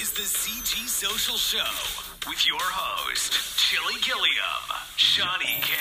[0.00, 4.64] is the CG Social Show with your host, Chili Gilliam,
[4.96, 5.74] Shawnee K,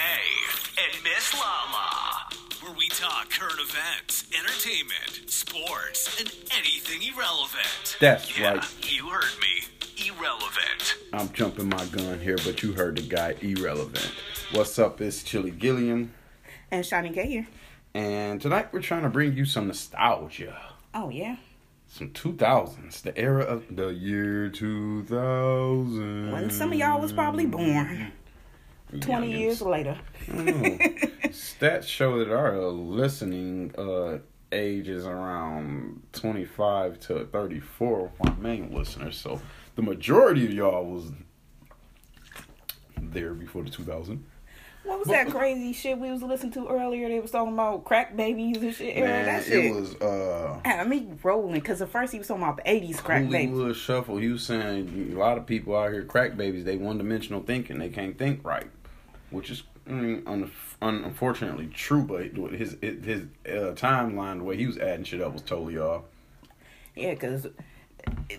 [0.77, 2.27] and Miss Lala,
[2.61, 7.97] where we talk current events, entertainment, sports, and anything irrelevant.
[7.99, 8.91] That's yeah, right.
[8.91, 9.63] You heard me.
[10.07, 10.95] Irrelevant.
[11.11, 14.11] I'm jumping my gun here, but you heard the guy irrelevant.
[14.51, 15.01] What's up?
[15.01, 16.13] It's Chili Gilliam,
[16.69, 17.47] And Shawnee K here.
[17.95, 20.55] and tonight we're trying to bring you some nostalgia.
[20.93, 21.37] Oh yeah.
[21.89, 26.31] Some 2000s, the era of the year 2000.
[26.31, 28.11] When some of y'all was probably born.
[29.01, 29.39] Twenty Youngins.
[29.39, 29.97] years later.
[30.29, 30.33] I.
[31.27, 34.19] Stats show that our listening uh,
[34.51, 39.17] age is around 25 to 34 my main listeners.
[39.17, 39.41] So
[39.75, 41.11] the majority of y'all was
[43.01, 44.23] there before the 2000.
[44.87, 47.09] What was that crazy shit we was listening to earlier?
[47.09, 48.95] They was talking about crack babies and shit.
[48.95, 49.65] Man, that shit.
[49.65, 53.01] it was uh, had me rolling because at first he was talking about the eighties
[53.01, 53.49] crack babies.
[53.49, 54.17] Hollywood Shuffle.
[54.17, 56.63] He was saying a lot of people out here crack babies.
[56.63, 57.79] They one dimensional thinking.
[57.79, 58.67] They can't think right,
[59.29, 62.03] which is I mean, un- un- unfortunately true.
[62.03, 66.03] But his his uh, timeline, the way he was adding shit up, was totally off.
[66.95, 67.45] Yeah, because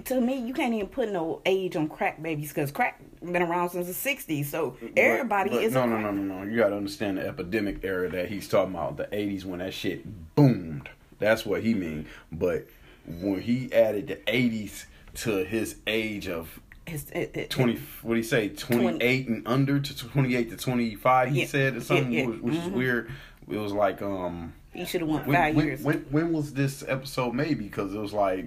[0.06, 3.70] to me, you can't even put no age on crack babies because crack been around
[3.70, 4.50] since the sixties.
[4.50, 6.50] So everybody But- is no, no, no, no, no.
[6.50, 10.34] You gotta understand the epidemic era that he's talking about, the '80s when that shit
[10.34, 10.88] boomed.
[11.18, 12.06] That's what he mean.
[12.30, 12.66] But
[13.06, 14.86] when he added the '80s
[15.22, 19.46] to his age of It's- it- it- twenty, what do you say, twenty eight and
[19.46, 21.30] under to twenty eight to twenty five?
[21.30, 21.46] He Yeah.
[21.46, 22.26] said or something, Yeah, yeah.
[22.28, 23.10] which, which is weird.
[23.50, 25.82] It was like, um, He should have went when, five when, years.
[25.82, 27.58] when, when was this episode made?
[27.58, 28.46] Because it was like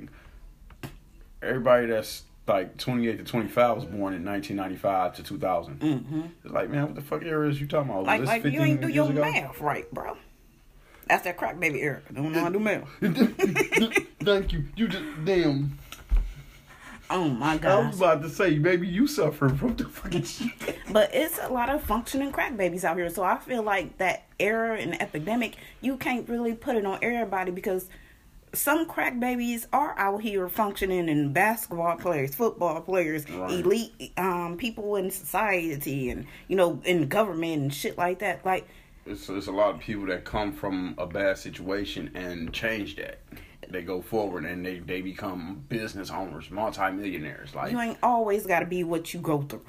[1.42, 5.82] everybody that's like 28 to 25 was born in 1995 to 2000.
[5.82, 8.06] hmm It's like, man, what the fuck era is you talking about?
[8.06, 9.22] Like, like you ain't do your ago?
[9.22, 10.18] math right, bro.
[11.08, 12.02] That's that crack baby era.
[12.14, 12.88] Don't know how to do math.
[14.22, 14.66] Thank you.
[14.76, 15.78] You just damn.
[17.10, 17.72] Oh my god!
[17.84, 20.78] I was about to say, baby, you suffering from the fucking shit.
[20.92, 23.10] But it's a lot of functioning crack babies out here.
[23.10, 27.52] So I feel like that era and epidemic, you can't really put it on everybody
[27.52, 27.90] because
[28.54, 33.52] some crack babies are out here functioning in basketball players, football players, Right.
[33.52, 38.46] elite um, people in society and, you know, in government and shit like that.
[38.46, 38.68] Like,
[39.06, 43.20] It's, it's a lot of people that come from a bad situation and change that.
[43.70, 47.56] They go forward and they, they become business owners, multimillionaires.
[47.56, 49.64] Like you ain't always got to be what you go through.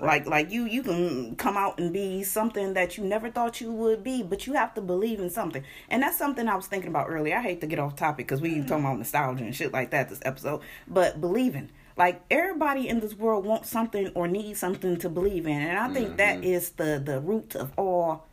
[0.00, 3.72] Like like you you can come out and be something that you never thought you
[3.72, 5.64] would be, but you have to believe in something.
[5.88, 7.36] And that's something I was thinking about earlier.
[7.36, 8.66] I hate to get off topic because we mm-hmm.
[8.66, 11.70] talking about nostalgia and shit like that this episode, but believing.
[11.96, 15.88] Like everybody in this world wants something or needs something to believe in, and I
[15.88, 16.44] think that mm-hmm.
[16.44, 18.26] is the the root of all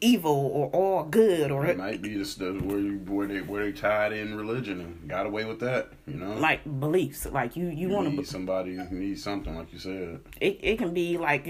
[0.00, 3.64] evil or all good or it might be just the, where you, where they where
[3.64, 5.88] they tied in religion and got away with that.
[6.06, 7.24] You know, like beliefs.
[7.26, 10.20] Like you you you want to need somebody who needs something, like you said.
[10.40, 11.48] It it can be like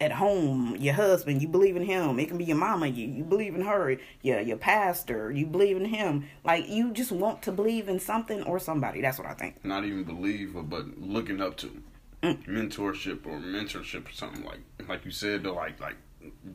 [0.00, 2.20] at home, your husband, you believe in him.
[2.20, 3.96] It can be your mama, you you believe in her.
[4.22, 6.28] Your your pastor, you believe in him.
[6.44, 9.00] Like you just want to believe in something or somebody.
[9.00, 9.64] That's what I think.
[9.64, 11.82] not even believe, but looking up to
[12.22, 12.44] Mm.
[12.46, 15.96] mentorship or mentorship or something like like you said though like like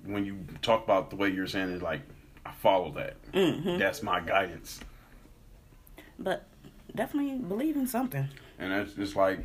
[0.05, 2.01] when you talk about the way you're saying it like
[2.45, 3.15] I follow that.
[3.31, 3.77] Mm-hmm.
[3.79, 4.79] that's my guidance.
[6.19, 6.45] But
[6.95, 8.27] definitely believe in something.
[8.59, 9.39] and that's just like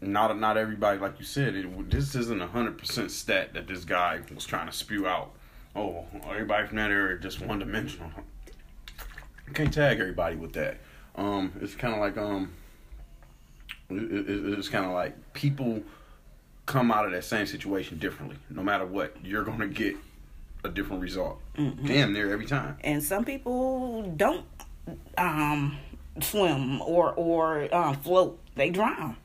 [0.00, 3.84] not not everybody like you said it this isn't a hundred percent stat that this
[3.84, 5.32] guy was trying to spew out.
[5.74, 8.10] Oh everybody from that area just one dimensional
[9.46, 10.78] you can't tag everybody with that.
[11.16, 12.52] Um it's kind of like um
[13.90, 15.82] it, it, it's kind of like people
[16.68, 18.36] come out of that same situation differently.
[18.50, 19.96] No matter what, you're gonna get
[20.62, 21.40] a different result.
[21.56, 22.76] Damn near every time.
[22.82, 24.44] And some people don't
[25.16, 25.78] um
[26.20, 28.38] swim or or um, float.
[28.54, 29.16] They drown.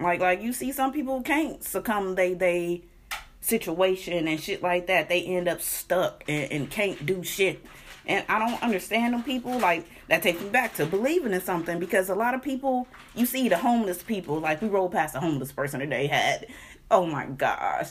[0.00, 2.82] Like like you see some people can't succumb they they
[3.42, 5.10] situation and shit like that.
[5.10, 7.64] They end up stuck and, and can't do shit.
[8.08, 9.58] And I don't understand them people.
[9.58, 13.26] Like that takes me back to believing in something because a lot of people you
[13.26, 16.46] see the homeless people, like we rolled past a homeless person today had
[16.90, 17.90] oh my gosh.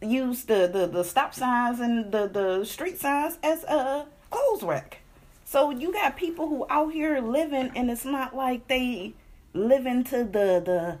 [0.00, 4.98] Use the, the, the stop signs and the, the street signs as a clothes rack.
[5.44, 9.14] So you got people who out here living and it's not like they
[9.54, 10.98] living to the the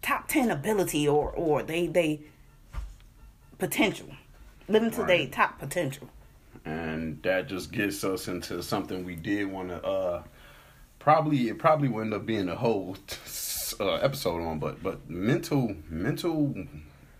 [0.00, 2.20] top ten ability or or they they
[3.58, 4.08] potential.
[4.68, 6.08] Living to their top potential.
[6.64, 10.22] and that just gets us into something we did want to uh
[10.98, 12.96] probably it probably will end up being a whole
[13.80, 16.54] uh, episode on but but mental mental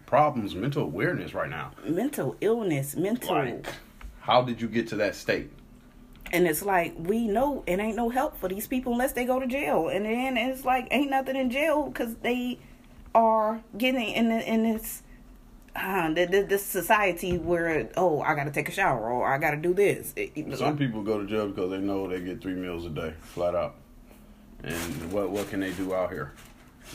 [0.07, 3.67] problems mental awareness right now Mental illness, mental like
[4.21, 5.51] how did you get to that state
[6.33, 9.39] And it's like we know it ain't no help for these people unless they go
[9.41, 12.59] to jail, and then it's like ain't nothing in jail because they
[13.15, 15.03] are getting in the, in this
[15.77, 19.57] uh, the, the, this society where oh I gotta take a shower or I gotta
[19.57, 20.13] do this.
[20.17, 23.15] It- Some people go to jail because they know they get three meals a day,
[23.21, 23.77] flat out.
[24.65, 26.33] And what what can they do out here?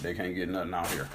[0.01, 1.07] They can't get nothing out here.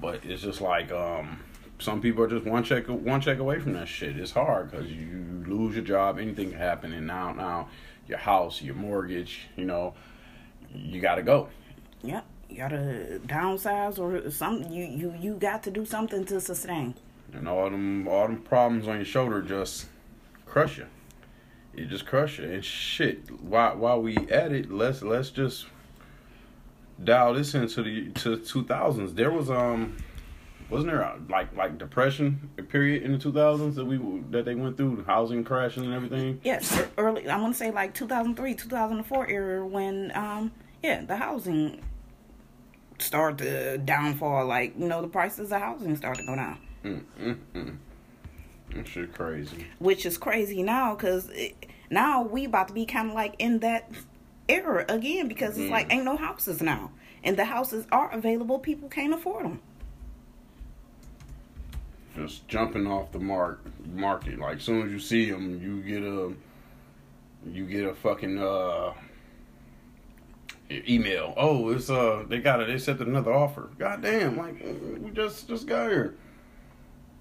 [0.00, 1.40] But it's just like um,
[1.78, 4.16] some people are just one check one check away from that shit.
[4.16, 7.68] It's hard because you lose your job, anything can happen, and now now
[8.06, 9.94] your house, your mortgage, you know,
[10.74, 11.48] you got to go.
[12.02, 14.62] Yep, you gotta downsize or some.
[14.64, 16.94] You you you got to do something to sustain.
[17.32, 19.86] and all them all them problems on your shoulder just
[20.46, 20.86] crush you.
[21.76, 22.50] It just crush it.
[22.50, 25.66] And shit, while while we at it, let's let's just
[27.02, 29.14] dial this into the to two thousands.
[29.14, 29.96] There was um
[30.70, 33.98] wasn't there a, like like depression period in the two thousands that we
[34.30, 36.40] that they went through, housing crashing and everything.
[36.42, 37.28] Yes, e- early.
[37.28, 41.82] I want to say like 2003, 2004 era when um yeah the housing
[42.98, 44.46] started to downfall.
[44.46, 47.76] Like you know the prices of housing started to go down, Mm, mm, mm.
[48.74, 49.66] That shit crazy.
[49.78, 51.30] which is crazy now because
[51.90, 53.90] now we about to be kind of like in that
[54.48, 56.90] era again because it's like ain't no houses now,
[57.22, 58.58] and the houses are available.
[58.58, 59.60] People can't afford them.
[62.16, 63.60] just jumping off the mark
[63.92, 64.38] market.
[64.38, 66.32] Like as soon as you see them, you get a
[67.50, 68.92] you get a fucking uh
[70.70, 71.34] email.
[71.36, 72.66] Oh, it's uh they got it.
[72.68, 73.68] They accepted another offer.
[73.78, 74.36] God damn!
[74.36, 74.64] Like
[75.00, 76.14] we just just got here.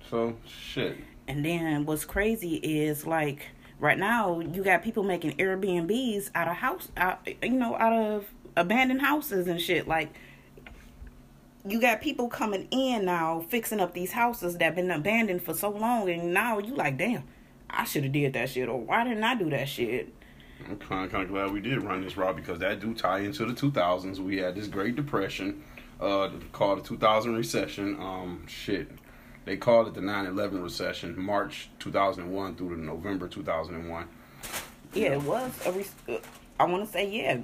[0.09, 0.97] So shit.
[1.27, 3.47] And then what's crazy is like
[3.79, 8.25] right now you got people making Airbnbs out of house, out, you know, out of
[8.55, 9.87] abandoned houses and shit.
[9.87, 10.13] Like
[11.65, 15.69] you got people coming in now fixing up these houses that been abandoned for so
[15.69, 17.23] long, and now you like, damn,
[17.69, 20.13] I should have did that shit, or why didn't I do that shit?
[20.67, 23.19] I'm kind of, kind of glad we did run this route because that do tie
[23.19, 24.19] into the 2000s.
[24.19, 25.63] We had this Great Depression,
[25.99, 27.97] uh, called the 2000 recession.
[27.99, 28.89] Um, shit,
[29.45, 34.07] they called it the 9/11 recession, March 2001 through to November 2001.
[34.93, 35.71] Yeah, it was a.
[35.71, 36.17] Re- uh,
[36.59, 37.39] I want to say yeah,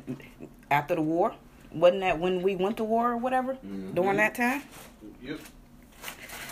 [0.71, 1.33] after the war.
[1.71, 3.57] Wasn't that when we went to war or whatever
[3.93, 4.63] during that time?
[5.21, 5.39] Yep.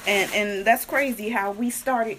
[0.05, 2.17] and and that's crazy how we started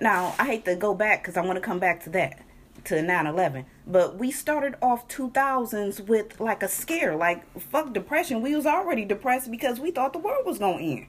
[0.00, 2.42] now i hate to go back because i want to come back to that
[2.84, 8.54] to 9-11 but we started off 2000s with like a scare like fuck depression we
[8.54, 11.06] was already depressed because we thought the world was gonna end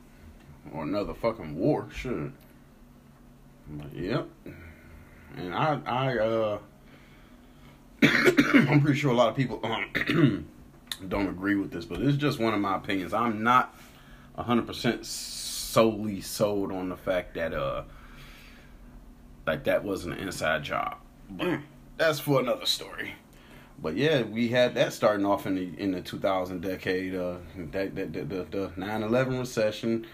[0.73, 1.87] or another fucking war.
[1.93, 2.31] Sure.
[3.67, 4.27] But, yep.
[5.37, 6.57] And I, I, uh,
[8.03, 10.47] I'm pretty sure a lot of people um,
[11.07, 13.13] don't agree with this, but it's just one of my opinions.
[13.13, 13.75] I'm not
[14.37, 17.83] 100% solely sold on the fact that, uh,
[19.45, 20.97] like that wasn't an inside job.
[21.29, 21.59] But
[21.97, 23.13] that's for another story.
[23.81, 27.15] But yeah, we had that starting off in the in the 2000 decade.
[27.15, 27.37] Uh,
[27.71, 30.05] that, that, that the the 9/11 recession,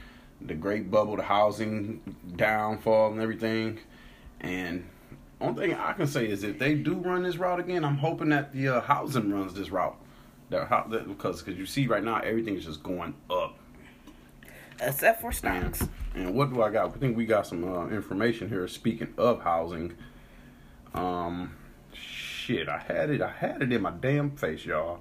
[0.45, 2.01] the Great Bubble, the housing
[2.35, 3.79] downfall, and everything.
[4.39, 4.87] And
[5.39, 8.29] only thing I can say is if they do run this route again, I'm hoping
[8.29, 9.97] that the uh, housing runs this route.
[10.49, 13.57] That, how, that because because you see right now everything is just going up.
[14.81, 15.35] except for And,
[15.75, 16.87] stocks and what do I got?
[16.93, 18.67] I think we got some uh, information here.
[18.67, 19.95] Speaking of housing,
[20.93, 21.55] um,
[21.93, 23.21] shit, I had it.
[23.21, 24.99] I had it in my damn face, y'all.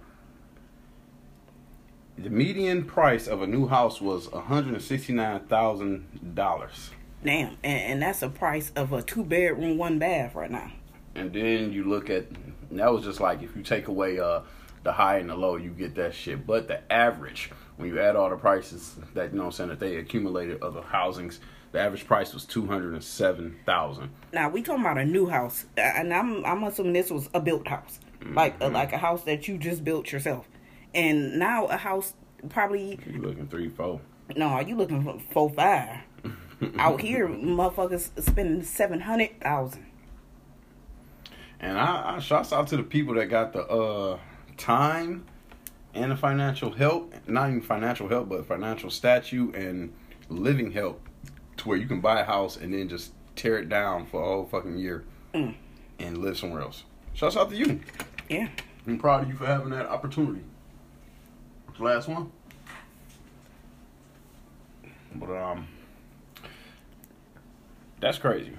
[2.22, 6.90] The median price of a new house was one hundred and sixty nine thousand dollars,
[7.24, 10.70] damn and, and that's a price of a two bedroom one bath right now.
[11.14, 12.26] And then you look at
[12.72, 14.40] that was just like if you take away uh
[14.82, 16.46] the high and the low, you get that shit.
[16.46, 19.80] But the average, when you add all the prices that you know, I'm saying that
[19.80, 21.40] they accumulated of the housings,
[21.72, 24.10] the average price was two hundred and seven thousand.
[24.32, 27.66] now we talking about a new house and i'm i'm assuming this was a built
[27.66, 27.98] house.
[28.22, 30.46] Like uh, like a house that you just built yourself
[30.94, 32.14] and now a house
[32.48, 34.00] probably You looking three, four.
[34.36, 35.98] No, are you looking for four five.
[36.78, 39.86] Out here, motherfuckers spending seven hundred thousand.
[41.58, 44.18] And I, I shouts out to the people that got the uh
[44.56, 45.24] time
[45.94, 49.92] and the financial help, not even financial help, but financial statue and
[50.28, 51.00] living help
[51.58, 54.24] to where you can buy a house and then just tear it down for a
[54.26, 55.04] whole fucking year
[55.34, 55.54] Mm.
[55.98, 56.84] and live somewhere else.
[57.14, 57.80] Shouts out to you.
[58.28, 58.48] Yeah,
[58.86, 60.42] I'm proud of you for having that opportunity.
[61.80, 62.30] Last one.
[65.14, 65.66] But um
[68.00, 68.52] that's crazy.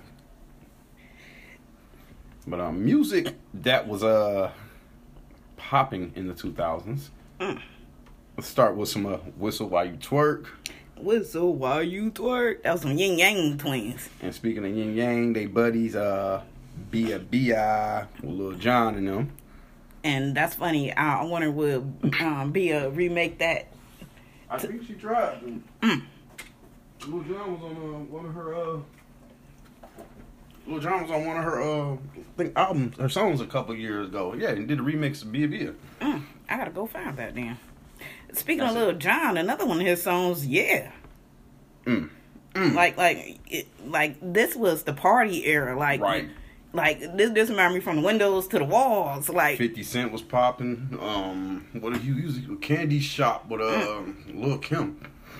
[2.47, 4.51] But um music that was uh
[5.55, 7.09] popping in the 2000s.
[7.39, 7.61] Mm.
[8.37, 10.47] Let's start with some uh, whistle while you twerk.
[10.97, 12.63] whistle while you twerk.
[12.63, 14.09] That was some Ying Yang Twins.
[14.21, 16.41] And speaking of yin yang, they buddies uh
[16.89, 19.31] Bia Bia with Lil Jon and them.
[20.03, 20.91] And that's funny.
[20.93, 23.67] I wonder would um, be a remake that.
[24.49, 25.41] I think she tried.
[25.81, 26.03] Mm.
[27.07, 28.53] Lil Jon was on uh, one of her.
[28.55, 28.79] uh
[30.67, 31.97] Lil Jon was on one of her uh I
[32.37, 34.33] think albums, her songs a couple years ago.
[34.33, 35.73] Yeah, and did a remix of Be a Bia.
[36.01, 37.57] Mm, I gotta go find that then.
[38.33, 38.85] Speaking That's of it.
[38.85, 40.91] Lil Jon, another one of his songs, yeah.
[41.85, 42.09] Mm.
[42.55, 45.77] Like like it, like this was the party era.
[45.77, 46.29] Like Right.
[46.73, 49.29] Like this this reminded me from the windows to the walls.
[49.29, 50.97] Like Fifty Cent was popping.
[51.01, 52.39] Um, what did you use?
[52.61, 54.01] Candy Shop with uh
[54.33, 54.99] Lil Kim.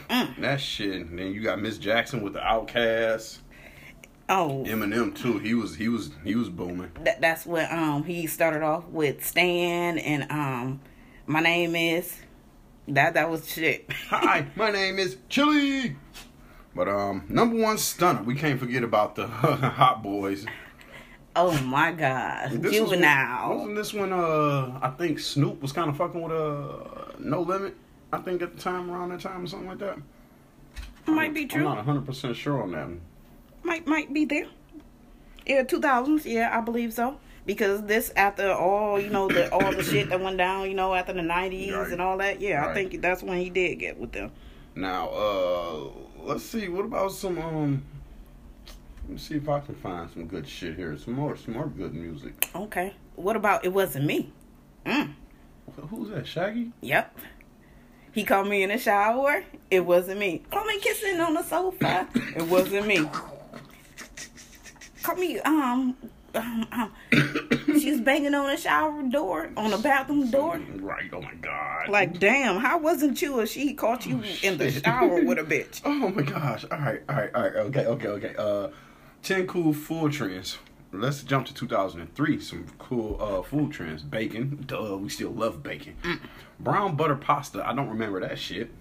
[0.10, 0.42] Mm.
[0.42, 1.08] That shit.
[1.08, 3.38] And then you got Miss Jackson with the OutKast.
[4.28, 5.38] oh Eminem too.
[5.40, 6.92] He was he was he was booming.
[7.04, 10.82] that, that's what um he started off with Stan and um
[11.28, 12.18] my name is
[12.90, 13.90] that that was shit.
[14.10, 15.96] Hi, my name is Chili.
[16.74, 18.24] But um, number one stunner.
[18.24, 20.46] We can't forget about the Hot Boys.
[21.36, 23.50] Oh my gosh, This was juvenile.
[23.50, 27.42] when- wasn't this when uh I think Snoop was kind of fucking with uh No
[27.42, 27.76] Limit?
[28.14, 29.98] I think at the time around that time or something like that.
[31.08, 31.60] might be true.
[31.62, 32.88] I'm not 100 percent sure on that.
[33.64, 34.48] might might be there.
[35.46, 36.26] Yeah, two thousands.
[36.26, 37.18] Yeah, I believe so.
[37.46, 40.94] Because this after all, you know, the all the shit that went down, you know,
[40.94, 41.92] after the nineties Right.
[41.92, 42.40] and all that.
[42.40, 44.32] Yeah, I think that's when he did get with them.
[44.76, 45.80] Now, uh,
[46.24, 46.70] let's see.
[46.70, 47.84] What about some um?
[49.12, 50.98] Let me see if I can find some good shit here.
[50.98, 52.48] Some more, some more good music.
[52.56, 52.94] Okay.
[53.16, 54.32] What about it wasn't me?
[54.86, 55.16] Mm.
[55.90, 56.26] Who's that?
[56.26, 56.72] Shaggy?
[56.80, 57.18] Yep.
[58.14, 59.44] He called me in the shower.
[59.70, 60.44] It wasn't me.
[60.50, 62.08] Called me kissing on the sofa.
[62.38, 63.10] It wasn't me.
[65.04, 65.98] Called me um
[66.34, 66.94] um, um
[67.82, 70.62] she's banging on the shower door on the bathroom door.
[70.76, 71.10] Right.
[71.12, 71.90] Oh my god.
[71.90, 75.82] Like, damn, how wasn't you if she caught you in the shower with a bitch?
[75.86, 76.64] Oh my gosh.
[76.72, 77.02] All right.
[77.10, 77.36] All right.
[77.36, 77.56] All right.
[77.56, 77.86] Okay.
[77.86, 78.08] Okay.
[78.08, 78.36] Okay.
[78.38, 78.70] Uh,
[79.24, 80.58] ten cool food trends.
[80.94, 82.40] Let's jump to 2003.
[82.42, 84.02] Some cool uh food trends.
[84.04, 84.64] Bacon.
[84.68, 84.98] Duh.
[84.98, 85.96] We still love bacon.
[86.60, 87.66] Brown butter pasta.
[87.66, 88.72] I don't remember that shit.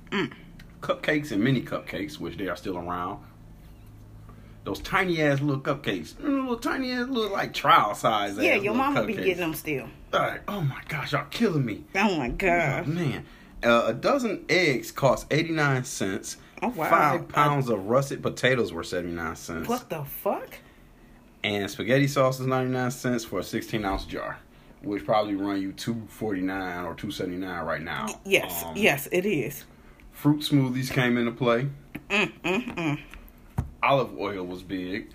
[0.80, 3.22] Cupcakes and mini cupcakes, which they are still around.
[4.64, 8.36] Those tiny ass little cupcakes, Mm, little tiny ass little like trial size.
[8.36, 9.88] Yeah, your mama be getting them still.
[10.12, 10.40] All right.
[10.48, 11.84] Oh my gosh, y'all killing me.
[11.94, 12.86] Oh my Oh, god.
[12.86, 13.24] man.
[13.62, 16.36] Uh, a dozen eggs cost 89 cents.
[16.62, 16.90] Oh, wow.
[16.90, 19.68] Five pounds of russet potatoes were 79 cents.
[19.68, 20.58] What the fuck?
[21.42, 24.38] And spaghetti sauce is 99 cents for a 16 ounce jar,
[24.82, 28.06] which probably run you 249 or 279 right now.
[28.24, 29.64] Yes, Um, yes, it is.
[30.12, 31.68] Fruit smoothies came into play.
[32.10, 33.00] Mm, mm, mm.
[33.82, 35.10] Olive oil was big.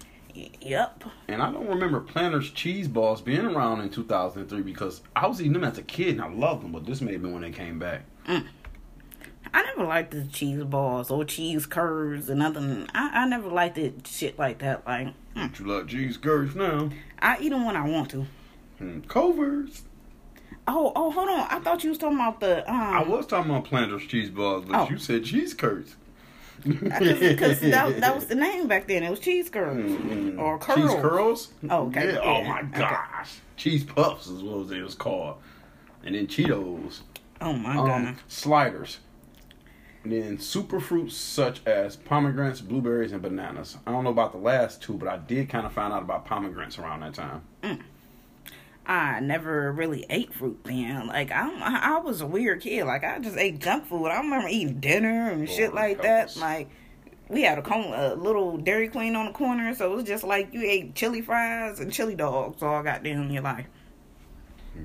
[0.61, 1.03] Yep.
[1.27, 5.53] And I don't remember Planters cheese balls being around in 2003 because I was eating
[5.53, 7.77] them as a kid and I loved them, but this may be when they came
[7.79, 8.01] back.
[9.55, 12.87] I never liked the cheese balls or cheese curds and nothing.
[12.93, 14.85] I, I never liked it shit like that.
[14.85, 15.13] Like, mm.
[15.33, 16.89] But you like cheese curds now.
[17.19, 18.25] I eat them when I want to.
[18.79, 19.83] Hmm, Covers.
[20.67, 21.47] Oh, oh, hold on.
[21.49, 22.75] I thought you was talking about the um.
[22.95, 24.89] I was talking about Planters cheese balls, but Oh.
[24.89, 25.95] you said cheese curds.
[26.63, 29.03] because that, that was the name back then.
[29.03, 30.79] It was cheese curds Mm, or curls.
[30.91, 31.47] Cheese curls?
[31.69, 32.19] Oh, okay, Yeah.
[32.21, 32.79] Oh yeah, my okay.
[32.79, 33.35] gosh.
[33.55, 35.37] Cheese puffs is what it was called.
[36.03, 37.01] And then Cheetos.
[37.39, 38.15] Oh my Um, god.
[38.27, 38.97] sliders.
[40.05, 43.77] And then super fruits such as pomegranates, blueberries, and bananas.
[43.87, 46.25] I don't know about the last two, but I did kind of find out about
[46.25, 47.41] pomegranates around that time.
[48.85, 51.07] I never really ate fruit then.
[51.07, 52.83] Like I'm, I I was a weird kid.
[52.83, 54.05] Like I just ate junk food.
[54.09, 56.37] I remember eating dinner and shit like that.
[56.37, 56.69] Like
[57.27, 60.23] we had a, con- a little Dairy Queen on the corner, so it was just
[60.23, 63.65] like you ate chili fries and chili dogs all goddamn your life.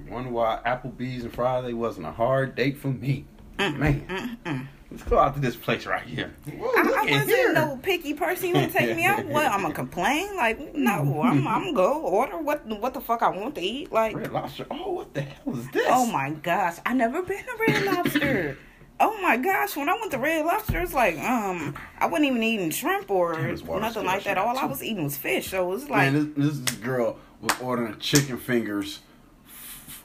[0.09, 3.27] Wonder why Applebee's and Friday wasn't a hard date for me.
[3.59, 4.67] Mm, Man, mm, mm.
[4.91, 6.33] Let's go out to this place right here.
[6.57, 7.53] Whoa, I, I wasn't here.
[7.53, 8.49] no picky person.
[8.49, 9.25] You want to take me out?
[9.27, 9.47] What?
[9.47, 10.37] I'm gonna complain?
[10.37, 13.93] Like no, I'm I'm gonna go order what what the fuck I want to eat.
[13.93, 14.67] Like Red Lobster.
[14.71, 15.87] Oh, what the hell is this?
[15.89, 18.59] Oh my gosh, I never been to Red Lobster.
[19.01, 22.43] oh my gosh, when I went to Red Lobster, it's like um, I wasn't even
[22.43, 24.37] eating shrimp or Damn, nothing like that.
[24.37, 25.49] shrimp, All I was eating was fish.
[25.51, 29.01] So it was like, Man, this, this girl was ordering chicken fingers.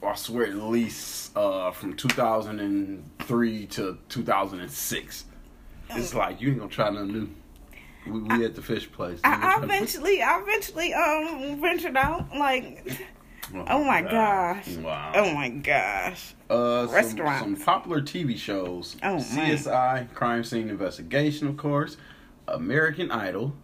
[0.03, 5.25] I swear, at least uh, from 2003 to 2006.
[5.91, 7.29] It's like you ain't gonna try nothing new.
[8.11, 9.19] We, we at the fish place.
[9.23, 12.35] I, I eventually, I eventually um ventured out.
[12.35, 12.87] Like,
[13.53, 15.11] oh my gosh, Wow.
[15.15, 16.33] oh my gosh.
[16.49, 17.41] Uh, some, Restaurants.
[17.41, 18.95] some popular TV shows.
[19.03, 19.21] Oh, man.
[19.57, 21.97] CSI, Crime Scene Investigation, of course.
[22.47, 23.55] American Idol.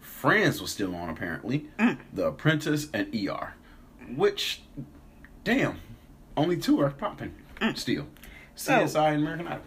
[0.00, 1.66] Friends was still on apparently.
[1.78, 1.98] Mm.
[2.12, 3.54] The Apprentice and ER.
[4.14, 4.62] Which,
[5.44, 5.78] damn,
[6.36, 7.34] only two are popping
[7.74, 8.04] still.
[8.04, 8.06] Mm.
[8.54, 9.62] So- CSI and American Idol.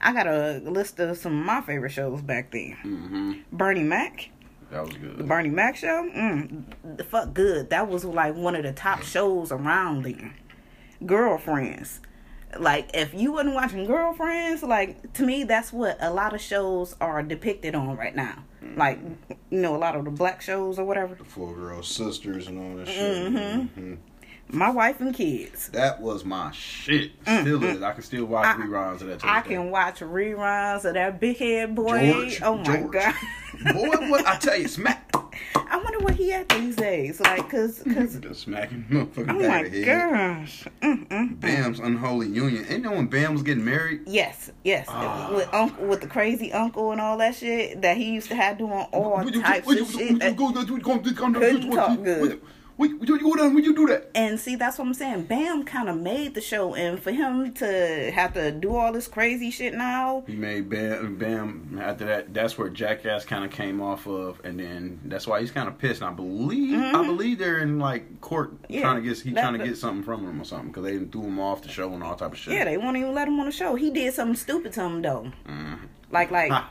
[0.00, 2.76] I got a list of some of my favorite shows back then.
[2.84, 3.32] Mm-hmm.
[3.52, 4.28] Bernie Mac,
[4.70, 5.16] That was good.
[5.16, 5.24] The.
[5.24, 6.62] Bernie Mac show, mm,
[6.98, 7.70] the fuck good.
[7.70, 10.34] That was like one of the top shows around then.
[11.06, 12.00] Girlfriends,
[12.58, 16.94] like if you wasn't watching Girlfriends, like to me that's what a lot of shows
[17.00, 18.44] are depicted on right now.
[18.76, 18.98] Like
[19.50, 21.14] you know a lot of the black shows or whatever.
[21.14, 23.98] The Four girls, sisters, and all that shit.
[24.48, 25.68] My wife and kids.
[25.70, 27.12] That was my shit.
[27.22, 27.82] Still is.
[27.82, 29.24] I can still watch I- reruns of that.
[29.24, 32.12] I can watch reruns of that big head boy.
[32.12, 32.42] George.
[32.42, 32.92] oh my George.
[32.92, 33.14] god.
[33.72, 35.12] Boy, what I tell you, smack.
[35.54, 37.20] I wonder what he at these days.
[37.20, 38.16] Like, cause, cause.
[38.20, 40.10] Just smacking motherfucking Oh back my of the head.
[40.10, 40.64] gosh.
[40.82, 41.40] Mm, mm.
[41.40, 42.66] Bam's unholy union.
[42.68, 44.00] Ain't no when Bam was getting married.
[44.06, 44.86] Yes, yes.
[44.88, 45.30] Ah.
[45.32, 48.58] With uncle, with the crazy uncle and all that shit that he used to have
[48.58, 50.20] doing all types of shit.
[50.20, 52.42] Couldn't talk good.
[52.76, 54.10] What you down when you do that?
[54.16, 55.24] And see, that's what I'm saying.
[55.24, 59.06] Bam kind of made the show, and for him to have to do all this
[59.06, 61.16] crazy shit now, He made Bam.
[61.16, 61.80] Bam.
[61.80, 65.52] After that, that's where Jackass kind of came off of, and then that's why he's
[65.52, 66.00] kind of pissed.
[66.02, 68.72] And I believe, I believe they're in like court Mm-hmm.
[68.74, 70.98] Yeah, trying to get he trying to get something from him or something because they
[70.98, 72.54] threw him off the show and all type of shit.
[72.54, 73.74] yeah, they won't even let him on the show.
[73.74, 75.30] He did something stupid to him though.
[76.10, 76.50] Like, like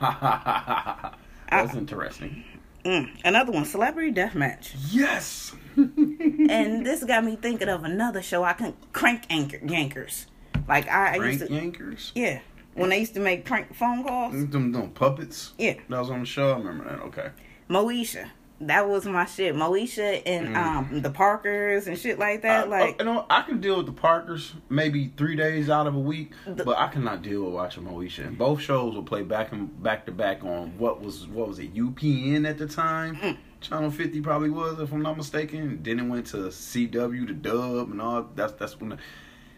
[1.50, 2.44] that's interesting.
[2.84, 4.74] Mm, another one, Celebrity Deathmatch.
[4.90, 5.54] Yes.
[5.76, 8.44] and this got me thinking of another show.
[8.44, 10.26] I can crank anchor yankers.
[10.68, 12.12] Like I, I used to, Yankers.
[12.14, 12.40] yeah,
[12.74, 14.32] when they used to make prank phone calls.
[14.50, 15.52] Them, them puppets.
[15.58, 15.74] Yeah.
[15.88, 16.52] That was on the show.
[16.52, 17.00] I remember that.
[17.06, 17.30] Okay.
[17.68, 18.30] Moesha.
[18.60, 19.54] That was my shit.
[19.54, 22.66] Moesha and um the Parkers and shit like that.
[22.66, 25.94] I, like you know, I can deal with the Parkers maybe three days out of
[25.94, 28.26] a week, but I cannot deal with watching Moesha.
[28.26, 31.58] And both shows will play back and back to back on what was what was
[31.58, 33.16] it UPN at the time.
[33.16, 33.36] Mm.
[33.60, 35.80] Channel fifty probably was, if I'm not mistaken.
[35.82, 38.28] Then it went to CW, the Dub, and all.
[38.34, 38.90] That's that's when.
[38.90, 38.98] The,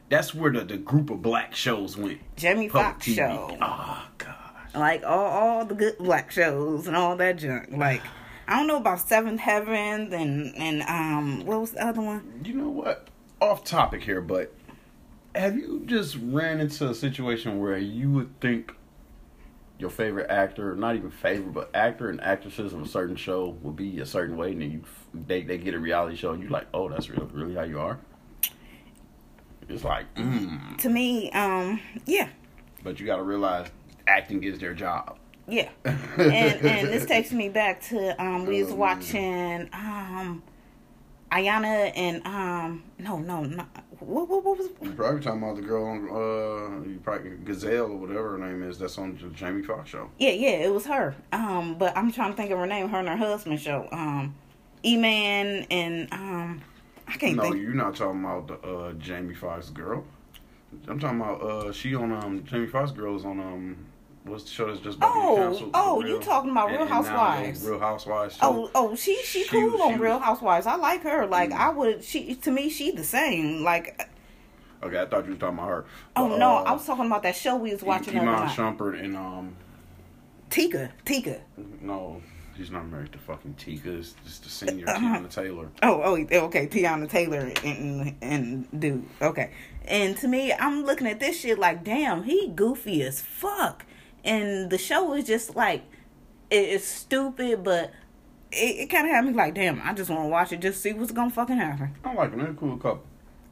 [0.09, 2.21] that's where the, the group of black shows went.
[2.37, 3.57] Jamie Foxx show.
[3.61, 4.75] Oh gosh.
[4.75, 7.71] like all all the good black shows and all that junk.
[7.73, 8.03] Like
[8.49, 12.43] I don't know about Seventh Heaven and and um what was the other one?
[12.45, 13.09] You know what?
[13.41, 14.53] Off topic here, but
[15.35, 18.73] have you just ran into a situation where you would think
[19.79, 23.77] your favorite actor, not even favorite, but actor and actresses of a certain show would
[23.77, 26.51] be a certain way, and then you they they get a reality show, and you're
[26.51, 27.99] like, oh, that's really really how you are.
[29.69, 30.79] It's like, mm.
[30.79, 32.29] To me, um yeah.
[32.83, 33.67] but you got to realize
[34.07, 35.19] acting is their job.
[35.49, 35.69] Yeah.
[35.85, 40.43] and and this takes me back to um we was watching um
[41.33, 43.69] Ayana and um no no not
[44.01, 47.91] what what, what was You probably talking about the girl on uh, you probably Garcelle
[47.91, 48.79] or whatever her name is.
[48.79, 50.11] That's on the Jamie Foxx show.
[50.19, 51.15] Yeah, yeah, it was her.
[51.33, 52.89] Um, but I'm trying to think of her name.
[52.89, 53.89] Her and her husband show.
[53.93, 54.35] Um,
[54.85, 56.63] E Man and um,
[57.09, 57.57] I can't No, think.
[57.57, 60.05] you're not talking about the uh, Jamie Foxx girl.
[60.89, 63.77] I'm talking about uh, she on um Jamie Foxx girl is on um
[64.27, 65.71] what's the show that's just about to Oh, get canceled?
[65.75, 67.65] oh, The you talking about Real and- Housewives.
[67.65, 68.39] Real Housewives.
[68.43, 68.71] Oh, show.
[68.75, 70.67] oh, she she, She cool was- on she Real was- Housewives.
[70.67, 71.27] I like her.
[71.27, 72.03] Like I would.
[72.05, 73.63] She to me, she the same.
[73.65, 74.09] Like
[74.83, 75.85] Okay, I thought you were talking about her.
[76.17, 78.49] oh But, no, uh, I was talking about that show we was watching Iman.
[78.49, 79.57] Shumpert and um
[80.51, 81.41] Tika, Tika.
[81.81, 82.23] no,
[82.57, 83.93] he's not married to fucking Tika.
[83.99, 85.01] It's just the senior Uh-huh.
[85.19, 85.69] Teyana Taylor.
[85.83, 86.15] Oh, oh,
[86.47, 89.05] okay, Teyana Taylor and, and dude.
[89.21, 89.51] Okay,
[89.87, 93.85] and to me, I'm looking at this shit like, damn, he goofy as fuck,
[94.27, 95.83] and the show is just like,
[96.51, 97.93] it's stupid, but
[98.53, 100.83] it, it kind of had me like, damn, I just want to watch it, just
[100.83, 101.95] see what's gonna fucking happen.
[102.05, 102.41] I like them.
[102.41, 103.05] They're a cool couple.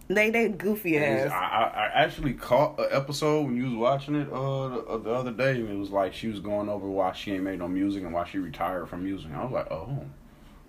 [0.09, 1.31] They they goofy I, ass.
[1.33, 5.11] I, I actually caught an episode when you was watching it uh the, uh, the
[5.11, 7.69] other day, and it was like she was going over why she ain't made no
[7.69, 9.31] music and why she retired from music.
[9.35, 10.05] I was like, oh,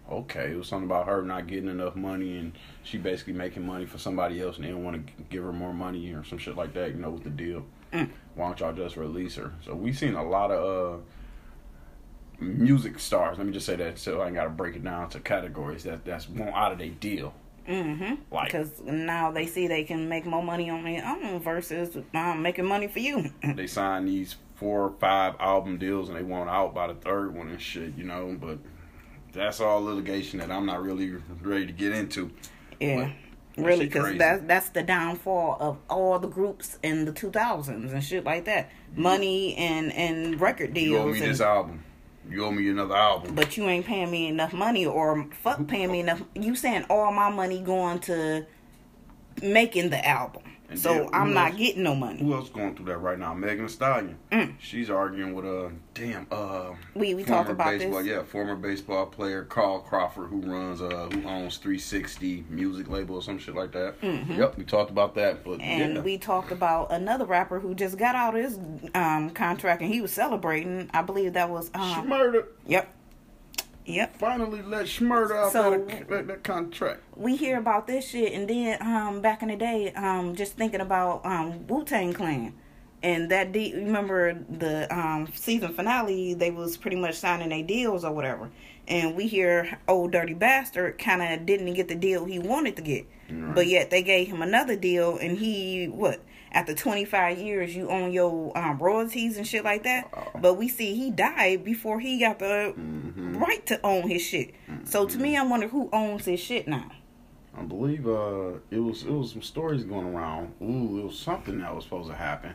[0.09, 0.51] okay.
[0.51, 3.97] It was something about her not getting enough money, and she basically making money for
[3.97, 6.73] somebody else, and they didn't want to give her more money or some shit like
[6.73, 6.91] that.
[6.91, 7.65] You know, with the deal.
[7.91, 8.09] Mm.
[8.35, 9.53] Why don't y'all just release her?
[9.65, 11.03] So we seen a lot of uh
[12.39, 13.37] music stars.
[13.37, 15.83] Let me just say that, so I ain't got to break it down to categories.
[15.83, 17.33] That that's one out of their deal.
[17.67, 18.15] Mm-hmm.
[18.31, 22.41] Like- Because now they see they can make more money on their own versus um,
[22.41, 23.31] making money for you.
[23.55, 27.33] they sign these four or five album deals and they want out by the third
[27.35, 28.37] one and shit, you know.
[28.39, 28.59] But
[29.33, 32.31] that's all litigation that I'm not really ready to get into.
[32.79, 33.11] Yeah.
[33.57, 38.23] Really, because that's that's the downfall of all the groups in the 2000s and shit
[38.25, 38.69] like that.
[38.91, 39.01] Mm-hmm.
[39.01, 40.91] Money and and record deals.
[40.91, 41.83] You owe me and, this album.
[42.29, 43.35] You owe me another album.
[43.35, 46.21] but you ain't paying me enough money, or fuck paying me enough.
[46.33, 48.45] You saying all my money going to
[49.41, 52.19] making the album, And so I'm not else- getting no money.
[52.19, 53.33] Who else going through that right now?
[53.33, 54.17] Megan Thee Stallion.
[54.31, 54.55] Mm.
[54.59, 58.07] She's arguing with a damn uh We we former talked about baseball this.
[58.07, 63.21] yeah former baseball player Carl Crawford who runs uh who owns 360 music label or
[63.21, 63.95] some shit like that.
[64.01, 65.43] Yep, we talked about that.
[65.43, 65.61] But Mm-hmm.
[65.61, 66.01] And yeah.
[66.01, 68.59] we talked about another rapper who just got out of his
[68.93, 70.89] um, contract and he was celebrating.
[70.93, 72.47] I believe that was she um, murdered.
[72.67, 72.89] yep.
[73.85, 74.17] Yep.
[74.17, 77.01] Finally let Shmurda out So- that, that, that contract.
[77.15, 80.81] we hear about this shit and then um back in the day um just thinking
[80.81, 82.53] about um wu-tang clan
[83.03, 88.03] and that de- remember the um season finale they was pretty much signing their deals
[88.03, 88.49] or whatever
[88.87, 92.81] and we hear old dirty bastard kind of didn't get the deal he wanted to
[92.81, 93.05] get
[93.53, 96.19] but yet they gave him another deal and he what
[96.55, 100.09] after 25 years you own your um, royalties and shit like that
[100.41, 102.73] but we see he died before he got the
[103.37, 106.89] right to own his shit so to me i wonder who owns his shit now
[107.57, 110.53] I believe uh it was it was some stories going around.
[110.61, 112.53] Ooh, it was something that was supposed to happen.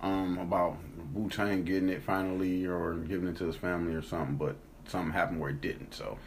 [0.00, 0.76] Um, about
[1.12, 4.56] Wu Tang getting it finally or giving it to his family or something, but
[4.86, 5.94] something happened where it didn't.
[5.94, 6.18] So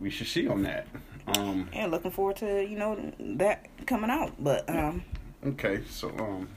[0.00, 0.88] we should see on that.
[1.36, 4.32] Um, yeah, looking forward to you know that coming out.
[4.38, 5.04] But um,
[5.46, 6.48] okay, so um,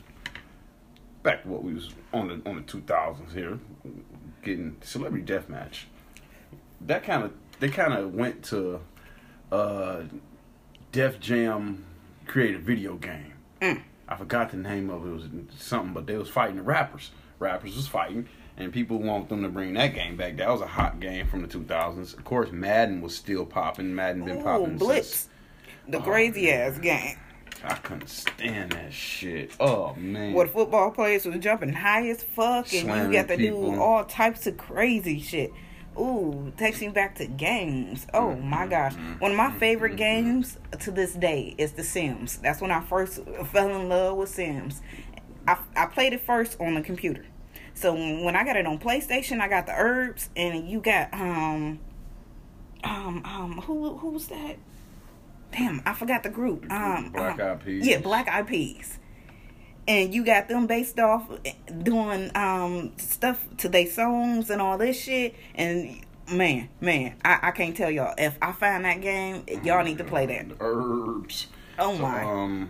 [1.24, 3.60] back to what we was on the on the two thousands here,
[4.44, 5.88] getting celebrity death match.
[6.82, 8.82] That kind of they kind of went to
[9.52, 10.02] uh,
[10.92, 11.86] Def Jam
[12.26, 13.34] created a video game.
[13.62, 13.82] Mm.
[14.08, 15.10] I forgot the name of it.
[15.10, 17.12] It was something, but they was fighting the rappers.
[17.40, 20.38] Rappers was fighting, and people want them to bring that game back.
[20.38, 22.18] That was a hot game from the 2000s.
[22.18, 23.96] Of course, Madden was still popping.
[23.96, 25.30] Madden been ooh, popping Blitz, since.
[25.88, 27.18] the Oh, crazy ass game
[27.64, 29.52] I couldn't stand that shit.
[29.60, 30.34] Oh man.
[30.34, 33.72] What football players was jumping high as fuck, and Slamming you got to people.
[33.72, 35.52] do all types of crazy shit.
[35.98, 38.08] Ooh, takes me back to games.
[38.14, 38.50] Oh Mm-hmm.
[38.50, 38.94] my gosh.
[39.20, 42.38] One of my favorite games to this day is The Sims.
[42.38, 43.22] That's when I first
[43.52, 44.82] fell in love with Sims.
[45.48, 47.26] I, I played it first on the computer.
[47.76, 51.80] So when I got it on PlayStation, I got the Urbz and you got um
[52.84, 54.58] um um who who was that?
[55.54, 56.70] Damn, I forgot the group.
[56.72, 57.88] Um Black um, Eyed Peas.
[57.88, 59.00] Yeah, Black Eyed Peas
[59.88, 61.30] and you got them based off
[61.82, 66.00] doing um stuff to their songs and all this shit and
[66.32, 70.06] man man I, I can't tell y'all if i find that game y'all need to
[70.06, 71.48] play that Urbz.
[71.80, 72.70] oh So, my um,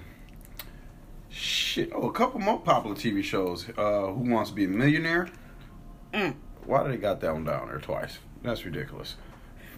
[1.29, 1.91] shit.
[1.93, 3.67] Oh, a couple more popular TV shows.
[3.77, 5.29] Uh, Who Wants to Be a Millionaire?
[6.13, 6.35] Mm.
[6.65, 8.19] Why do they got that one down there twice?
[8.43, 9.15] That's ridiculous.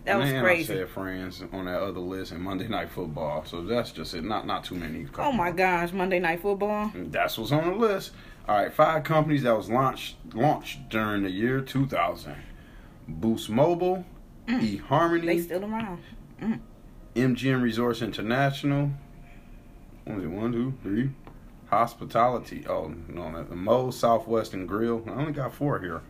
[0.05, 3.43] That was crazy I said Friends on that other list and Monday Night Football.
[3.45, 4.23] So that's just it.
[4.23, 5.07] Not not too many.
[5.17, 8.11] oh my gosh monday night football That's what's on the list.
[8.47, 12.35] All right, five companies that was launched launched during the year 2000.
[13.07, 14.05] Boost Mobile,
[14.47, 15.25] eHarmony, Mm.
[15.25, 15.99] they still around
[17.15, 18.91] MGM Resorts International.
[20.05, 20.11] It?
[20.27, 21.09] One, two, three.
[21.69, 22.65] Hospitality.
[22.67, 25.03] Oh no, the Moe's Southwestern Grill.
[25.07, 26.01] I only got four here.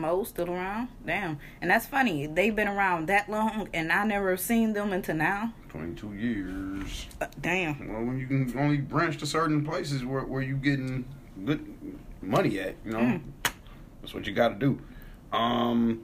[0.00, 4.36] Moe's still around damn and that's funny they've been around that long and i never
[4.36, 7.06] seen them until now Twenty-two years.
[7.20, 11.04] Uh, damn Well, when you can only branch to certain places where where you getting
[11.44, 11.64] good
[12.20, 13.20] money at, you know, Mm.
[14.00, 14.80] that's what you got to do.
[15.32, 16.02] Um,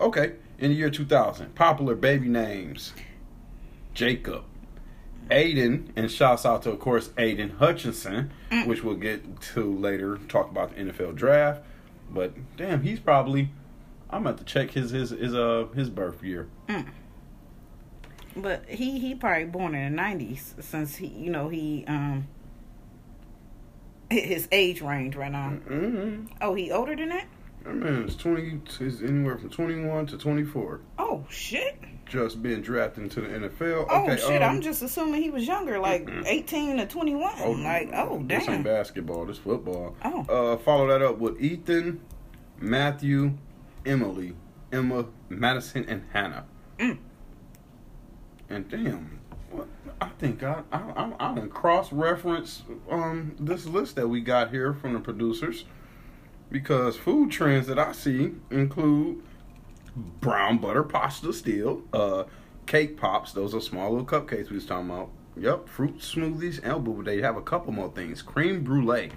[0.00, 0.34] okay.
[0.60, 2.92] In the year 2000, popular baby names:
[3.94, 4.44] Jacob,
[5.30, 8.30] Aiden, and shouts out to of course Aidan Hutchinson,
[8.66, 10.18] which we'll get to later.
[10.28, 11.62] Talk about the NFL draft.
[12.14, 13.50] But damn, he's probably.
[14.10, 16.48] I'm about to check his his his uh his birth year.
[18.36, 22.26] but he he probably born in the 90s since he you know he um
[24.10, 26.26] his age range right now Mm-hmm.
[26.40, 27.26] oh he older than that
[27.64, 28.60] That man is 20.
[28.80, 30.80] Is anywhere from 21 to 24.
[30.98, 31.76] oh shit
[32.14, 33.86] just being drafted into the NFL.
[33.90, 34.42] Oh okay, shit!
[34.42, 36.24] um, I'm just assuming he was younger, like Mm-mm.
[36.26, 37.62] 18 to 21.
[37.62, 38.28] like, oh damn.
[38.28, 39.26] This ain't basketball.
[39.26, 39.96] This football.
[40.04, 40.24] Oh.
[40.28, 42.00] Uh, follow that up with Ethan,
[42.60, 43.36] Matthew,
[43.84, 44.34] Emily,
[44.72, 46.44] Emma, Madison, and Hannah.
[46.78, 46.98] Mm.
[48.48, 49.18] And damn,
[49.50, 49.66] what,
[50.00, 54.50] I think I I I, I done cross reference um this list that we got
[54.50, 55.64] here from the producers
[56.50, 59.22] because food trends that I see include
[59.96, 62.24] brown butter pasta still, uh,
[62.66, 63.32] cake pops.
[63.32, 65.10] Those are small little cupcakes we was talking about.
[65.36, 68.22] Yep, fruit smoothies, and but they have a couple more things.
[68.22, 69.10] Cream brulee,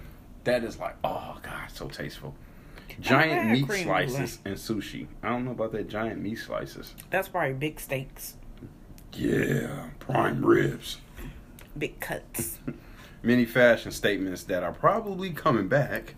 [0.46, 2.36] that is like oh god, so tasteful.
[3.00, 5.08] Giant meat slices and sushi.
[5.22, 6.96] I don't know about that giant meat slices.
[7.12, 8.36] That's probably big steaks,
[9.14, 10.98] Yeah, prime ribs.
[11.78, 12.58] big cuts.
[13.24, 16.16] Many fashion statements that are probably coming back.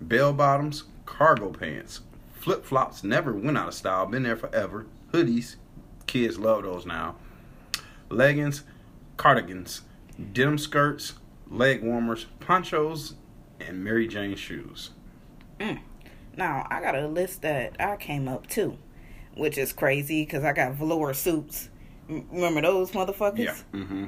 [0.00, 2.00] Bell bottoms, cargo pants,
[2.42, 4.86] flip flops never went out of style, been there forever.
[5.12, 5.56] Hoodies,
[6.06, 7.14] kids love those now.
[8.10, 8.64] Leggings,
[9.16, 9.82] cardigans,
[10.32, 11.14] denim skirts,
[11.48, 13.14] leg warmers, ponchos,
[13.60, 14.90] and Mary Jane shoes.
[16.36, 18.76] Now I got a list that I came up to,
[19.36, 21.68] which is crazy because I got velour suits.
[22.08, 23.38] Remember those motherfuckers?
[23.38, 23.54] Yeah.
[23.72, 24.06] Mm-hmm.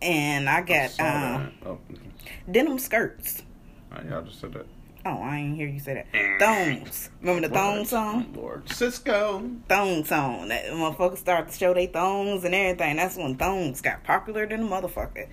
[0.00, 1.78] And I got um, Oh,
[2.50, 3.42] denim skirts.
[3.92, 4.66] yeah, I just said that.
[5.04, 6.38] Oh, I ain't hear you say that.
[6.38, 7.10] Thongs.
[7.20, 8.32] Remember the thong song?
[8.36, 9.60] Lord Sisqo.
[9.68, 10.48] Thong song.
[10.48, 12.96] That motherfuckers start to show they thongs and everything.
[12.96, 15.28] That's when thongs got popular than a motherfucker.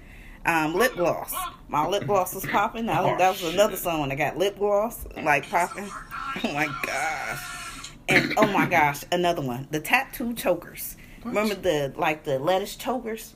[0.45, 1.35] Um, lip gloss.
[1.67, 2.87] My lip gloss was popping.
[2.87, 5.89] That was, that was another song when that got lip gloss like popping.
[6.43, 7.91] Oh my gosh.
[8.07, 9.67] And oh my gosh, another one.
[9.71, 10.95] The tattoo chokers.
[11.23, 13.35] Remember the like the lettuce chokers?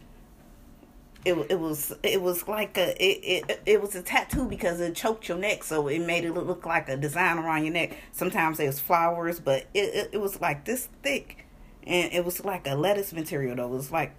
[1.26, 4.94] It, it was it was like a it, it it was a tattoo because it
[4.96, 7.96] choked your neck, so it made it look like a design around your neck.
[8.12, 11.46] Sometimes was flowers, but it it, it was like this thick,
[11.88, 13.68] and it was like a lettuce material though.
[13.68, 14.12] It was like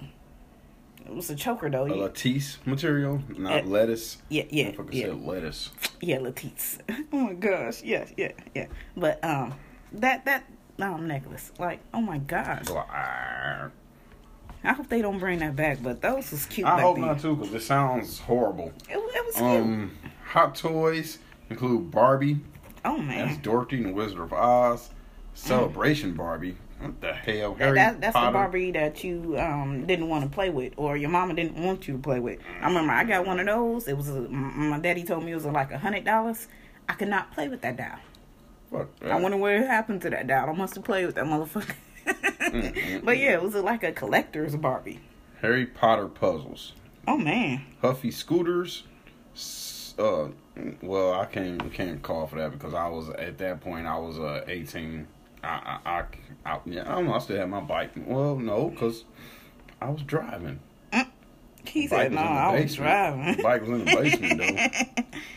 [1.04, 1.86] it was a choker though.
[1.86, 4.16] A lattice material, not Uh, lettuce.
[4.30, 5.04] yeah, yeah, Motherfucker yeah.
[5.06, 5.70] said lettuce.
[6.00, 6.78] yeah, Latisse.
[7.12, 8.66] Oh my gosh, yeah, yeah, yeah.
[8.96, 9.54] But um,
[9.92, 10.44] that that
[10.80, 12.86] um necklace, like oh my gosh, Well,
[14.64, 15.82] I hope they don't bring that back.
[15.82, 16.66] But those was cute.
[16.66, 17.06] I hope then.
[17.06, 18.72] not too, because it sounds horrible.
[18.88, 19.46] It, it was cute.
[19.46, 21.18] Um, hot toys
[21.50, 22.40] include Barbie.
[22.84, 24.90] oh man, That's Dorothy and the Wizard of Oz.
[25.34, 26.56] Celebration Barbie.
[26.80, 27.54] What the hell?
[27.54, 28.26] Harry that, that's Potter.
[28.26, 31.86] the Barbie that you um didn't want to play with, or your mama didn't want
[31.88, 32.38] you to play with.
[32.60, 33.88] I remember I got one of those.
[33.88, 36.48] It was a, my daddy told me it was like a hundred dollars.
[36.88, 37.98] I could not play with that doll.
[38.70, 40.50] Fuck I wonder what happened to that doll.
[40.50, 41.74] I must have played with that motherfucker.
[42.04, 45.00] But yeah, it was like a collector's Barbie.
[45.40, 46.72] Harry Potter puzzles.
[47.06, 47.62] Oh man.
[47.82, 48.84] Huffy scooters.
[49.98, 50.28] Uh,
[50.82, 54.18] well, I can't can't call for that because I was at that point I was
[54.18, 55.06] uh 18.
[55.42, 56.04] I I, I,
[56.46, 57.14] I yeah I don't know.
[57.14, 57.92] I still had my bike.
[57.96, 59.04] Well, no, because
[59.80, 60.60] I was driving.
[61.66, 65.04] He Bike said, "No, was I was driving." Bike was in the basement though.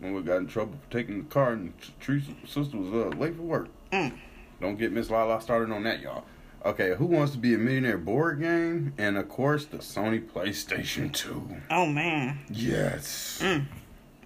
[0.00, 3.34] When we got in trouble for taking the car, and Tree's sister was uh, late
[3.34, 3.66] for work.
[3.92, 4.16] Mm.
[4.60, 6.24] Don't get Miss Lala started on that, y'all.
[6.64, 11.12] Okay, Who Wants to Be a Millionaire board game, and of course the Sony PlayStation
[11.12, 11.48] 2.
[11.70, 12.40] Oh man.
[12.50, 13.38] Yes.
[13.40, 13.66] Mm.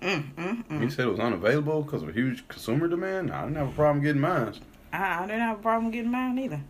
[0.00, 0.82] Mm, mm, mm.
[0.82, 3.30] He said it was unavailable because of a huge consumer demand.
[3.30, 4.54] I didn't have a problem getting mine.
[4.92, 6.60] I, I didn't have a problem getting mine either.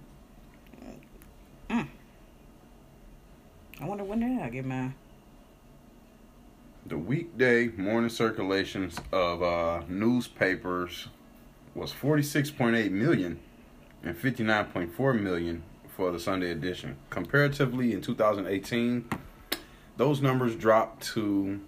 [1.70, 1.86] Mm.
[3.80, 4.94] I wonder when did I get mine.
[6.84, 11.08] The weekday morning circulations of uh, newspapers
[11.74, 13.38] was 46.8 million
[14.02, 16.96] and 59.4 million for the Sunday edition.
[17.10, 19.08] Comparatively, in 2018,
[19.96, 21.60] those numbers dropped to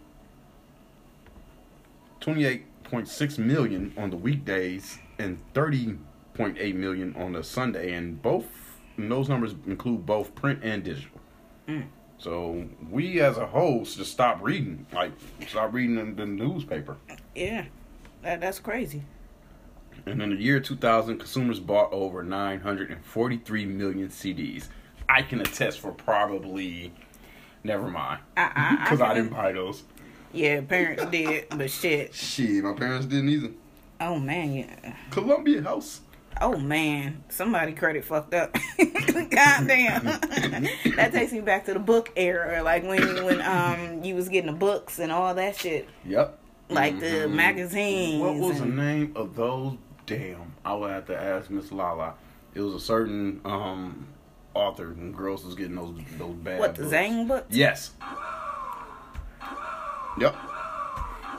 [2.20, 8.47] 28.6 million on the weekdays and 30.8 million on the Sunday, and both
[8.97, 11.20] and those numbers include both print and digital.
[11.68, 11.87] Mm.
[12.18, 15.12] So we as a whole should stop reading, like
[15.49, 16.97] stop reading the, the newspaper.
[17.35, 17.66] Yeah,
[18.23, 19.03] that that's crazy.
[20.07, 24.69] And in the year 2000, consumers bought over 943 million CDs.
[25.09, 26.93] I can attest for probably,
[27.62, 29.85] never mind, I, I, I because I, didn't buy those.
[30.33, 32.14] Yeah, parents did, but shit.
[32.14, 33.51] Shit, my parents didn't either.
[34.01, 34.97] Oh man, yeah.
[35.11, 36.01] Columbia House.
[36.40, 38.53] Oh man, somebody credit fucked up.
[38.79, 40.05] Goddamn.
[40.97, 44.51] that takes me back to the book era, like when when um you was getting
[44.51, 46.37] the books and all that shit, Yep.
[46.71, 47.35] like the Mhm.
[47.35, 48.21] magazines.
[48.21, 49.77] What was the name of those?
[50.07, 52.14] Damn, I would have to ask Miss Lala.
[52.55, 54.07] It was a certain um
[54.55, 56.59] author, and girls was getting those those bad.
[56.59, 56.90] What the books.
[56.90, 57.47] Zane books?
[57.51, 57.93] Yes.
[60.19, 60.35] Yep.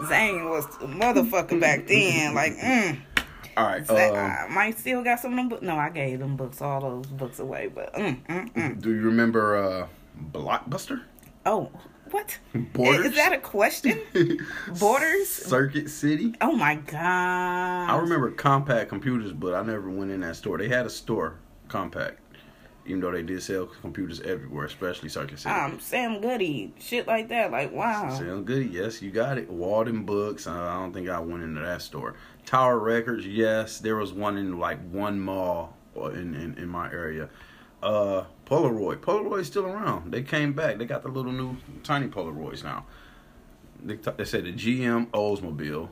[0.02, 2.34] Zang was a motherfucker back then.
[2.36, 3.00] Like, mm.
[3.56, 3.88] All right.
[3.88, 5.62] So, Uh, I might still got some of them books.
[5.62, 7.70] No, I gave them books, all those books away.
[7.74, 8.82] But mm, mm, mm.
[8.82, 9.88] do you remember uh,
[10.34, 11.04] Blockbuster?
[11.46, 11.72] oh,
[12.16, 12.40] what?
[12.74, 13.08] Borders?
[13.08, 14.02] Is that a question?
[14.80, 15.28] Borders?
[15.28, 16.34] Circuit City.
[16.40, 17.90] Oh my god!
[17.90, 20.58] I remember Compaq Computers, but I never went in that store.
[20.58, 22.16] They had a store, Compaq,
[22.86, 25.54] even though they did sell computers everywhere, especially Circuit City.
[25.54, 27.52] Um, Sam Goody, shit like that.
[27.52, 28.16] Like, wow.
[28.18, 29.50] Sam Goody, Yes, you got it.
[29.50, 30.48] Walden Books.
[30.48, 32.16] Uh, I don't think I went into that store.
[32.46, 33.28] Tower Records.
[33.28, 37.30] Yes, there was one in like one mall in in, in my area.
[37.84, 38.98] Uh, Polaroid.
[38.98, 40.12] Polaroid's still around.
[40.12, 40.78] They came back.
[40.78, 42.86] They got the little new tiny Polaroids now.
[43.84, 45.90] They, t- they said the GM Oldsmobile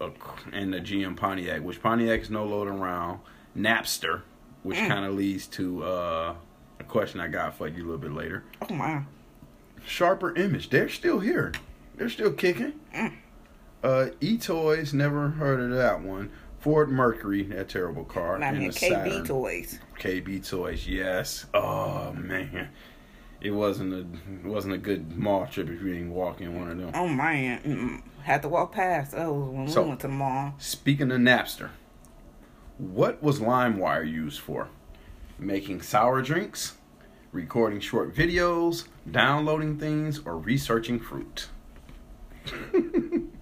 [0.00, 0.10] uh,
[0.52, 3.20] and the GM Pontiac, which Pontiac is no longer around.
[3.56, 4.22] Napster,
[4.62, 4.88] which Mm.
[4.88, 6.34] kind of leads to uh,
[6.80, 8.42] a question I got for you a little bit later.
[8.68, 9.02] Oh my.
[9.86, 10.70] Sharper Image.
[10.70, 11.52] They're still here.
[11.96, 12.72] They're still kicking.
[12.94, 13.12] Mm.
[13.82, 14.92] Uh, E Toys.
[14.94, 16.30] Never heard of that one.
[16.64, 17.42] Ford Mercury.
[17.42, 18.42] That terrible car.
[18.42, 19.24] I and mean, the KB Saturn.
[19.26, 19.78] toys.
[20.00, 20.88] KB Toys.
[20.88, 21.44] Yes.
[21.52, 22.70] Oh man.
[23.42, 26.70] It wasn't a it wasn't a good mall trip if you didn't walk in one
[26.70, 26.90] of them.
[26.94, 28.02] Oh man, Mm-mm.
[28.22, 30.54] had to walk past those when So- we went to the mall.
[30.56, 31.68] Speaking of Napster,
[32.78, 34.68] what was LimeWire used for?
[35.38, 36.76] Making sour drinks,
[37.32, 41.48] recording short videos, downloading things, or researching fruit?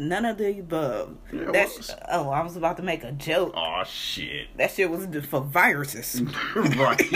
[0.00, 1.16] None of the above.
[1.32, 3.52] Yeah, That's oh, I was about to make a joke.
[3.56, 4.56] Oh shit.
[4.56, 6.22] That shit was for viruses.
[6.54, 6.98] right.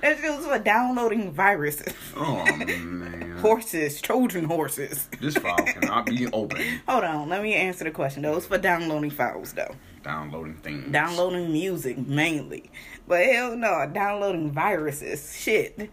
[0.00, 1.92] that shit was for downloading viruses.
[2.16, 3.26] oh man.
[3.40, 5.08] Horses, Trojan horses.
[5.18, 6.82] This file cannot be opened.
[6.86, 8.22] Hold on, let me answer the question.
[8.22, 9.74] Those for downloading files though.
[10.02, 10.92] Downloading things.
[10.92, 12.70] Downloading music mainly.
[13.06, 15.34] But hell no, downloading viruses.
[15.34, 15.90] Shit.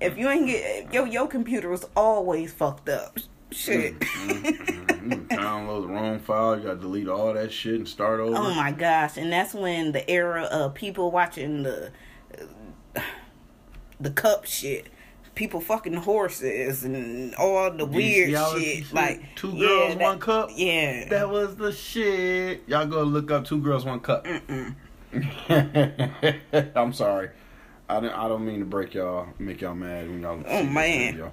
[0.00, 3.18] If you ain't get your your computer was always fucked up.
[3.54, 3.98] Shit.
[4.00, 6.56] Mm, mm, mm, you download the wrong file.
[6.56, 8.36] You gotta delete all that shit and start over.
[8.36, 11.92] Oh my gosh, and that's when the era of people watching the
[14.00, 14.88] the cup shit,
[15.34, 18.92] people fucking horses and all the weird shit.
[18.92, 20.50] Like Two yeah, girls, that- one cup?
[20.54, 22.64] Yeah, That was the shit.
[22.66, 24.26] Y'all go look up two girls, one cup.
[26.74, 27.30] I'm sorry.
[27.88, 28.10] I don't.
[28.12, 30.42] I don't mean to break y'all, make y'all mad when y'all.
[30.46, 31.12] Oh, man.
[31.12, 31.32] video.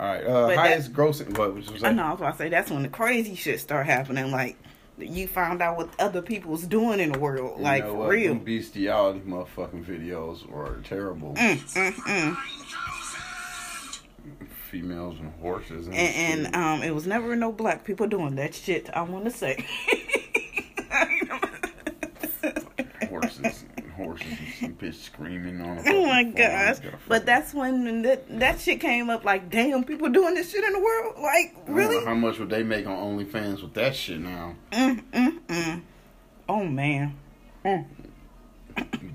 [0.00, 0.24] All right.
[0.24, 1.36] Uh, But highest grossing.
[1.36, 2.04] What was I know.
[2.04, 4.30] I was about to say that's when the crazy shit start happening.
[4.30, 4.56] Like
[4.98, 7.60] you found out what other people's doing in the world.
[7.60, 8.34] Like you know for real.
[8.34, 11.34] Them bestiality motherfucking videos were terrible.
[11.34, 12.36] Mm,
[14.70, 18.54] Females and horses and, And, and um, it was never no black people doing that
[18.54, 18.90] shit.
[18.92, 19.64] I want to say.
[23.08, 23.64] horses,
[23.98, 25.82] horses, and some bitch screaming on.
[25.86, 26.78] Oh my gosh!
[27.06, 29.24] But that's when that that shit came up.
[29.24, 31.14] Like, damn, people doing this shit in the world.
[31.20, 32.04] Like, really?
[32.04, 34.54] How much would they make on OnlyFans with that shit now?
[34.72, 35.82] Mm, mm, mm.
[36.48, 37.14] Oh man.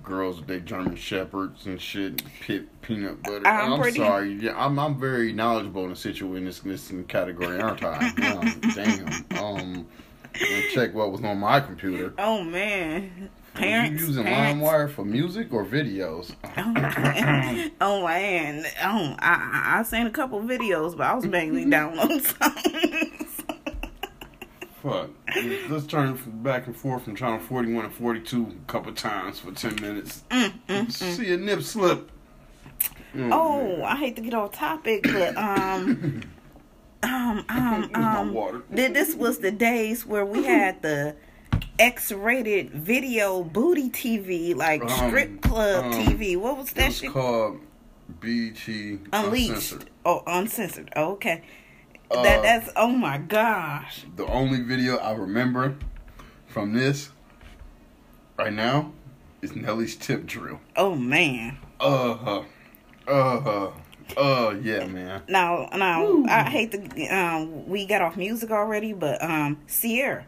[0.04, 3.48] Girls with their German shepherds and shit, pit peanut butter.
[3.48, 6.92] I'm I'm, pretty- sorry, yeah, I'm I'm very knowledgeable in the situation in this, this
[7.08, 8.12] category, aren't I?
[8.18, 9.44] Yeah, damn.
[9.44, 9.88] Um,
[10.74, 12.14] check what was on my computer.
[12.18, 13.30] Oh man.
[13.54, 14.02] Parents.
[14.02, 14.62] you using parents.
[14.64, 16.34] LimeWire for music or videos?
[16.58, 18.66] Oh, oh man.
[18.82, 23.44] Oh, I I I seen a couple videos, but I was mainly downloading songs.
[24.82, 25.10] Fuck.
[25.70, 29.76] Let's turn back and forth from channel 41 and 42 a couple times for 10
[29.76, 30.24] minutes.
[30.90, 32.12] See a nip slip.
[33.16, 36.24] Mm, oh, I hate to get off topic, but um,
[37.04, 38.64] um, um, um, water.
[38.76, 41.16] th- this was the days where we had the
[41.80, 46.38] X-rated video booty TV, like Um, strip club um, TV.
[46.38, 47.12] What was It that was shit?
[47.12, 47.60] called
[48.20, 49.50] BT Unleashed.
[49.52, 49.90] Uncensored.
[50.06, 50.94] Oh, uncensored.
[50.96, 51.44] Oh, okay.
[52.12, 54.06] Uh, that that's oh my gosh.
[54.16, 55.76] The only video I remember
[56.46, 57.10] from this
[58.38, 58.92] right now
[59.42, 60.60] is Nelly's tip drill.
[60.76, 61.58] Oh man.
[61.80, 62.42] Uh huh.
[63.08, 63.72] Uh huh.
[64.16, 65.24] Uh yeah, man.
[65.28, 70.26] Now now I hate to um we got off music already, but um Ciara.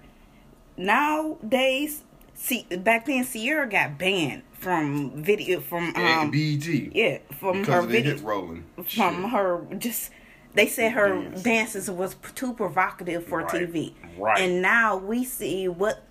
[0.77, 6.65] Nowadays see back then Ciara got banned from video from um BET.
[6.67, 8.65] yeah, from her the video hit rolling.
[8.75, 8.85] from
[9.23, 9.31] Shit.
[9.31, 10.11] her just
[10.53, 11.43] they said her Dance.
[11.43, 13.93] dances was too provocative for Right, TV.
[14.17, 14.39] right.
[14.41, 16.03] And now we see what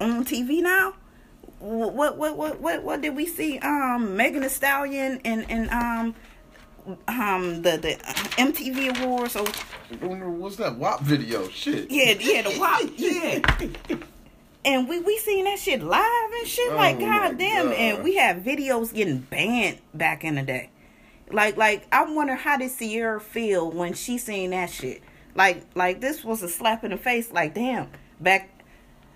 [0.00, 0.94] on TV now.
[1.58, 3.58] Wh- What what what what what did we see?
[3.58, 6.14] Um, Megan Thee Stallion and and um
[7.08, 7.96] um the the
[8.36, 9.32] MTV Awards.
[9.32, 9.44] So
[10.00, 11.48] What's that WAP video?
[11.48, 11.90] Shit.
[11.90, 13.96] yeah yeah the WAP yeah.
[14.62, 16.70] And we we seen that shit live and shit.
[16.70, 20.70] Oh like goddamn, and we had videos getting banned back in the day.
[21.32, 25.02] Like like I wonder how did Ciara feel when she seen that shit.
[25.34, 27.32] Like like this was a slap in the face.
[27.32, 27.88] Like damn,
[28.20, 28.50] back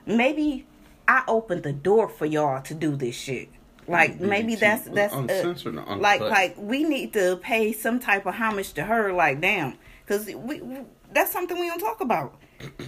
[0.06, 0.66] maybe
[1.06, 3.48] I opened the door for y'all to do this shit.
[3.86, 8.72] Like maybe that's that's uh, like like we need to pay some type of homage
[8.74, 9.12] to her.
[9.12, 10.78] Like damn, because we, we
[11.12, 12.34] that's something we don't talk about.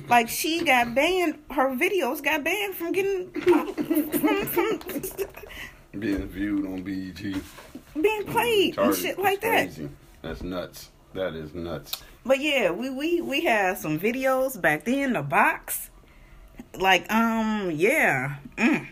[0.08, 3.74] Like she got banned, her videos got banned from getting from,
[4.46, 4.80] from
[6.00, 7.22] Being viewed on BET.
[8.00, 9.82] being played and shit like That's that.
[9.82, 9.88] crazy.
[10.22, 10.90] That's nuts.
[11.14, 12.02] That is nuts.
[12.24, 15.14] But yeah, we we we had some videos back then.
[15.14, 15.90] The box,
[16.78, 18.86] like um yeah, mm.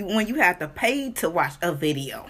[0.00, 2.26] You when you have to pay to watch a video.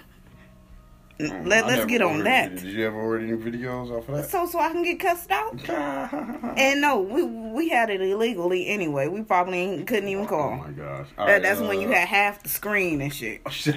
[1.21, 2.57] Let, let's get on ordered that.
[2.57, 4.31] Did you ever order any videos off of that?
[4.31, 5.61] So so I can get cussed out.
[6.57, 9.09] And no, we we had it illegally anyway.
[9.09, 10.53] We probably couldn't even oh call.
[10.53, 11.07] Oh my gosh.
[11.17, 13.43] That, that's when you uh, had half the screen and shit.
[13.47, 13.77] Oh, shit.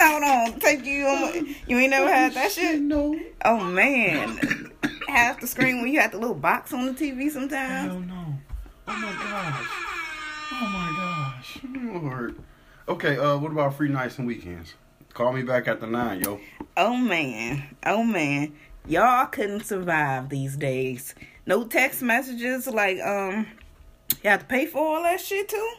[0.00, 1.54] Hold on, take you on.
[1.66, 2.80] You ain't never had that shit.
[2.80, 3.18] No.
[3.44, 4.70] Oh man,
[5.08, 7.92] half the screen when you had the little box on the TV sometimes.
[7.92, 8.34] Hell no.
[8.88, 9.66] Oh my gosh.
[10.52, 11.29] Oh my gosh.
[11.64, 12.36] Lord.
[12.88, 14.74] Okay, uh, what about free nights and weekends?
[15.14, 16.40] Call me back at the nine, yo.
[16.76, 18.52] Oh man, oh man,
[18.86, 21.14] y'all couldn't survive these days.
[21.46, 23.46] No text messages, like um,
[24.22, 25.72] you have to pay for all that shit too.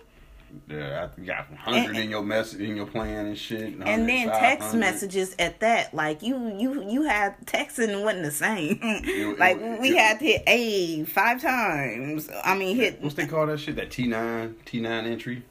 [0.68, 3.74] Yeah, I got hundred in your message in your plan and shit.
[3.86, 8.80] and then text messages at that like you you you had texting wasn't the same
[8.82, 13.16] it- like it- we it- had to hit a five times i mean hit What's
[13.16, 13.76] they call that shit?
[13.78, 15.44] That T nine T nine entry.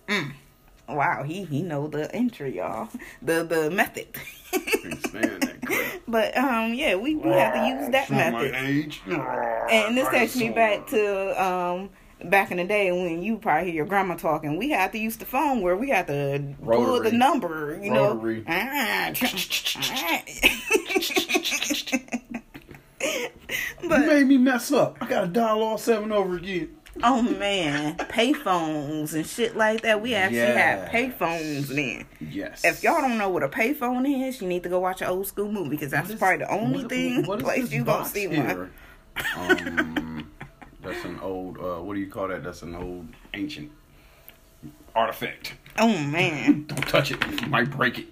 [0.88, 2.88] wow he he know the entry y'all
[3.22, 4.06] the the method
[4.52, 6.00] Can't stand that crap.
[6.08, 9.00] but um yeah we we had to use that Show my method age.
[9.06, 11.90] and this takes me back to um
[12.24, 15.16] back in the day when you probably hear your grandma talking we had to use
[15.16, 18.44] the phone where we had to pull the number you Rotary.
[18.46, 19.12] know
[23.82, 24.98] You but made me mess up.
[25.00, 26.76] I gotta dial all seven over again.
[27.02, 30.02] Oh man, payphones and shit like that.
[30.02, 30.86] We actually Yeah.
[30.86, 32.04] had payphones then.
[32.20, 32.62] Yes.
[32.64, 35.26] If y'all don't know what a payphone is, you need to go watch an old
[35.26, 38.26] school movie because that's is- probably the only what- thing what place you gonna see
[38.28, 38.70] one.
[39.36, 40.09] Um,
[40.92, 41.58] that's an old.
[41.58, 42.42] Uh, what do you call that?
[42.44, 43.70] That's an old ancient
[44.94, 45.54] artifact.
[45.78, 47.24] Oh man, Don't touch it.
[47.40, 48.06] You might break it.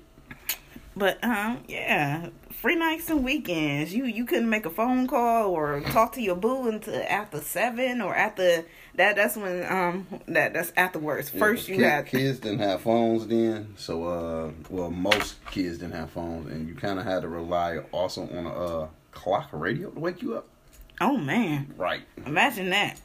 [0.97, 3.93] but um, yeah, free nights and weekends.
[3.95, 8.01] You you couldn't make a phone call or talk to your boo until after seven
[8.01, 8.65] or after
[8.95, 9.17] that.
[9.17, 11.29] That's when um that that's afterwards.
[11.31, 15.95] First you Kid- had kids didn't have phones then, so uh, well most kids didn't
[15.95, 18.51] have phones, and you kind of had to rely also on a
[18.83, 20.47] uh, clock radio to wake you up.
[21.01, 22.03] Oh man, Right.
[22.27, 23.01] imagine that.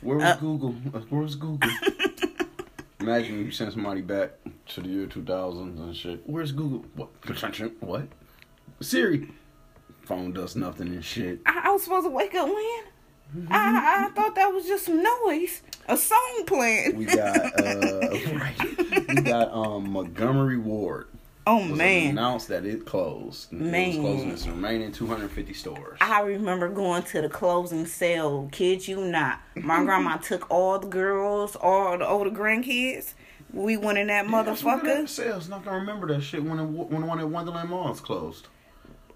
[0.00, 0.72] Where was Uh, Google?
[0.72, 1.68] Where was Google?
[3.00, 4.32] Imagine you send somebody back
[4.66, 6.20] to the year 2000 and shit.
[6.26, 6.84] Where's Google?
[6.94, 7.10] What?
[7.80, 8.08] What?
[8.80, 9.28] Siri.
[10.02, 11.40] Phone does nothing and shit.
[11.46, 12.82] I, I was supposed to wake up when?
[13.50, 15.62] I, I thought that was just some noise.
[15.86, 16.96] A song playing.
[16.96, 19.08] We got uh right.
[19.08, 21.08] We got um Montgomery Ward.
[21.48, 22.10] Oh Was man.
[22.10, 23.52] announced that it closed.
[23.52, 23.88] It Man.
[23.88, 25.98] was closing its remaining 250 stores.
[26.00, 28.48] I remember going to the closing sale.
[28.52, 29.40] Kid you not.
[29.56, 33.14] My grandma took all the girls, all the older grandkids.
[33.52, 35.08] We went in that motherfucker.
[35.08, 38.00] Sales not gonna remember that shit when the, when the one at Wonderland Mall is
[38.00, 38.46] closed.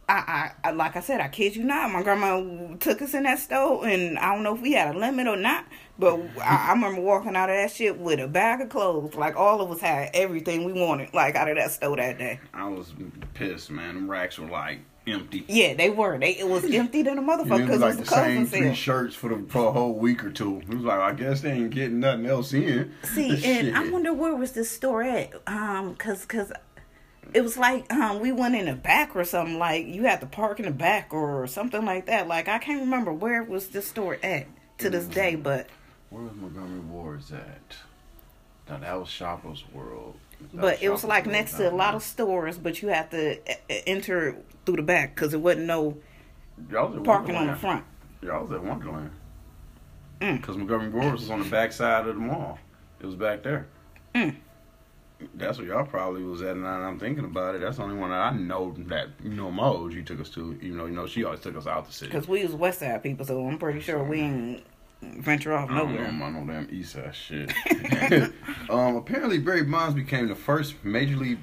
[0.08, 1.90] I, I, I, like I said, I kid you not.
[1.90, 4.98] My grandma took us in that store, and I don't know if we had a
[4.98, 5.64] limit or not,
[5.98, 9.14] but I, I remember walking out of that shit with a bag of clothes.
[9.14, 12.40] Like all of us had everything we wanted, like out of that store that day.
[12.52, 12.92] I was
[13.34, 13.94] pissed, man.
[13.94, 15.44] Them racks were like empty.
[15.48, 16.18] Yeah, they were.
[16.18, 18.04] They it was empty than a motherfucker it because was it was like a the
[18.04, 18.74] closing same three sale.
[18.74, 20.60] shirts for the for a whole week or two.
[20.60, 22.92] It was like I guess they ain't getting nothing else in.
[23.02, 25.30] See, and I wonder where was this store at?
[25.46, 26.52] Um, cause, cause
[27.34, 29.58] it was like um we went in the back or something.
[29.58, 32.28] Like you had to park in the back or something like that.
[32.28, 34.46] Like I can't remember where was this store at
[34.78, 35.68] to this day, but
[36.12, 37.76] Where was Montgomery Ward's at?
[38.68, 40.14] No, that was Shoppers World.
[40.52, 43.10] That but it was like World next to a lot of stores, but you had
[43.12, 44.36] to e- e- enter
[44.66, 45.96] through the back because it wasn't no
[46.70, 47.84] Y'all was parking on the front.
[48.20, 49.10] Y'all was at Wonderland.
[50.20, 50.36] Mm.
[50.36, 52.58] Because Montgomery Ward was on the back side of the mall.
[53.00, 53.66] It was back there.
[54.14, 54.36] Mm.
[55.34, 57.62] That's what y'all probably was at, and I'm thinking about it.
[57.62, 60.58] That's the only one that I know that you know my OG took us to.
[60.60, 62.12] Even though you know she always took us out the city.
[62.12, 64.64] Because we was West Side people, so I'm pretty sure we ain't
[65.02, 66.00] venture off nowhere.
[66.00, 67.52] I don't know about no damn East Side shit.
[68.70, 71.38] um, apparently, Barry Bonds became the first Major League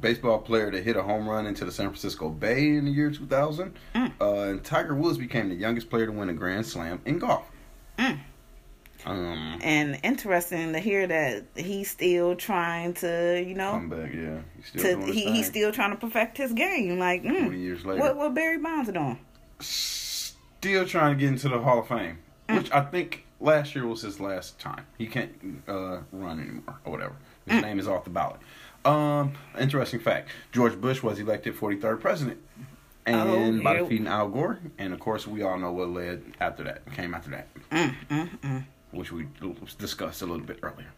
[0.00, 3.10] Baseball player to hit a home run into the San Francisco Bay in the year
[3.10, 3.74] 2000.
[3.94, 4.12] Mm.
[4.20, 7.50] Uh, and Tiger Woods became the youngest player to win a Grand Slam in golf.
[7.98, 8.18] Mm.
[9.06, 14.40] Um, And interesting to hear that he's still trying to, you know, come back, yeah.
[14.56, 16.98] He's still to he, he's still trying to perfect his game.
[16.98, 18.00] Like, mm, 20 years later.
[18.00, 19.18] what what Barry Bonds doing?
[19.60, 22.18] Still trying to get into the Hall of Fame.
[22.48, 24.86] Which I think last year was his last time.
[24.96, 25.32] He can't
[25.68, 27.14] uh, run anymore or whatever.
[27.46, 27.62] His Mm.
[27.62, 28.40] name is off the ballot.
[28.84, 32.38] Um, interesting fact: George Bush was elected 43rd president,
[33.06, 34.58] and Oh, by defeating Al Gore.
[34.78, 36.90] And of course, we all know what led after that.
[36.94, 38.64] Came after that, Mm, mm, mm.
[38.92, 39.26] which we
[39.78, 40.88] discussed a little bit earlier.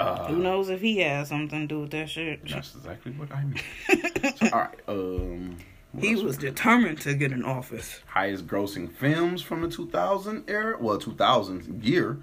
[0.00, 2.48] Uh, Who knows if he has something to do with that shit?
[2.48, 4.36] That's exactly what I mean.
[4.36, 4.78] So, all right.
[4.86, 5.58] Um,
[6.00, 8.00] He was determined to get an office.
[8.06, 12.18] highest grossing films from the 2000 era, well, 2000 year.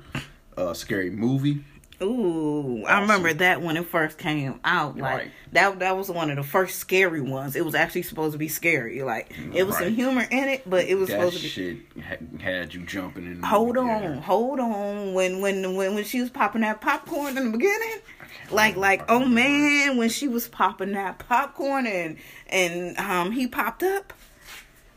[0.57, 1.63] Uh, scary movie.
[2.01, 4.97] Ooh, I remember that when it first came out.
[4.97, 5.31] Like Right.
[5.53, 7.55] that that was one of the first scary ones.
[7.55, 9.01] It was actually supposed to be scary.
[9.01, 11.77] Like it was some humor in it, but it was that supposed to be shit
[12.41, 13.39] had, you jumping in.
[13.41, 14.15] the Hold on, theater.
[14.21, 15.13] hold on.
[15.13, 17.99] When when when when she was popping that popcorn in the beginning,
[18.51, 22.17] like like oh man, when she was popping that popcorn and
[22.47, 24.13] and um he popped up,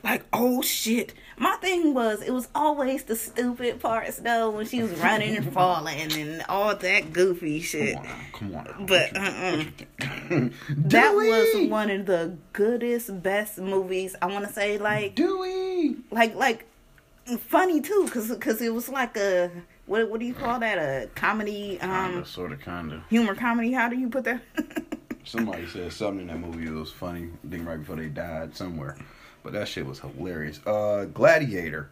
[0.02, 1.14] like oh shit.
[1.40, 5.52] My thing was it was always the stupid parts though when she was running and
[5.52, 7.94] falling and all that goofy shit.
[8.32, 8.86] Come on, come on.
[8.86, 9.56] But, uh-uh.
[9.56, 9.70] what you
[10.28, 10.52] think?
[10.68, 14.16] That was one of the goodest, best movies.
[14.20, 15.96] I want to say like Dewey.
[16.10, 16.66] like like
[17.36, 19.50] funny too because cause it was like a
[19.88, 20.78] what what do you call that?
[20.78, 23.02] A comedy um Kinda, sort of, kind of.
[23.08, 23.72] humor comedy?
[23.72, 24.40] How do you put that?
[25.24, 27.28] Somebody said something in that movie that was funny.
[27.44, 28.96] I think right before they died somewhere,
[29.42, 30.58] but that shit was hilarious.
[30.66, 31.90] Uh, Gladiator,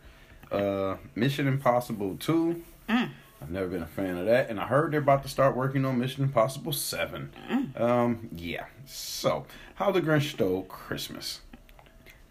[0.50, 2.62] uh, Mission Impossible Two.
[2.88, 3.10] Mm.
[3.42, 5.84] I've never been a fan of that, and I heard they're about to start working
[5.84, 7.30] on Mission Impossible Seven.
[7.50, 7.78] Mm.
[7.80, 8.64] Um, yeah.
[8.86, 9.44] So,
[9.74, 11.40] How the Grinch Stole Christmas.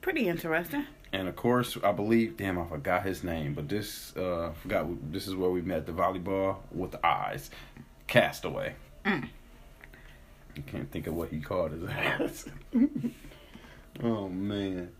[0.02, 0.86] Pretty interesting.
[1.16, 5.28] And of course, I believe, damn, I forgot his name, but this, uh, forgot, this
[5.28, 7.50] is where we met the volleyball with the eyes.
[8.06, 8.76] Castaway.
[9.06, 9.30] Mm.
[10.58, 12.46] I can't think of what he called his ass.
[14.04, 14.92] oh, man.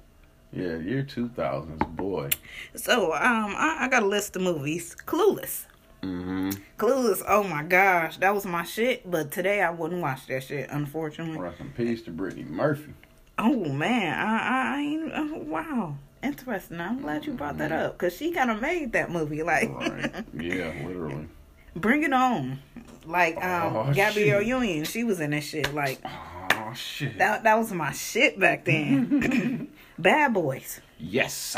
[0.54, 2.30] Yeah, year 2000s, boy.
[2.76, 4.96] So um I, I got a list of movies.
[5.06, 5.66] Clueless.
[6.02, 6.52] Mm-hmm.
[6.78, 9.10] Clueless, oh my gosh, that was my shit.
[9.12, 11.38] But today I wouldn't watch that shit, unfortunately.
[11.40, 12.94] Rest in peace to Brittany Murphy.
[13.38, 15.20] Oh man, I, I, I.
[15.20, 16.80] Oh, wow, interesting.
[16.82, 19.44] I'm glad you brought that up because she kind of made that movie.
[19.44, 20.26] Like, Right.
[20.34, 21.28] yeah, literally.
[21.76, 22.60] Bring It On.
[23.06, 24.48] Like, um, Oh, Gabrielle shit.
[24.48, 25.74] Union, she was in this shit.
[25.74, 27.18] Like, Oh, shit.
[27.20, 29.70] that that was my shit back then.
[30.00, 30.82] Bad Boys.
[30.98, 31.56] yes.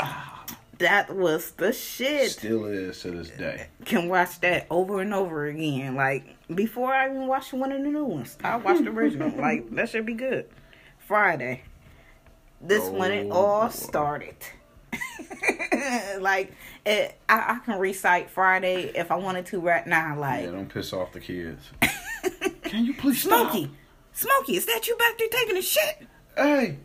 [0.78, 2.30] That was the shit.
[2.30, 3.66] Still is to this day.
[3.84, 5.96] Can watch that over and over again.
[5.96, 9.30] Like before I even watch one of the new ones, I watched the original.
[9.36, 10.48] like that should be good.
[10.98, 11.62] Friday.
[12.60, 14.36] This when it Oh, all started.
[16.20, 16.52] like
[16.84, 20.18] it, I, I can recite Friday if I wanted to right now.
[20.18, 21.70] Like Yeah, don't piss off the kids.
[22.62, 23.50] Can you please stop?
[23.52, 23.70] Smokey,
[24.12, 26.06] Smokey, is that you back there taking a shit?
[26.36, 26.78] Hey,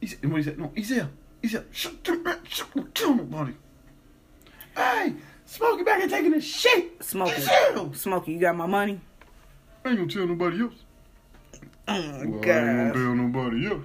[0.00, 0.58] he said, what he said?
[0.58, 1.10] No, he's here.
[1.42, 1.64] He's here.
[1.70, 2.38] Shut man.
[2.48, 3.52] Shut don't tell nobody.
[4.76, 5.14] Hey,
[5.44, 7.02] Smokey back here taking a shit.
[7.04, 7.92] Smokey, He's.
[7.92, 9.00] Smokey, you got my money?
[9.84, 10.74] I ain't gonna tell nobody else.
[11.88, 13.82] Oh Well, I ain't gonna tell nobody else.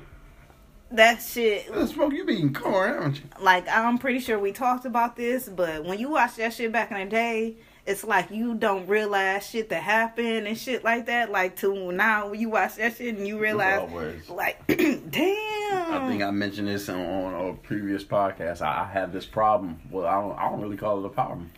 [0.92, 1.70] That shit.
[1.70, 3.24] Uh, Smokey, you being corn, aren't you?
[3.42, 6.92] like I'm pretty sure we talked about this, but when you watch that shit back
[6.92, 11.32] in the day, it's like you don't realize shit that happened and shit like that.
[11.32, 13.90] Like to now when you watch that shit and you realize,
[14.30, 15.94] like, damn.
[15.94, 18.62] I think I mentioned this on, on a previous podcast.
[18.62, 19.82] I, I have this problem.
[19.92, 21.52] Well, I don't, I don't really call it a problem.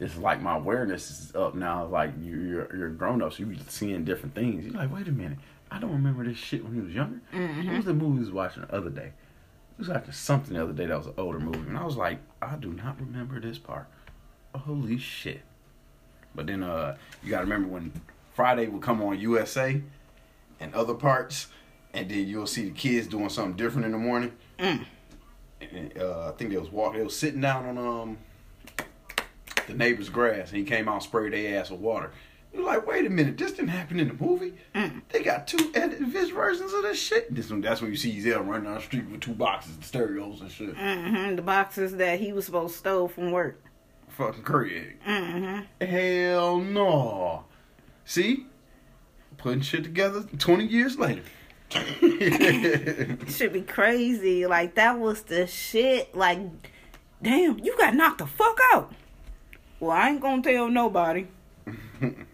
[0.00, 1.84] It's like my awareness is up now.
[1.84, 4.64] Like you, you're you're grown up, so you're seeing different things.
[4.64, 5.38] You're like, wait a minute,
[5.70, 7.20] I don't remember this shit when he was younger.
[7.32, 9.12] What was the movie he was watching the other day?
[9.72, 11.96] It was watching something the other day that was an older movie, and I was
[11.96, 13.86] like, I do not remember this part.
[14.54, 15.42] Holy shit!
[16.34, 17.92] But then, uh, you gotta remember when
[18.34, 19.80] Friday would come on USA
[20.58, 21.48] and other parts,
[21.94, 24.32] and then you'll see the kids doing something different in the morning.
[24.58, 24.84] Mm.
[25.60, 28.18] And uh, I think they was walking, they was sitting down on um
[29.66, 32.10] the neighbor's grass, and he came out and sprayed their ass with water.
[32.52, 34.54] You're like, wait a minute, this didn't happen in the movie.
[34.74, 35.02] Mm.
[35.10, 37.32] They got two edited versions of this shit.
[37.32, 39.84] This one, that's when you see Zell running down the street with two boxes, of
[39.84, 40.76] stereos and shit.
[40.76, 43.62] hmm the boxes that he was supposed to steal from work.
[44.08, 44.96] Fucking Craig.
[45.04, 47.44] hmm Hell no.
[48.04, 48.46] See?
[49.36, 51.22] Putting shit together 20 years later.
[53.28, 54.44] Should be crazy.
[54.46, 56.14] Like that was the shit.
[56.16, 56.40] Like,
[57.22, 58.92] damn, you got knocked the fuck out.
[59.78, 61.28] Well, I ain't gonna tell nobody.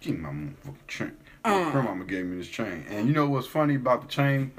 [0.00, 1.16] Give me my motherfucking chain.
[1.44, 1.64] Uh.
[1.64, 2.84] My grandmama gave me this chain.
[2.88, 4.52] And you know what's funny about the chain?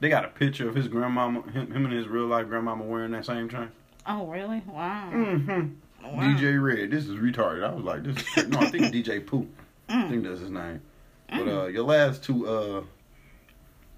[0.00, 3.12] They got a picture of his grandmama, him, him and his real life grandmama wearing
[3.12, 3.70] that same chain.
[4.06, 4.62] Oh, really?
[4.66, 5.10] Wow.
[5.12, 5.68] Mm-hmm.
[6.04, 6.22] Wow.
[6.22, 6.90] DJ Red.
[6.90, 7.64] This is retarded.
[7.64, 9.48] I was like, this is no, I think DJ Pooh.
[9.88, 10.82] I think that's his name.
[11.28, 12.82] But uh your last two uh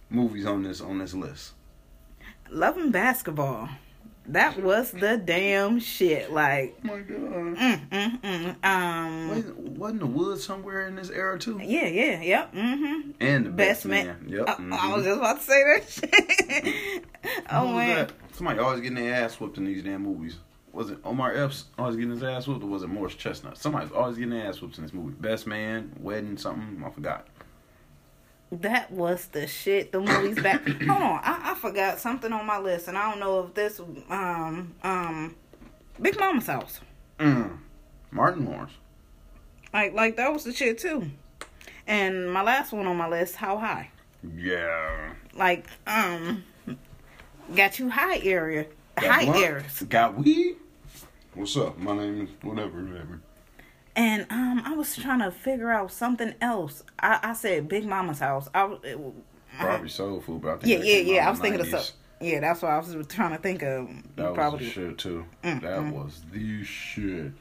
[0.08, 1.52] movies on this on this list.
[2.50, 3.68] Loving basketball.
[4.28, 6.30] That was the damn shit.
[6.30, 7.18] Like, Oh my god.
[7.18, 8.64] mm, mm, mm.
[8.64, 11.58] um, Wasn't, wasn't the woods somewhere in this era too?
[11.64, 13.10] yeah, yeah, yep, mm-hmm.
[13.20, 14.06] And the Best best, man.
[14.06, 14.26] man.
[14.28, 14.48] Yep.
[14.48, 14.94] I, I mhm.
[14.96, 17.04] was just about to say that shit.
[17.50, 18.12] Oh man, that?
[18.32, 20.36] Somebody always getting their ass whooped in these damn movies.
[20.72, 23.58] Was it Omar Epps always getting his ass whooped, or was it Morris Chestnut?
[23.58, 25.14] Somebody's always getting their ass whooped in this movie.
[25.18, 26.82] Best Man, Wedding, something.
[26.86, 27.26] I forgot.
[28.50, 29.92] That was the shit.
[29.92, 30.66] The movies back.
[30.68, 33.80] Hold on, I, I forgot something on my list, and I don't know if this
[34.10, 35.34] um um
[36.00, 36.80] Big Mama's house.
[37.18, 37.58] Mm.
[38.10, 38.72] Martin Lawrence.
[39.72, 41.10] Like like that was the shit too.
[41.86, 43.90] And my last one on my list, How High.
[44.36, 45.12] Yeah.
[45.34, 46.44] Like um,
[47.54, 49.44] got you high area, Got high blunt?
[49.44, 49.82] airs.
[49.88, 50.56] Got weed?
[51.34, 51.78] What's up?
[51.78, 53.20] My name is whatever, whatever.
[53.98, 56.84] And um, I was trying to figure out something else.
[57.00, 58.48] I, I said Big Mama's house.
[58.54, 58.96] I it,
[59.58, 61.26] Probably soul food, but I think yeah yeah yeah.
[61.26, 61.70] I was thinking of 90s.
[61.70, 61.94] something.
[62.20, 63.88] Yeah, that's what I was trying to think of.
[64.14, 64.66] That Probably.
[64.66, 65.24] was the shit too.
[65.42, 65.92] Mm, that mm.
[65.92, 67.32] was the shit.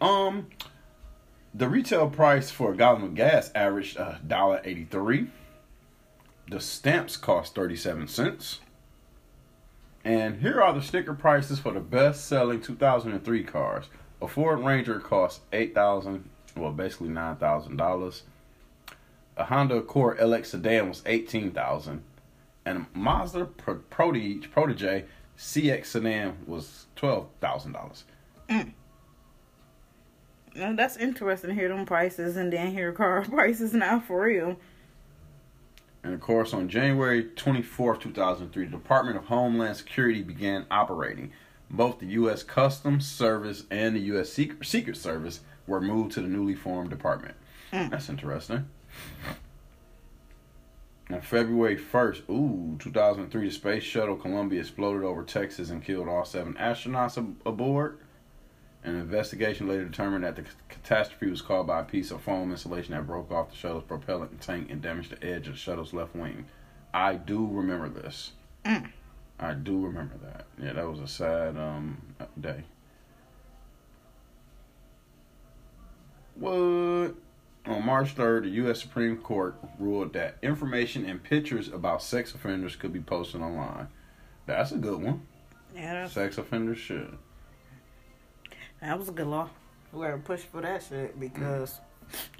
[0.00, 0.46] Um,
[1.52, 5.26] the retail price for a gallon of gas averaged a dollar eighty three.
[6.48, 8.60] The stamps cost thirty seven cents.
[10.04, 13.86] And here are the sticker prices for the best selling two thousand and three cars:
[14.24, 18.22] A Ford Ranger costs eight thousand, well, basically nine thousand dollars.
[19.36, 22.02] A Honda Accord LX sedan was eighteen thousand,
[22.64, 25.04] and a Mazda Pro- Protege, Protege
[25.36, 28.04] CX sedan was twelve thousand dollars.
[28.48, 28.72] Mm.
[30.56, 34.56] Well, that's interesting to hear them prices and then hear car prices now for real.
[36.02, 41.32] And of course, on January 24th, 2003, the Department of Homeland Security began operating.
[41.70, 42.42] Both the U.S.
[42.42, 44.30] Customs Service and the U.S.
[44.32, 47.34] Secret, Secret Service were moved to the newly formed department.
[47.90, 48.68] That's interesting.
[51.10, 56.24] On February 1st, ooh, 2003, the Space Shuttle Columbia exploded over Texas and killed all
[56.24, 57.98] seven astronauts ab- aboard.
[58.84, 62.50] An investigation later determined that the c- catastrophe was caused by a piece of foam
[62.50, 65.92] insulation that broke off the shuttle's propellant tank and damaged the edge of the shuttle's
[65.92, 66.46] left wing.
[66.92, 68.32] I do remember this.
[68.64, 68.90] Mm.
[69.44, 70.46] I do remember that.
[70.62, 72.00] Yeah, that was a sad um
[72.40, 72.64] day.
[76.34, 77.14] What?
[77.66, 78.80] On March 3rd, the U.S.
[78.80, 83.88] Supreme Court ruled that information and pictures about sex offenders could be posted online.
[84.46, 85.22] That's a good one.
[85.74, 87.16] Yeah, Sex offenders should.
[88.80, 89.48] that was a good law.
[89.92, 91.80] We gotta push for that shit because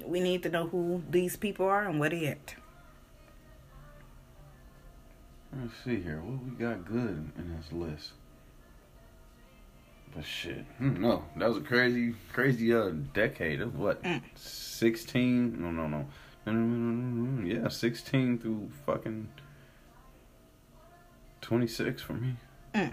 [0.05, 2.55] we need to know who these people are and where they at.
[5.57, 6.21] Let's see here.
[6.21, 8.11] What we got good in this list?
[10.13, 13.61] But shit, hmm, no, that was a crazy, crazy uh decade.
[13.61, 14.03] Of what?
[14.03, 14.21] Mm.
[14.35, 15.61] Sixteen?
[15.61, 16.07] No, no, no.
[16.45, 17.47] No, no, no, no, no.
[17.47, 19.29] Yeah, sixteen through fucking
[21.41, 22.35] twenty-six for me.
[22.73, 22.91] Mm.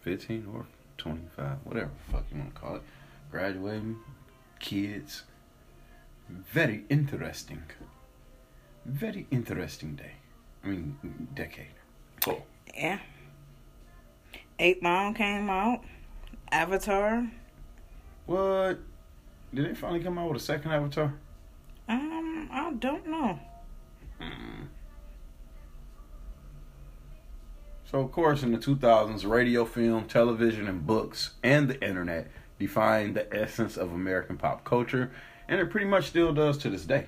[0.00, 0.66] Fifteen or
[0.98, 2.82] twenty-five, whatever the fuck you want to call it.
[3.30, 3.96] Graduating,
[4.58, 5.22] kids.
[6.28, 7.62] Very interesting.
[8.84, 10.12] Very interesting day.
[10.66, 11.68] I mean, decade.
[12.24, 12.44] Cool.
[12.74, 12.98] Yeah.
[14.58, 15.84] Eight Mile came out.
[16.50, 17.30] Avatar.
[18.26, 18.80] What?
[19.54, 21.14] Did they finally come out with a second Avatar?
[21.88, 23.38] Um, I don't know.
[27.84, 33.14] So, of course, in the 2000s, radio, film, television, and books, and the internet defined
[33.14, 35.12] the essence of American pop culture,
[35.46, 37.06] and it pretty much still does to this day.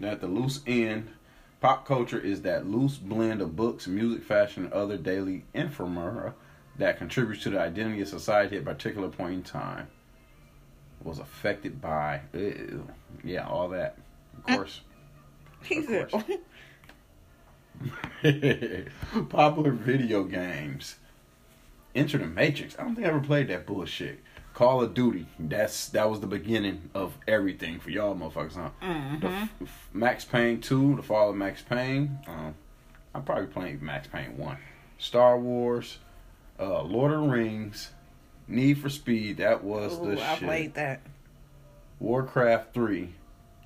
[0.00, 1.10] At the loose end,
[1.60, 6.34] pop culture is that loose blend of books, music, fashion, and other daily ephemera
[6.78, 9.88] that contributes to the identity of society at a particular point in time.
[11.02, 12.86] Was affected by, ew,
[13.24, 13.96] yeah, all that.
[14.44, 14.80] Of uh, course.
[15.62, 16.24] He Of course.
[19.28, 20.96] Popular video games.
[21.94, 22.76] Enter the Matrix.
[22.78, 24.20] I don't think I ever played that bullshit.
[24.54, 25.26] Call of Duty.
[25.38, 28.70] That's that was the beginning of everything for y'all motherfuckers, huh?
[29.20, 32.18] The f- f- Max Payne 2, the fall of Max Payne.
[32.26, 32.54] Um,
[33.14, 34.56] I'm probably playing Max Payne 1.
[34.98, 35.98] Star Wars,
[36.60, 37.90] uh, Lord of the Rings,
[38.46, 39.38] Need for Speed.
[39.38, 40.42] That was Ooh, the I shit.
[40.42, 41.00] I played that.
[41.98, 43.14] Warcraft 3,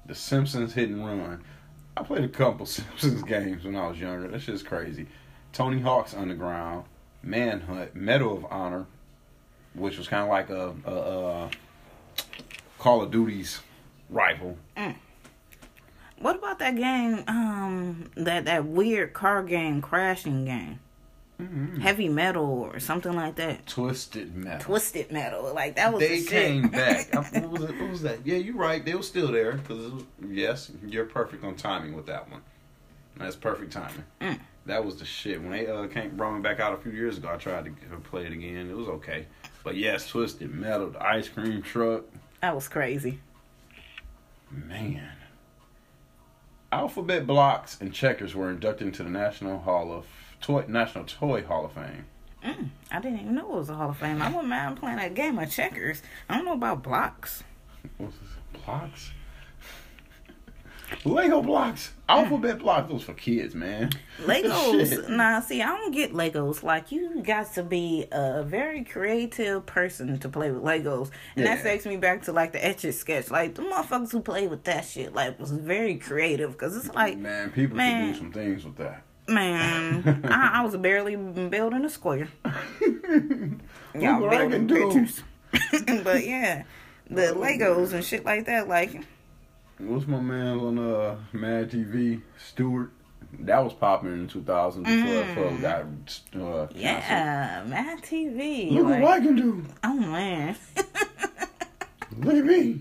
[0.07, 1.43] The Simpsons Hit and Run.
[1.97, 4.29] I played a couple Simpsons games when I was younger.
[4.29, 5.07] That shit's crazy.
[5.53, 6.85] Tony Hawk's Underground,
[7.23, 8.87] Manhunt, Medal of Honor,
[9.77, 10.95] which was kind of like a, a,
[11.47, 11.51] a
[12.79, 13.61] Call of Duty's
[14.11, 14.57] rival.
[16.19, 17.25] What about that game?
[17.29, 20.81] Um, that that weird car game, crashing game,
[21.81, 23.67] heavy metal or something like that.
[23.67, 24.61] Twisted Metal.
[24.61, 27.15] Twisted metal, like that was they the came back.
[27.15, 28.27] I- what, was it, what was that?
[28.27, 28.83] Yeah, you're right.
[28.83, 29.59] They were still there.
[29.59, 32.41] Cause was, yes, you're perfect on timing with that one.
[33.19, 34.05] That's perfect timing.
[34.21, 34.41] Mm.
[34.67, 35.41] That was the shit.
[35.41, 37.97] When they uh, came brought me back out a few years ago, I tried to
[38.05, 38.71] play it again.
[38.71, 39.27] It was okay.
[39.67, 42.05] But yes, Twisted Metal, the ice cream truck,
[42.41, 43.19] that was crazy.
[44.49, 45.11] man.
[46.71, 50.07] Alphabet blocks and checkers were inducted into the National Hall of
[50.41, 52.05] Toy National Toy Hall of Fame.
[52.45, 54.23] Mm, I didn't even know it was a Hall of Fame.
[54.23, 56.01] I wouldn't mind playing that game of checkers.
[56.29, 57.43] I don't know about blocks.
[57.99, 58.63] What's this?
[58.65, 59.11] Blocks?
[61.05, 61.93] Lego blocks.
[62.09, 62.89] Alphabet blocks.
[62.91, 63.91] Those for kids, man.
[64.23, 65.09] Legos.
[65.09, 66.63] Nah, see, I don't get Legos.
[66.63, 71.11] Like, you got to be a very creative person to play with Legos.
[71.35, 73.31] And that takes me back to, like, the Etch a Sketch.
[73.31, 76.53] Like, the motherfuckers who play with that shit, like, was very creative.
[76.53, 78.05] Because it's like, Man, people Man.
[78.05, 79.03] can do some things with that.
[79.29, 82.29] man, I, I was barely building a square.
[82.45, 84.87] Look what I can do.
[84.93, 85.23] pictures.
[86.05, 86.63] but, yeah,
[87.11, 89.03] the Legos and shit like that, like,
[89.79, 92.23] What's my man on uh, Mad TV?
[92.39, 92.93] Stuart.
[93.41, 95.61] That was popular in the 2000s before Mm.
[95.61, 98.71] Got uh, yeah, Mad TV.
[98.73, 99.67] Look like, what I can do.
[99.85, 100.57] oh, man.
[102.19, 102.81] Look at me.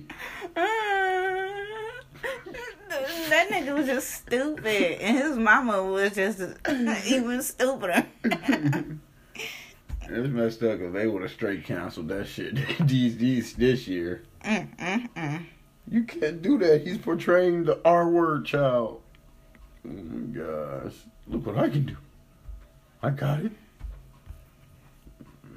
[3.29, 6.39] that nigga was just stupid, and his mama was just
[7.07, 8.05] even stupider.
[10.07, 12.55] It's messed up because they would have straight canceled that shit
[12.87, 14.21] these, these, this year.
[14.43, 15.45] Mm, mm, mm.
[15.89, 16.85] You can't do that.
[16.85, 19.01] He's portraying the R word child.
[19.85, 20.93] Oh my gosh.
[21.27, 21.97] Look what I can do.
[23.03, 23.51] I got it.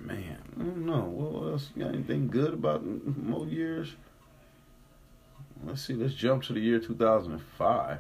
[0.03, 1.01] Man, I don't know.
[1.01, 1.71] What else?
[1.75, 3.95] You got anything good about more years?
[5.65, 5.95] Let's see.
[5.95, 7.99] Let's jump to the year 2005.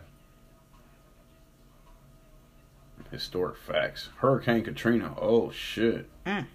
[3.10, 4.10] Historic facts.
[4.18, 5.14] Hurricane Katrina.
[5.18, 6.08] Oh, shit.
[6.26, 6.46] Mm.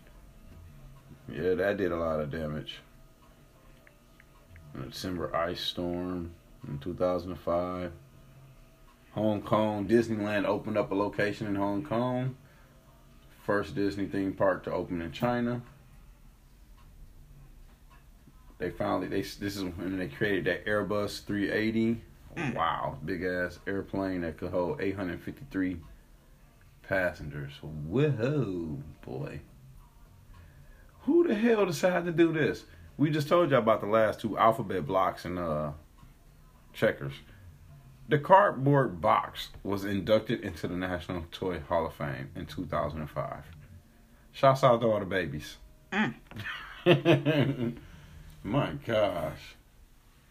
[1.31, 2.79] Yeah, that did a lot of damage.
[4.81, 6.31] December ice storm
[6.67, 7.91] in 2005.
[9.11, 12.35] Hong Kong Disneyland opened up a location in Hong Kong.
[13.45, 15.61] First Disney theme park to open in China.
[18.57, 22.01] They finally they this is when they created that Airbus 380.
[22.37, 22.55] Mm.
[22.55, 25.77] Wow, big ass airplane that could hold 853
[26.87, 27.51] passengers.
[27.61, 29.41] Whoa, boy.
[31.01, 32.63] Who the hell decided to do this?
[32.97, 35.71] We just told you about the last two alphabet blocks and uh
[36.73, 37.13] checkers.
[38.09, 43.45] The cardboard box was inducted into the National Toy Hall of Fame in 2005.
[44.33, 45.57] Shouts out to all the babies.
[45.91, 46.15] Mm.
[48.43, 49.55] My gosh.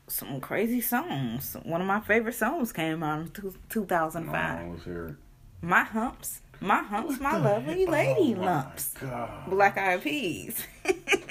[0.06, 1.56] Some crazy songs.
[1.62, 4.34] One of my favorite songs came out in two, 2005.
[4.34, 5.16] I was here.
[5.62, 6.42] My humps.
[6.62, 7.88] My humps, my What the lovely heck?
[7.90, 8.94] lady Oh my lumps.
[9.00, 9.50] God.
[9.50, 10.64] Black eyed peas.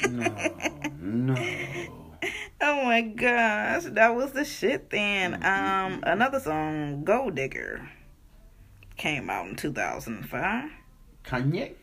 [0.10, 0.36] No,
[1.00, 1.36] no.
[2.64, 5.34] Oh my gosh, that was the shit then.
[5.44, 7.90] Um, another song, Gold Digger,
[8.98, 10.70] came out in 2005.
[11.24, 11.74] Kanye?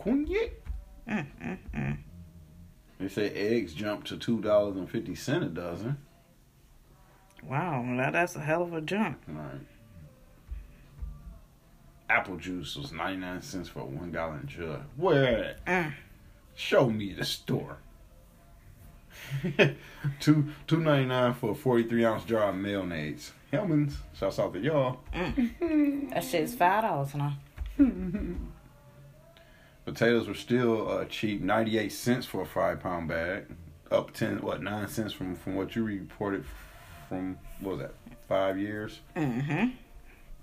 [0.00, 0.50] Kanye?
[1.08, 1.98] Mm, mm, mm.
[3.00, 5.98] They say eggs jumped to two dollars and fifty cent a dozen.
[7.42, 9.20] Wow, that, that's a hell of a jump.
[9.26, 9.60] Right.
[12.08, 14.82] Apple juice was ninety nine cents for a one gallon jug.
[14.96, 15.56] Where?
[15.66, 15.92] Mm.
[16.54, 17.78] Show me the store.
[20.20, 23.32] two two ninety nine for a forty three ounce jar of mayonnaise.
[23.52, 23.96] Hellmann's.
[24.14, 25.00] Shouts out to y'all.
[25.12, 27.36] That shit's five dollars now.
[29.84, 33.46] Potatoes were still uh, cheap, ninety eight cents for a five pound bag.
[33.90, 36.44] Up ten what nine cents from from what you reported
[37.08, 37.94] from what was that
[38.28, 39.00] five years?
[39.16, 39.70] Mm-hmm.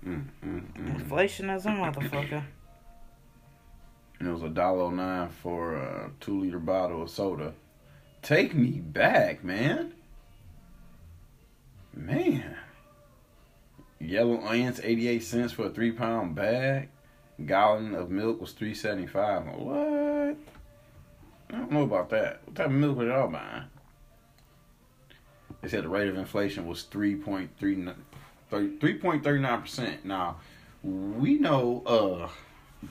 [0.06, 0.94] Mm, mm, mm.
[1.00, 2.44] Inflation is a motherfucker.
[4.20, 7.52] It was a dollar nine for a two liter bottle of soda.
[8.22, 9.92] Take me back, man.
[11.94, 12.56] Man.
[14.00, 16.88] Yellow onions, eighty eight cents for a three pound bag.
[17.44, 19.46] Gallon of milk was three seventy five.
[19.46, 20.36] What?
[21.50, 22.40] I don't know about that.
[22.44, 23.64] What type of milk was y'all buying?
[25.62, 27.94] They said the rate of inflation was 3.39
[28.54, 30.04] 3.39%.
[30.04, 30.36] Now,
[30.82, 32.28] we know uh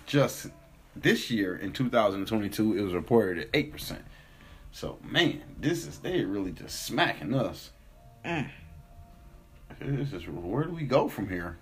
[0.05, 0.47] just
[0.95, 3.97] this year in 2022 it was reported at 8%.
[4.72, 7.72] So, man, this is they really just smacking us.
[8.26, 8.49] Mm.
[9.80, 11.57] This is where do we go from here?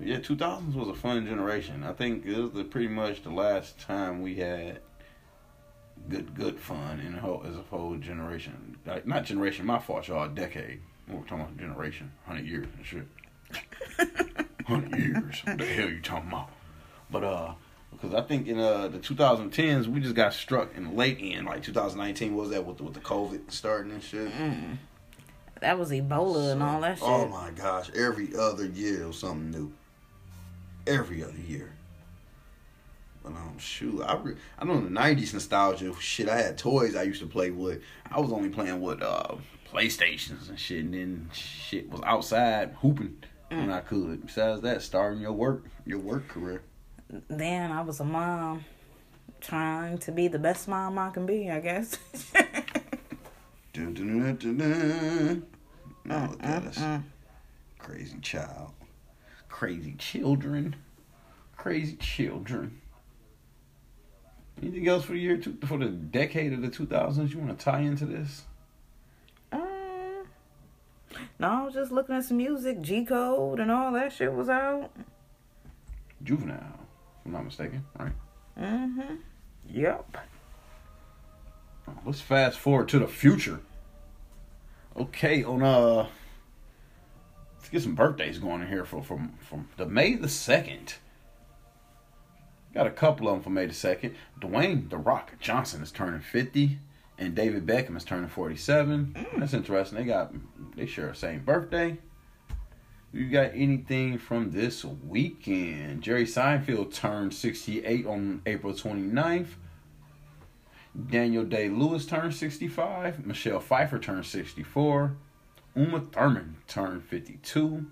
[0.00, 1.84] Yeah, 2000s was a fun generation.
[1.84, 4.80] I think it was the, pretty much the last time we had
[6.08, 8.76] good good fun in a whole as a whole generation.
[8.86, 10.28] Like not generation, my fault, y'all.
[10.28, 10.80] Decade.
[11.08, 13.06] We're talking about generation, hundred years and shit.
[14.66, 15.42] Hundred years.
[15.44, 16.48] What the hell you talking about?
[17.10, 17.54] But uh,
[17.92, 21.46] because I think in uh the 2010s we just got struck in the late end,
[21.46, 24.32] like 2019 what was that with the, with the COVID starting and shit.
[24.32, 24.78] Mm.
[25.60, 27.06] That was Ebola and all that shit.
[27.06, 27.90] Oh my gosh!
[27.94, 29.72] Every other year was something new.
[30.86, 31.72] Every other year.
[33.22, 36.28] But um, shoot, I re- I know in the '90s nostalgia shit.
[36.28, 37.82] I had toys I used to play with.
[38.10, 39.36] I was only playing with uh
[39.74, 43.16] PlayStations and shit, and then shit was outside hooping
[43.48, 44.26] when I could.
[44.26, 46.62] Besides that, starting your work your work career.
[47.28, 48.64] Then I was a mom,
[49.40, 51.98] trying to be the best mom I can be, I guess.
[53.72, 55.46] dun, dun, dun, dun, dun.
[56.04, 57.02] Now look at us, Mm.
[57.78, 58.72] crazy child.
[59.48, 60.76] Crazy children,
[61.56, 62.80] crazy children.
[64.62, 67.64] Anything else for the year two, for the decade of the 2000s you want to
[67.64, 68.44] tie into this?
[71.38, 72.80] No, I was just looking at some music.
[72.80, 74.90] G Code and all that shit was out.
[76.22, 78.12] Juvenile, if I'm not mistaken, right?
[78.58, 79.16] Mm-hmm.
[79.70, 80.16] Yep.
[82.06, 83.60] Let's fast forward to the future.
[84.96, 86.06] Okay, on uh,
[87.58, 90.94] let's get some birthdays going in here for from from the May the second.
[92.72, 94.14] Got a couple of them for May the second.
[94.40, 96.78] Dwayne the Rock Johnson is turning fifty,
[97.18, 99.26] and David Beckham is turning forty-seven.
[99.36, 99.98] That's interesting.
[99.98, 100.32] They got
[100.76, 101.98] they share the same birthday.
[103.14, 106.02] You got anything from this weekend?
[106.02, 109.50] Jerry Seinfeld turned 68 on April 29th.
[111.08, 113.24] Daniel Day Lewis turned 65.
[113.24, 115.16] Michelle Pfeiffer turned 64.
[115.76, 117.86] Uma Thurman turned 52.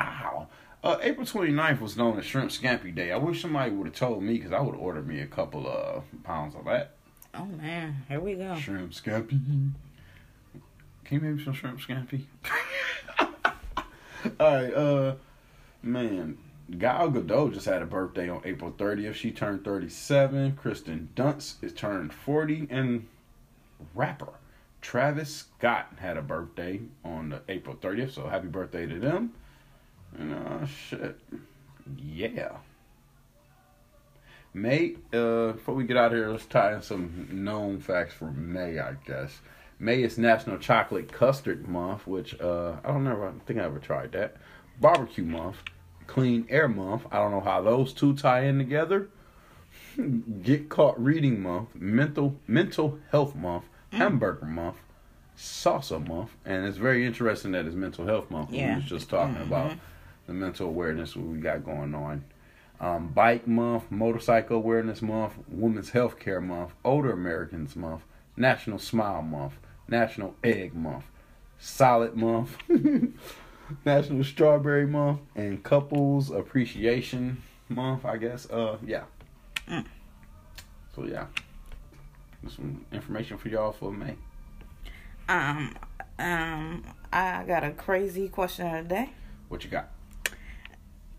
[0.00, 0.48] Ow.
[0.82, 3.12] Uh, April 29th was known as Shrimp Scampi Day.
[3.12, 5.68] I wish somebody would have told me because I would have ordered me a couple
[5.68, 6.96] of pounds of that.
[7.36, 8.56] Oh man, here we go.
[8.56, 9.72] Shrimp Scampi.
[11.04, 12.24] Can you make me some shrimp scampi?
[14.40, 15.14] Alright, uh,
[15.82, 16.38] man,
[16.78, 19.14] Gal Gadot just had a birthday on April 30th.
[19.14, 20.56] She turned 37.
[20.56, 22.68] Kirsten Dunst is turned 40.
[22.70, 23.06] And
[23.94, 24.32] rapper
[24.80, 28.12] Travis Scott had a birthday on the April 30th.
[28.12, 29.34] So happy birthday to them.
[30.16, 31.20] And, uh, shit.
[31.98, 32.56] Yeah.
[34.56, 38.30] May, uh, before we get out of here, let's tie in some known facts for
[38.30, 39.40] May, I guess.
[39.80, 43.20] May is National Chocolate Custard Month, which uh, I don't know.
[43.24, 44.36] I think I ever tried that.
[44.80, 45.56] Barbecue Month,
[46.06, 47.04] Clean Air Month.
[47.10, 49.08] I don't know how those two tie in together.
[50.42, 54.76] Get Caught Reading Month, Mental Mental Health Month, Hamburger Month,
[55.36, 58.52] Salsa Month, and it's very interesting that it's Mental Health Month.
[58.52, 58.70] Yeah.
[58.70, 59.72] We was just talking about
[60.26, 62.24] the mental awareness we got going on.
[62.80, 68.02] Um, Bike Month, Motorcycle Awareness Month, Women's Health Care Month, Older Americans Month,
[68.36, 69.54] National Smile Month,
[69.88, 71.04] National Egg Month,
[71.58, 72.56] Solid Month,
[73.84, 78.50] National Strawberry Month, and Couples Appreciation Month, I guess.
[78.50, 79.04] Uh, yeah.
[80.94, 81.26] So, yeah.
[82.48, 84.16] Some information for y'all for May.
[85.28, 85.74] Um,
[86.18, 89.10] um, I got a crazy question of the day.
[89.48, 89.88] What you got?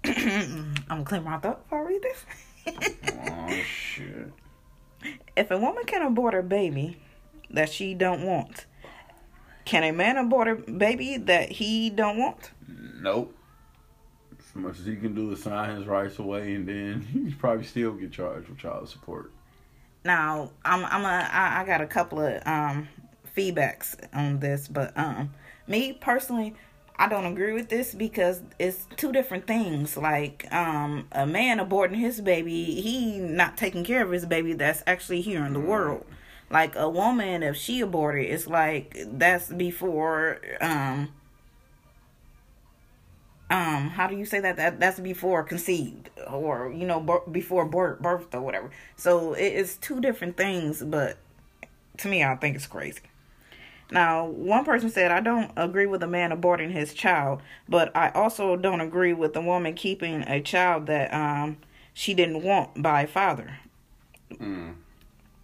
[0.90, 2.26] I'm gonna clear my throat before I read this.
[2.68, 4.32] Oh, shit.
[5.36, 6.98] if a woman can abort a baby
[7.50, 8.66] that she don't want,
[9.66, 12.52] can a man abort a baby that he don't want?
[12.68, 13.36] Nope.
[14.40, 17.66] As much as he can do is sign his rights away, and then he probably
[17.66, 19.32] still get charged with child support.
[20.04, 22.88] Now, I'm I'm a I, I got a couple of um
[23.36, 25.34] feedbacks on this, but um
[25.68, 26.54] me personally,
[26.98, 29.98] I don't agree with this because it's two different things.
[29.98, 34.84] Like um a man aborting his baby, he not taking care of his baby that's
[34.88, 36.06] actually here in the world.
[36.50, 41.10] Like a woman, if she aborted, it's like that's before um
[43.50, 47.66] um how do you say that that that's before conceived or you know b- before
[47.66, 51.18] birth, birth or whatever so it is two different things but
[51.98, 53.02] to me i think it's crazy
[53.92, 58.10] now one person said i don't agree with a man aborting his child but i
[58.12, 61.58] also don't agree with a woman keeping a child that um
[61.94, 63.60] she didn't want by a father
[64.40, 64.74] Mm.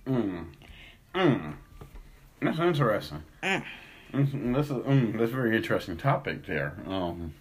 [0.08, 0.46] Mm.
[1.14, 1.54] Mm.
[2.42, 3.24] That's interesting.
[3.44, 3.64] Mm.
[4.14, 6.74] Mm, That's a mm, that's a very interesting topic there.
[6.88, 7.34] Um,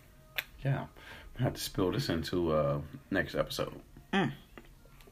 [0.62, 0.84] yeah,
[1.38, 2.80] I have to spill this into uh
[3.10, 3.72] next episode.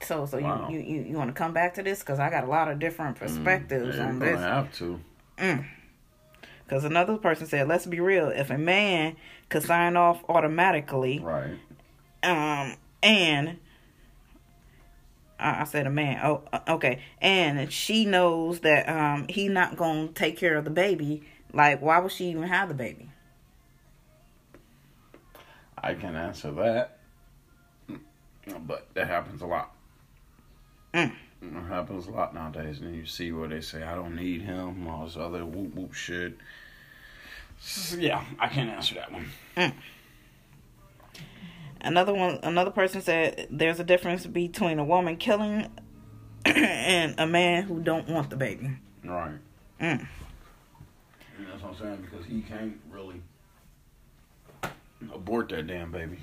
[0.03, 0.69] so so Wow.
[0.71, 2.69] you, you you you want to come back to this because i got a lot
[2.71, 5.01] of different perspectives Yeah, on this gonna have to.
[6.69, 9.17] Because another person said, let's be real, if a man
[9.49, 11.55] could sign off automatically, Right.
[12.23, 13.59] um, and
[15.41, 19.79] I I said a man, oh, uh, okay, and she knows that um he not
[19.79, 21.23] gonna take care of the baby,
[21.55, 23.09] like why would she even have the baby?
[25.83, 26.99] I can answer that.
[28.67, 29.75] But that happens a lot.
[30.95, 31.13] Mm.
[31.43, 32.81] It happens a lot nowadays.
[32.81, 35.93] And you see where they say, I don't need him, all this other whoop whoop
[35.95, 36.37] shit.
[37.97, 39.27] Yeah, I can't answer that one.
[41.81, 45.69] Another one, another person said, there's a difference between a woman killing
[46.45, 48.71] and a man who don't want the baby.
[49.05, 49.39] Right.
[49.81, 50.07] Mm.
[51.39, 53.23] And that's what I'm saying, because he can't really
[55.13, 56.19] abort that damn baby.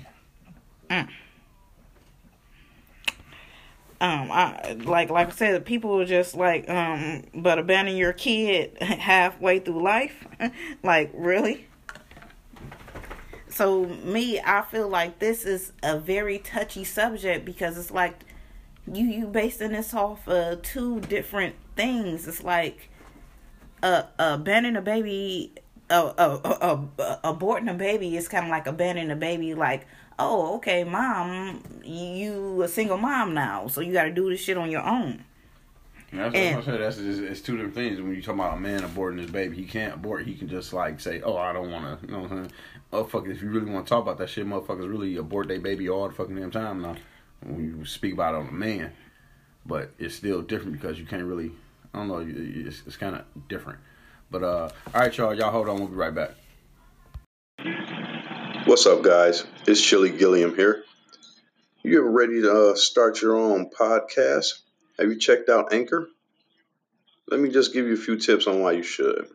[4.00, 9.58] Um I like like I said, people just like um but abandon your kid halfway
[9.58, 10.26] through life.
[10.82, 11.66] like really?
[13.48, 18.20] So me, I feel like this is a very touchy subject because it's like
[18.92, 22.28] you you basing this off of two different things.
[22.28, 22.90] It's like
[23.82, 25.54] uh abandoning a baby
[25.88, 29.86] uh, uh, uh, aborting a baby is kind of like abandoning a baby like
[30.18, 34.56] oh okay mom you a single mom now so you got to do this shit
[34.56, 35.24] on your own
[36.12, 36.80] that's And- what I said.
[36.80, 38.00] That's just, it's two different things.
[38.00, 40.24] When you talk about a man aborting his baby, he can't abort.
[40.24, 42.52] He can just like say, "Oh, I don't want to." You know what I'm saying?
[42.92, 43.26] Oh, fuck!
[43.26, 46.06] If you really want to talk about that shit, motherfuckers really abort their baby all
[46.08, 46.94] the fucking damn time now.
[47.44, 48.92] When you speak about it on a man,
[49.66, 51.50] but it's still different because you can't really.
[51.92, 52.24] I don't know.
[52.26, 53.80] It's, it's kind of different.
[54.30, 55.34] But uh, all right, y'all.
[55.34, 55.76] Y'all hold on.
[55.80, 56.30] We'll be right back.
[58.66, 59.44] What's up, guys?
[59.68, 60.82] It's Chili Gilliam here.
[61.84, 64.58] You ever ready to uh, start your own podcast?
[64.98, 66.08] Have you checked out Anchor?
[67.28, 69.28] Let me just give you a few tips on why you should.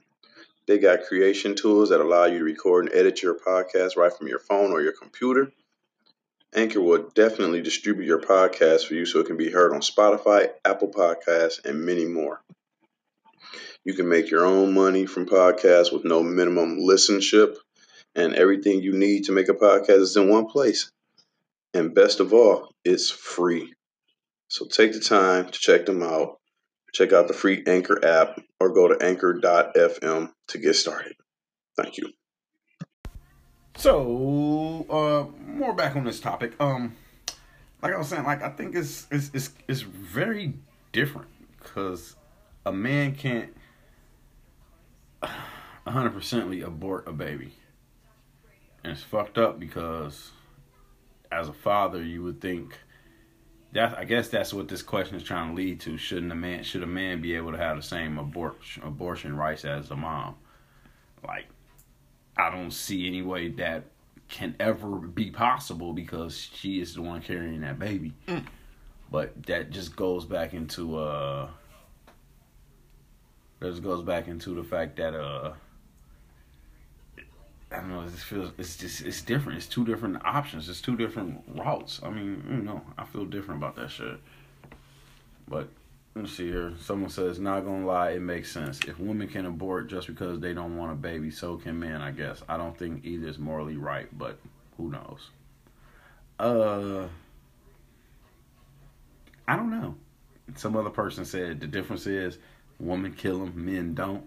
[0.67, 4.27] They got creation tools that allow you to record and edit your podcast right from
[4.27, 5.53] your phone or your computer.
[6.53, 10.49] Anchor will definitely distribute your podcast for you so it can be heard on Spotify,
[10.65, 12.41] Apple Podcasts, and many more.
[13.85, 17.55] You can make your own money from podcasts with no minimum listenership,
[18.15, 20.91] and everything you need to make a podcast is in one place.
[21.73, 23.73] And best of all, it's free.
[24.47, 26.39] So take the time to check them out.
[26.93, 31.13] Check out the free Anchor app or go to anchor.fm to get started.
[31.77, 32.11] Thank you.
[33.77, 36.53] So, uh, more back on this topic.
[36.59, 36.95] Um,
[37.81, 40.53] like I was saying, like I think it's it's it's, it's very
[40.91, 42.15] different because
[42.65, 43.53] a man can't
[45.87, 47.53] hundred percently abort a baby,
[48.83, 50.31] and it's fucked up because
[51.31, 52.77] as a father, you would think
[53.73, 55.97] that I guess that's what this question is trying to lead to.
[55.97, 59.65] Shouldn't a man should a man be able to have the same abortion abortion rights
[59.65, 60.35] as a mom?
[61.25, 61.47] Like
[62.35, 63.85] I don't see any way that
[64.27, 68.13] can ever be possible because she is the one carrying that baby.
[69.11, 71.49] But that just goes back into uh
[73.59, 75.53] that just goes back into the fact that uh
[77.71, 79.57] I don't know, it just feels it's just it's different.
[79.57, 80.67] It's two different options.
[80.67, 82.01] It's two different routes.
[82.03, 84.19] I mean, you know, I feel different about that shit.
[85.47, 85.69] But
[86.13, 86.73] let's see here.
[86.81, 88.79] Someone says, not gonna lie, it makes sense.
[88.87, 92.11] If women can abort just because they don't want a baby, so can men, I
[92.11, 92.43] guess.
[92.49, 94.37] I don't think either is morally right, but
[94.77, 95.29] who knows?
[96.39, 97.07] Uh
[99.47, 99.95] I don't know.
[100.55, 102.37] Some other person said the difference is
[102.79, 104.25] women kill them, men don't.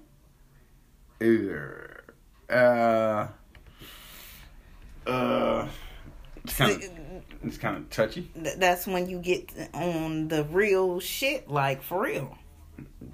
[2.51, 3.29] Uh,
[5.07, 5.69] uh,
[6.45, 6.91] it's kind of
[7.43, 8.31] it's kind of touchy.
[8.43, 12.37] Th- That's when you get on the real shit, like for real.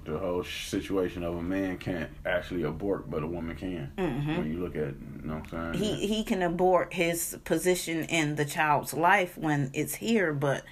[0.05, 3.91] The whole situation of a man can't actually abort, but a woman can.
[3.95, 5.83] When you look at, you know what I'm saying?
[5.83, 10.63] He he can abort his position in the child's life when it's here, but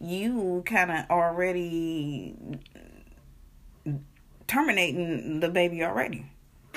[0.00, 2.34] you kind of already
[4.48, 6.26] terminating the baby already.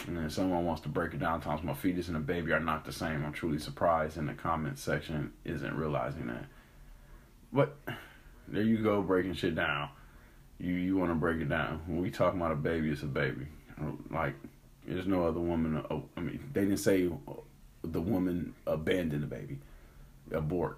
[0.07, 1.41] And then someone wants to break it down.
[1.41, 3.25] Times my fetus and a baby are not the same.
[3.25, 6.45] I'm truly surprised in the comment section isn't realizing that.
[7.51, 7.77] But
[8.47, 9.89] there you go, breaking shit down.
[10.59, 11.81] You you want to break it down.
[11.87, 13.47] When we talking about a baby, it's a baby.
[14.11, 14.35] Like
[14.85, 15.83] there's no other woman.
[15.89, 17.09] Oh, I mean, they didn't say
[17.83, 19.59] the woman abandoned the baby,
[20.31, 20.77] abort.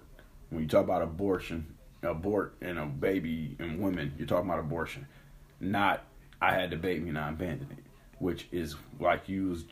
[0.50, 5.06] When you talk about abortion, abort and a baby and women, you're talking about abortion,
[5.60, 6.04] not
[6.40, 7.87] I had the baby and I abandoned it
[8.18, 9.64] which is like you was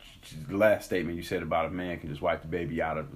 [0.47, 3.07] the last statement you said about a man can just wipe the baby out of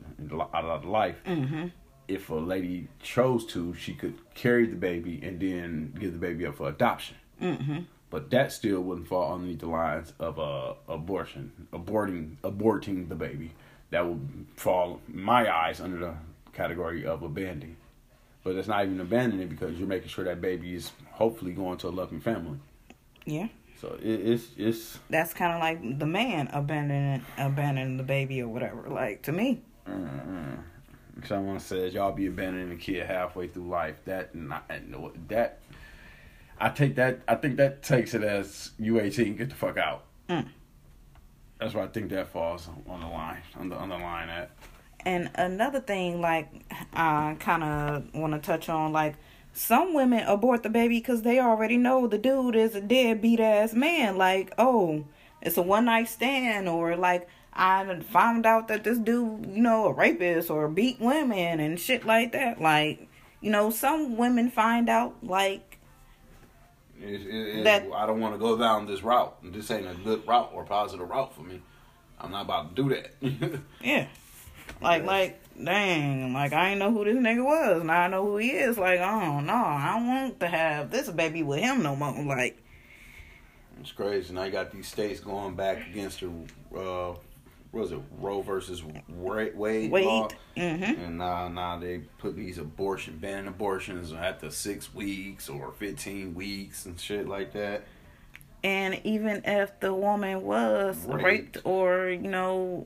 [0.53, 1.17] out of life.
[1.25, 1.67] Mm-hmm.
[2.07, 6.45] If a lady chose to, she could carry the baby and then give the baby
[6.45, 7.15] up for adoption.
[7.41, 7.79] Mm-hmm.
[8.09, 13.53] But that still wouldn't fall underneath the lines of uh, abortion, aborting, aborting the baby.
[13.91, 16.13] That would fall, in my eyes, under the
[16.51, 17.77] category of abandoning.
[18.43, 21.87] But it's not even abandoning because you're making sure that baby is hopefully going to
[21.87, 22.59] a loving family.
[23.25, 23.47] Yeah.
[23.81, 28.47] So it, it's it's That's kind of like the man abandoning abandoning the baby or
[28.47, 28.87] whatever.
[28.87, 29.63] Like to me,
[31.25, 33.95] Someone says y'all be abandoning a kid halfway through life.
[34.05, 34.71] That not
[35.29, 35.59] that.
[36.59, 37.21] I take that.
[37.27, 39.35] I think that takes it as you eighteen.
[39.35, 40.03] Get the fuck out.
[40.29, 40.47] Mm.
[41.59, 43.41] That's why I think that falls on the line.
[43.59, 44.51] On the on the line at.
[45.03, 46.47] And another thing, like,
[46.93, 49.15] I kind of want to touch on, like,
[49.53, 53.73] some women abort the baby because they already know the dude is a deadbeat ass
[53.73, 54.17] man.
[54.17, 55.05] Like, oh,
[55.41, 59.85] it's a one night stand, or like, I found out that this dude, you know,
[59.87, 62.61] a rapist or beat women and shit like that.
[62.61, 63.07] Like,
[63.41, 65.77] you know, some women find out, like,
[67.01, 69.35] It, it, That- I don't want to go down this route.
[69.43, 71.61] This ain't a good route or positive route for me.
[72.19, 73.59] I'm not about to do that.
[73.83, 74.07] yeah.
[74.79, 77.83] Like, like, dang, like, I ain't know who this nigga was.
[77.83, 78.77] Now I know who he is.
[78.77, 82.11] Like, oh, no, I don't want to have this baby with him no more.
[82.23, 82.61] Like,
[83.79, 84.33] It's crazy.
[84.33, 86.27] Now you got these states going back against the,
[86.77, 87.15] uh,
[87.71, 88.91] what was it, Roe versus Wa-
[89.55, 89.91] Wade, law.
[89.91, 90.35] Wade.
[90.57, 91.01] Mm-hmm.
[91.03, 96.85] And now, now they put these abortion, banning abortions after six weeks or 15 weeks
[96.85, 97.83] and shit like that.
[98.63, 101.23] And even if the woman was Raped.
[101.23, 102.85] raped, or, you know,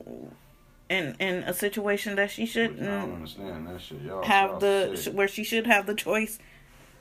[0.88, 4.02] in in a situation that she Which I don't shouldn't understand that shit.
[4.02, 6.38] Y'all have y'all the where she should have the choice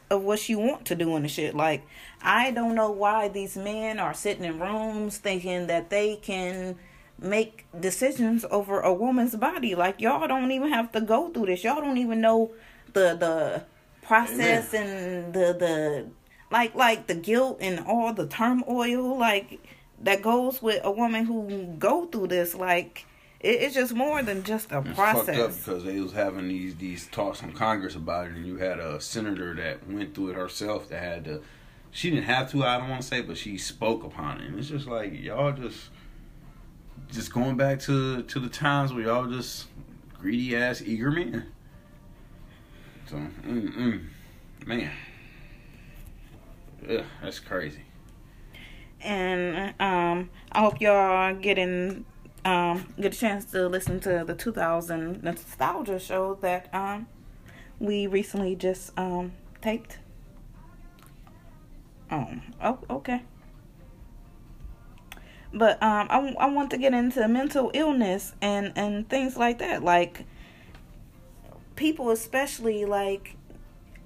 [0.10, 1.56] of what she want to do in the shit.
[1.56, 1.84] Like
[2.22, 6.78] I don't know why these men are sitting in rooms thinking that they can
[7.20, 9.76] make decisions over a woman's body.
[9.76, 11.64] Like y'all don't even have to go through this.
[11.64, 12.52] Y'all don't even know
[12.94, 13.64] the the
[14.02, 16.08] process and the the
[16.52, 19.60] like like the guilt and all the turmoil like
[20.02, 22.54] that goes with a woman who go through this.
[22.54, 23.06] Like
[23.40, 26.76] it, it's just more than just a It's fucked up because they was having these
[26.76, 30.36] these talks in Congress about it, and you had a senator that went through it
[30.36, 31.42] herself that had to.
[31.92, 32.64] She didn't have to.
[32.64, 35.52] I don't want to say, but she spoke upon it, and it's just like y'all
[35.54, 35.90] just
[37.12, 39.68] just going back to to the times where y'all just
[40.20, 41.46] greedy ass eager men.
[43.08, 44.04] So, mm, mm,
[44.66, 44.92] man,
[46.88, 47.82] yeah, that's crazy.
[49.02, 52.06] and um, I hope y'all getting
[52.46, 57.08] um get a chance to listen to the 2000 nostalgia show that um
[57.80, 59.34] we recently just um
[59.66, 59.98] taped.
[62.10, 62.41] Um.
[62.62, 62.80] Oh.
[62.89, 63.24] Okay.
[65.54, 69.84] But um, I, I want to get into mental illness and and things like that.
[69.84, 70.26] Like
[71.76, 73.38] people, especially like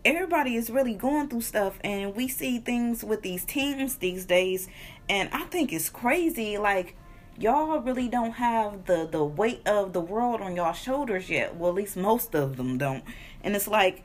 [0.06, 4.70] everybody is really going through stuff and we see things with these teens these days
[5.10, 6.96] and i think it's crazy like
[7.40, 11.70] y'all really don't have the the weight of the world on y'all shoulders yet well
[11.70, 13.04] at least most of them don't
[13.44, 14.04] and it's like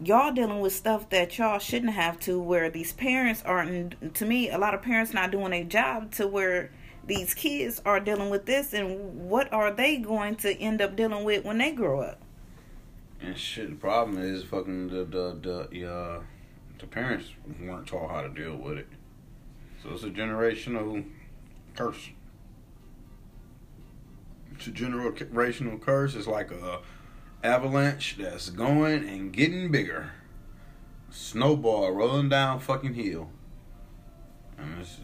[0.00, 4.50] y'all dealing with stuff that y'all shouldn't have to where these parents aren't to me
[4.50, 6.70] a lot of parents not doing a job to where
[7.06, 11.24] these kids are dealing with this and what are they going to end up dealing
[11.24, 12.20] with when they grow up
[13.20, 16.20] And shit, the problem is fucking the the the uh,
[16.78, 17.26] the parents
[17.60, 18.88] weren't taught how to deal with it.
[19.82, 21.04] So it's a generational
[21.76, 22.10] curse.
[24.70, 26.14] Generational curse.
[26.14, 26.80] is like a
[27.42, 30.12] avalanche that's going and getting bigger.
[31.10, 33.30] Snowball rolling down fucking hill.
[34.58, 34.98] And it's,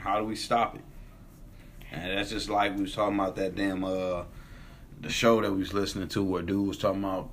[0.00, 0.82] how do we stop it?
[1.92, 4.24] And that's just like we was talking about that damn uh
[5.00, 7.30] the show that we was listening to where dude was talking about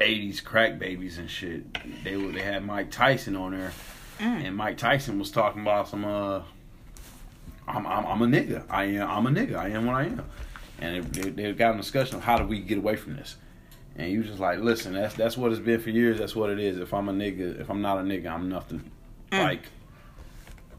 [0.00, 1.62] 80s crack babies and shit.
[2.04, 3.72] They they had Mike Tyson on there,
[4.18, 6.42] and Mike Tyson was talking about some uh,
[7.68, 8.64] I'm I'm, I'm a nigga.
[8.68, 9.56] I am I'm a nigga.
[9.56, 10.24] I am what I am,
[10.80, 13.36] and they, they, got a discussion of how do we get away from this.
[13.96, 16.18] And you just like, listen, that's that's what it's been for years.
[16.18, 16.78] That's what it is.
[16.78, 18.90] If I'm a nigga, if I'm not a nigga, I'm nothing.
[19.30, 19.42] Mm.
[19.42, 19.62] Like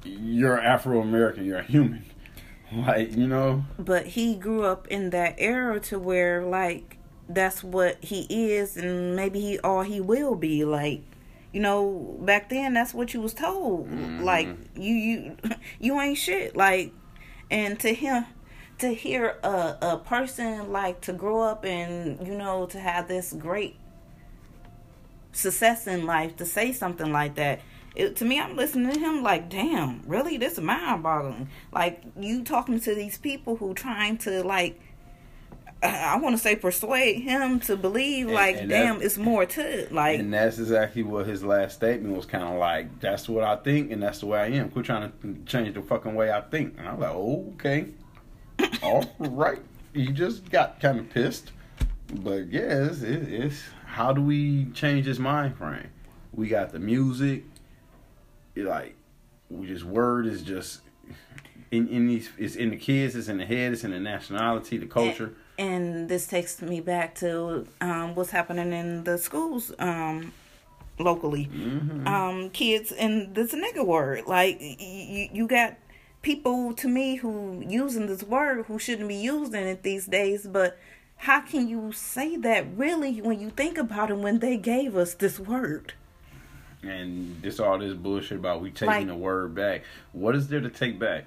[0.03, 2.05] you're Afro American, you're a human.
[2.73, 8.03] Like you know, but he grew up in that era to where like that's what
[8.03, 11.01] he is and maybe he all he will be like
[11.51, 13.91] you know back then that's what you was told
[14.21, 14.81] like mm-hmm.
[14.81, 15.37] you you
[15.79, 16.93] you ain't shit like
[17.49, 18.25] and to him
[18.81, 23.33] to hear a a person like to grow up and you know to have this
[23.33, 23.75] great
[25.33, 27.61] success in life to say something like that
[27.95, 32.01] it, to me i'm listening to him like damn really this is mind boggling like
[32.19, 34.79] you talking to these people who trying to like
[35.83, 39.61] i want to say persuade him to believe And- like and damn it's more to
[39.61, 42.99] it like And that's exactly what his last statement was kind of like.
[42.99, 44.69] That's what I think, and that's the way I am.
[44.69, 46.75] Quit trying to change the fucking way I think.
[46.77, 47.87] And I'm like, oh, okay,
[48.83, 49.61] all right.
[49.93, 51.51] He just got kind of pissed,
[52.13, 55.89] but yeah, it's, it's how do we change his mind frame?
[56.33, 57.43] We got the music,
[58.55, 58.95] it like
[59.49, 60.81] we just word is just
[61.71, 62.29] in in these.
[62.37, 63.15] It's in the kids.
[63.15, 63.73] It's in the head.
[63.73, 65.33] It's in the nationality, the culture.
[65.57, 70.31] and this takes me back to um, what's happening in the schools um,
[70.99, 71.49] locally.
[72.05, 75.75] Um, kids and this nigga word, like you got
[76.21, 80.77] people to me who using this word who shouldn't be using it these days, but.
[81.25, 85.13] How can you say that really when you think about it when they gave us
[85.13, 85.93] this word?
[86.81, 89.83] and this all this bullshit about we taking Like- the word back.
[90.13, 91.25] What is there to take back?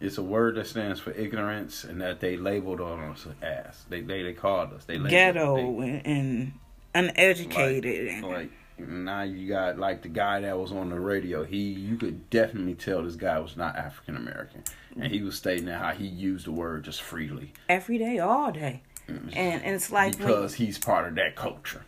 [0.00, 4.00] It's a word that stands for ignorance, and that they labeled on us as they
[4.00, 4.84] they, they called us.
[4.84, 6.52] They labeled, Ghetto they- and,
[6.94, 8.08] and uneducated.
[8.08, 11.44] and, like now you got like the guy that was on the radio.
[11.44, 14.64] He you could definitely tell this guy was not African American,
[15.00, 18.52] and he was stating that how he used the word just freely every day, all
[18.52, 18.82] day.
[19.08, 19.32] Mm.
[19.36, 21.82] And, and it's like when- because he's part of that culture.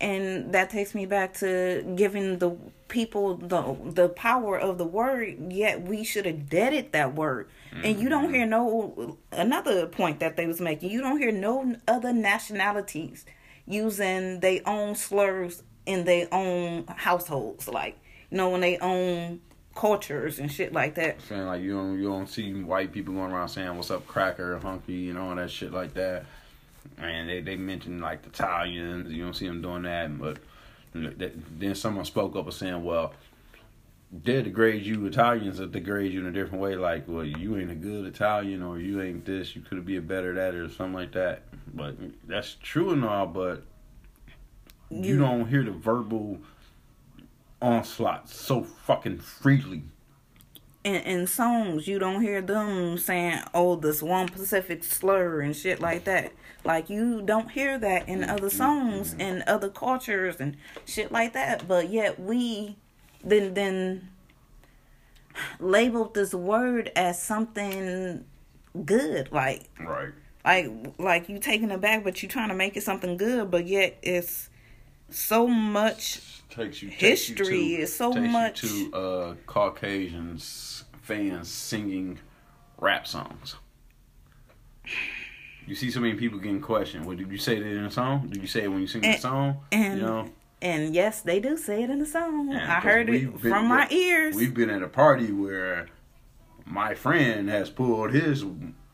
[0.00, 2.56] and that takes me back to giving the
[2.88, 7.48] people the the power of the word yet we should have deaded that word
[7.82, 8.34] and you don't mm-hmm.
[8.34, 13.24] hear no another point that they was making you don't hear no other nationalities
[13.66, 17.98] using their own slurs in their own households like
[18.30, 19.40] you know in their own
[19.74, 23.32] cultures and shit like that saying like you don't you don't see white people going
[23.32, 26.24] around saying what's up cracker hunky and all that shit like that
[26.98, 30.38] and they they mentioned like the Italians you don't see them doing that but
[30.94, 33.12] then someone spoke up and saying well
[34.22, 35.06] they degrade you.
[35.06, 36.76] Italians that degrade you in a different way.
[36.76, 39.56] Like, well, you ain't a good Italian, or you ain't this.
[39.56, 41.42] You could be a better that, or something like that.
[41.72, 41.96] But
[42.26, 43.26] that's true and all.
[43.26, 43.64] But
[44.90, 46.38] you, You- don't hear the verbal
[47.62, 49.82] onslaught so fucking freely.
[50.84, 55.80] in, in songs you don't hear them saying oh this one pacific slur and shit
[55.80, 56.30] like that
[56.64, 58.30] like you don't hear that in mm-hmm.
[58.30, 59.20] other songs mm-hmm.
[59.22, 62.76] in other cultures and shit like that but yet we
[63.24, 64.08] then then
[65.58, 68.24] labeled this word as something
[68.84, 70.10] good like Right.
[70.44, 73.66] like like you taking it back but you trying to make it something good but
[73.66, 74.50] yet it's
[75.14, 76.20] so much
[76.50, 81.48] Takes you History takes you to, is so takes much- you to uh, Caucasians fans
[81.48, 82.18] singing
[82.78, 83.56] rap songs.
[85.66, 87.06] You see so many people getting questioned.
[87.06, 88.28] Well, did you say that in a song?
[88.28, 89.56] Did you say it when you sing the And- song?
[89.72, 90.30] and you know,
[90.62, 93.66] and yes they do say it in the song Yeah, i heard it been- from
[93.68, 95.88] my ears We've been at a party where
[96.64, 98.44] my friend has pulled his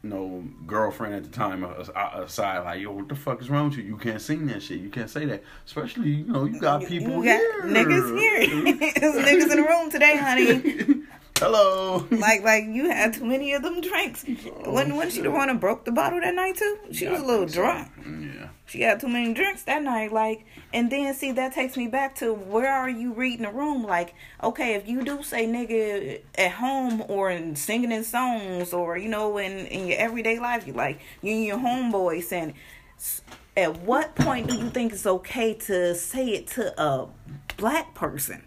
[0.03, 3.69] know, girlfriend at the time uh, uh, aside, like, yo, what the fuck is wrong
[3.69, 3.85] with you?
[3.85, 4.81] You can't sing that shit.
[4.81, 5.43] You can't say that.
[5.67, 7.63] Especially, you know, you got people you got here.
[7.65, 8.75] niggas here.
[9.01, 11.03] There's niggas in the room today, honey.
[11.41, 12.07] Hello.
[12.11, 14.27] Like, like you had too many of them drinks.
[14.67, 16.79] Wasn't, wasn't she the one that broke the bottle that night too?
[16.93, 17.89] She was a little drunk.
[17.99, 18.49] Yeah.
[18.67, 20.13] She had too many drinks that night.
[20.13, 20.45] Like,
[20.75, 23.85] and then see that takes me back to where are you reading the room?
[23.85, 28.99] Like, okay, if you do say nigga at home or in singing in songs or
[28.99, 32.55] you know in in your everyday life, you like you and your homeboy saying.
[33.61, 37.09] At what point do you think it's okay to say it to a
[37.59, 38.43] black person?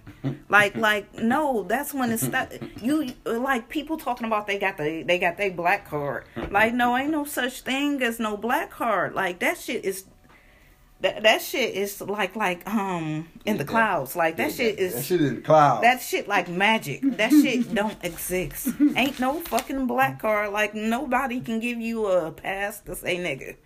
[0.50, 3.14] Like, like no, that's when it's not you.
[3.26, 6.26] Like people talking about they got the they got their black card.
[6.50, 9.14] Like, no, ain't no such thing as no black card.
[9.14, 10.06] Like that shit is
[11.02, 14.16] that that shit is like like um in the clouds.
[14.16, 15.82] Like that shit is That shit in the clouds.
[15.82, 17.02] that shit like magic.
[17.18, 18.70] That shit don't exist.
[18.96, 20.52] Ain't no fucking black card.
[20.54, 23.58] Like nobody can give you a pass to say nigga.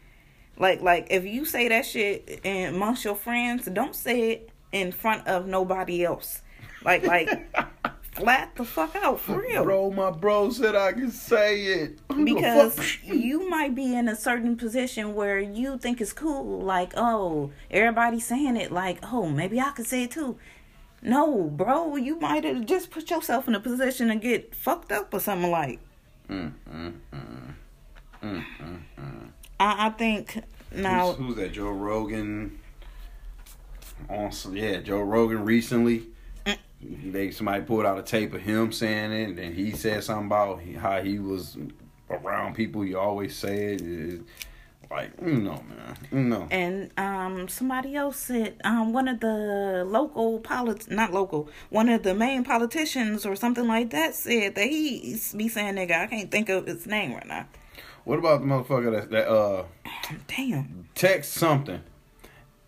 [0.60, 4.92] Like like if you say that shit and amongst your friends, don't say it in
[4.92, 6.42] front of nobody else.
[6.84, 7.30] Like like
[8.14, 9.64] flat the fuck out for real.
[9.64, 12.00] Bro, my bro said I could say it.
[12.12, 16.94] Who because you might be in a certain position where you think it's cool like
[16.98, 20.38] oh everybody's saying it like oh maybe i could say it too
[21.02, 25.14] no bro you might have just put yourself in a position to get fucked up
[25.14, 25.80] or something like
[26.30, 27.54] Mm, mm, mm.
[29.60, 31.54] I, I think now who's, who's that?
[31.54, 32.60] Joe Rogan.
[34.10, 36.08] Also, yeah, Joe Rogan recently.
[36.46, 37.12] Mm.
[37.12, 40.28] They somebody pulled out a tape of him saying it, and then he said something
[40.28, 41.58] about how he was
[42.10, 42.82] around people.
[42.82, 44.22] He always said, it.
[44.90, 46.48] like, you know, man, you know.
[46.52, 52.04] and um somebody else said um one of the local polit not local one of
[52.04, 56.32] the main politicians or something like that said that he be saying nigga i can't
[56.32, 57.46] think of his name right now
[58.08, 59.64] What about the motherfucker that that uh
[60.28, 61.82] damn text something,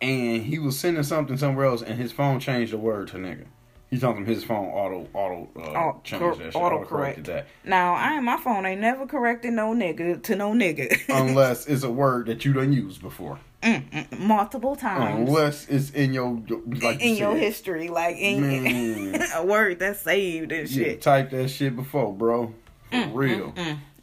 [0.01, 3.45] and he was sending something somewhere else, and his phone changed the word to nigga.
[3.89, 7.25] He told him his phone auto auto uh, Au- changed that shit, auto auto corrected
[7.25, 7.47] correct.
[7.63, 7.69] that.
[7.69, 10.99] Now, I ain't my phone ain't never corrected no nigga to no nigga.
[11.09, 13.39] Unless it's a word that you done used before.
[13.63, 15.27] mm Multiple times.
[15.29, 16.33] Unless it's in your
[16.81, 17.41] like you in your said.
[17.43, 21.01] history, like in a word that's saved and You shit.
[21.01, 22.53] typed that shit before, bro.
[22.91, 23.53] For real.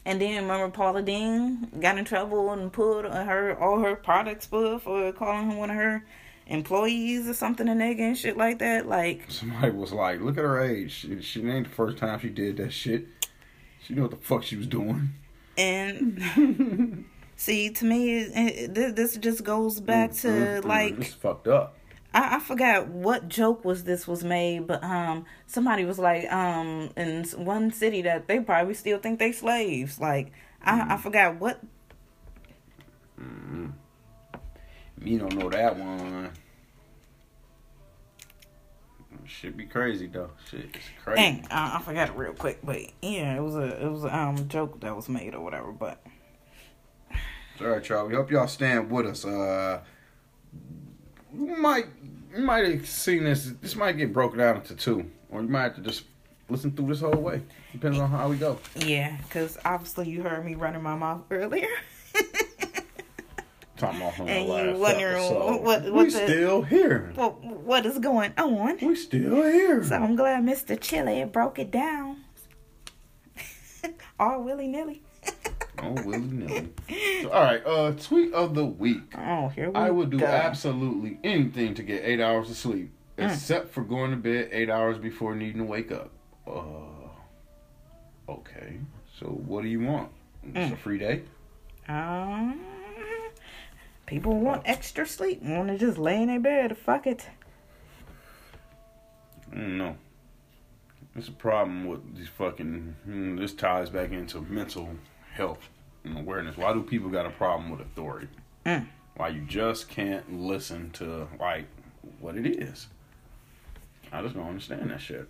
[0.07, 4.79] And then remember Paula Deen got in trouble and pulled her all her products for
[4.79, 6.05] for calling one of her
[6.47, 8.87] employees or something a nigga and shit like that.
[8.87, 10.93] Like Somebody was like, "Look at her age.
[10.93, 13.09] She, she ain't the first time she did that shit.
[13.83, 15.11] She knew what the fuck she was doing."
[15.59, 17.05] and
[17.37, 21.15] see to me it, it, this, this just goes back to Mm, mm, like it's
[21.15, 21.76] fucked up.
[22.17, 26.91] I, I forgot what joke was this was made, but um somebody was like um
[26.97, 30.01] in one city that they probably still think they slaves.
[30.01, 30.33] Like
[30.63, 31.61] I, I forgot what
[35.03, 36.31] You don't know that one.
[39.27, 40.31] Should be crazy though.
[40.51, 40.73] Shit
[41.05, 41.17] crazy.
[41.17, 44.17] dang I, I forgot it real quick, but yeah, it was a it was a
[44.17, 45.71] um joke that was made or whatever.
[45.71, 46.03] But
[47.61, 48.07] All right, y'all.
[48.07, 49.27] We hope y'all stand with us.
[49.27, 49.81] Uh,
[51.37, 51.87] we might
[52.35, 53.53] you might have seen this.
[53.61, 56.05] This might get broken down into two, or you might have to just
[56.49, 57.43] listen through this whole way.
[57.73, 58.59] Depends on how we go.
[58.77, 61.69] yeah, because obviously you heard me running my mouth earlier.
[63.77, 65.63] Talking about And you wondering episode.
[65.63, 67.13] what- we what the- still here.
[67.15, 68.79] well, what is going on?
[68.81, 69.85] We still here.
[69.85, 70.81] So I'm glad Mr.
[70.81, 72.25] Chili broke it down.
[74.19, 75.03] All willy nilly.
[75.83, 76.69] Oh, willy nilly.
[77.23, 77.63] So, all right.
[77.67, 79.03] Uh, tweet of the week.
[79.17, 79.79] Oh, here we go.
[79.79, 80.27] I would do go.
[80.27, 83.31] absolutely anything to get eight hours of sleep, Mm.
[83.31, 86.11] except for going to bed eight hours before needing to wake up.
[86.47, 87.11] Uh,
[88.29, 88.79] okay.
[89.19, 90.11] So what do you want?
[90.45, 90.73] It's Mm.
[90.73, 91.23] a free day.
[91.89, 92.61] Um,
[94.07, 95.43] people want extra sleep.
[95.43, 96.77] Want to just lay in their bed.
[96.77, 97.29] Fuck it.
[99.53, 99.85] No.
[99.87, 99.97] don't.
[101.15, 102.95] It's a problem with these fucking.
[103.09, 104.91] mm, This ties back into mental
[105.37, 105.69] health
[106.05, 106.57] and awareness.
[106.57, 108.29] Why do people got a problem with authority?
[108.65, 108.87] Mm.
[109.17, 111.67] Why you just can't listen to like
[112.21, 112.89] what it is?
[114.13, 115.29] I just don't understand that shit.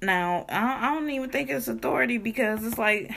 [0.00, 3.14] Now, I, I don't even think it's authority because it's like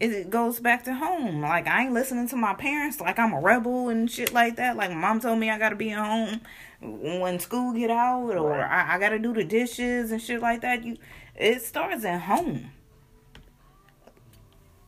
[0.00, 1.42] it, goes back to home.
[1.42, 4.76] Like I ain't listening to my parents like I'm a rebel and shit like that.
[4.76, 6.40] Like mom told me I gotta be at home
[6.80, 8.88] when school get out or Right.
[8.88, 10.84] I, I gotta do the dishes and shit like that.
[10.84, 10.96] You
[11.34, 12.70] it starts at home.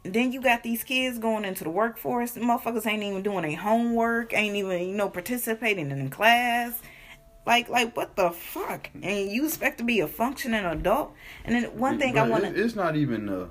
[0.02, 2.32] Then you got these kids going into the workforce.
[2.36, 6.80] Motherfuckers ain't even doing their homework, ain't even, you know, participating in class.
[7.46, 8.90] Like, like what the fuck?
[9.02, 11.14] And you expect to be a functioning adult?
[11.44, 13.46] And then one thing I want to—it's not even uh,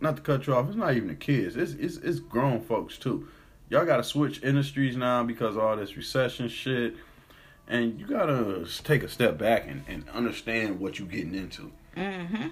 [0.00, 0.68] Not to cut you off.
[0.68, 1.56] It's not even the kids.
[1.56, 3.28] It's it's it's grown folks too.
[3.70, 6.96] Y'all got to switch industries now because of all this recession shit,
[7.66, 11.72] and you gotta take a step back and, and understand what you're getting into.
[11.96, 12.48] mm-hmm.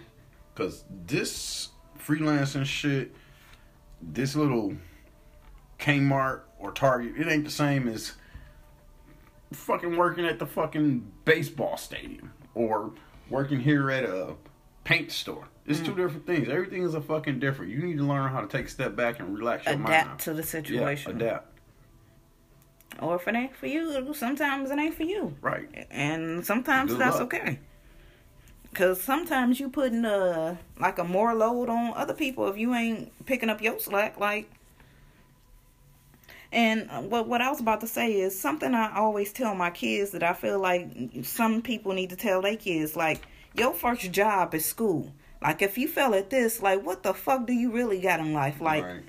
[0.55, 3.15] Cause this freelancing shit,
[4.13, 4.75] this little
[5.79, 8.13] Kmart or Target, it ain't the same as
[9.53, 12.93] fucking working at the fucking baseball stadium or
[13.31, 14.35] working here at a
[14.85, 15.49] paint store.
[15.67, 15.97] It's two mm.
[15.97, 16.49] different things.
[16.49, 17.73] Everything is a fucking different.
[17.73, 19.89] You need to learn how to take a step back and relax your mind.
[19.89, 21.19] adapt to the situation.
[21.19, 21.51] Yeah, adapt.
[23.01, 25.35] Or if it ain't for you, sometimes it ain't for you.
[25.41, 25.69] Right.
[25.91, 27.35] and sometimes Good that's luck.
[27.35, 27.59] okay.
[28.75, 33.13] Cause sometimes you putting uh like a more load on other people if you ain't
[33.27, 34.19] picking up your slack.
[34.19, 34.51] Like,
[36.53, 39.71] and uh, what what I was about to say is something I always tell my
[39.71, 40.89] kids that I feel like
[41.23, 42.97] some people need to tell their kids.
[42.97, 43.23] Like,
[43.55, 45.13] your first job is school.
[45.41, 48.33] Like, if you fail at this, like, what the fuck do you really got in
[48.33, 48.61] life?
[48.61, 49.03] Like, right.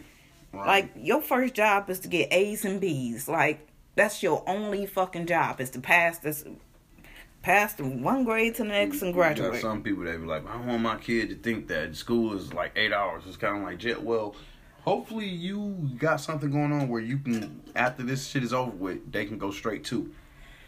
[0.55, 0.67] Right.
[0.67, 3.27] like your first job is to get A's and B's.
[3.27, 6.45] Like that's your only fucking job is to pass this,
[7.45, 9.61] pass from one grade to the next and You graduate.
[9.61, 12.51] some people that be like, I don't want my kid to think that school is
[12.53, 13.23] like eight hours.
[13.27, 14.01] It's kind of like jet.
[14.01, 14.35] Well,
[14.81, 19.11] hopefully you got something going on where you can, after this shit is over with,
[19.11, 20.11] they can go straight to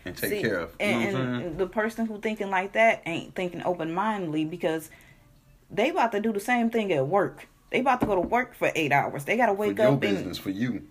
[0.06, 0.76] and take See, care of.
[0.80, 3.92] You and, know what I'm and the person who thinking like that ain't thinking open
[3.92, 4.92] mindedly because
[5.72, 7.48] they about to do the same thing at work.
[7.72, 9.26] They about to go to work for eight hours.
[9.26, 10.84] They gotta For wake your up business, and for you.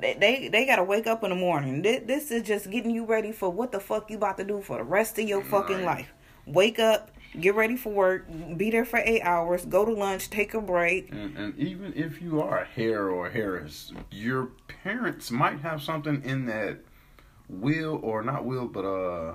[0.00, 1.82] They, they they gotta wake up in the morning.
[1.82, 4.60] This, this is just getting you ready for what the fuck you about to do
[4.60, 6.12] for the rest of your fucking life.
[6.46, 7.10] Wake up,
[7.40, 8.26] get ready for work,
[8.56, 11.10] be there for eight hours, go to lunch, take a break.
[11.10, 14.50] And, and even if you are a hair or a heiress, your
[14.82, 16.78] parents might have something in that
[17.48, 19.34] will or not will, but uh,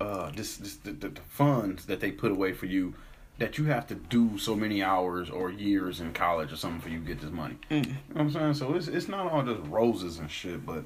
[0.00, 2.94] uh, this this the, the, the funds that they put away for you
[3.38, 6.88] that you have to do so many hours or years in college or something for
[6.88, 7.56] you to get this money.
[7.70, 7.86] Mm.
[7.86, 8.54] You know what I'm saying?
[8.54, 10.84] So it's it's not all just roses and shit, but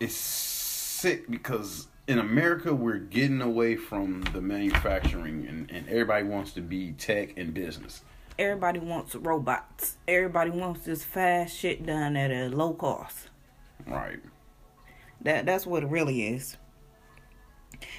[0.00, 6.52] it's sick because in America we're getting away from the manufacturing and, and everybody wants
[6.52, 8.02] to be tech and business.
[8.36, 9.96] Everybody wants robots.
[10.08, 13.28] Everybody wants this fast shit done at a low cost.
[13.86, 14.18] Right.
[15.20, 16.56] That that's what it really is.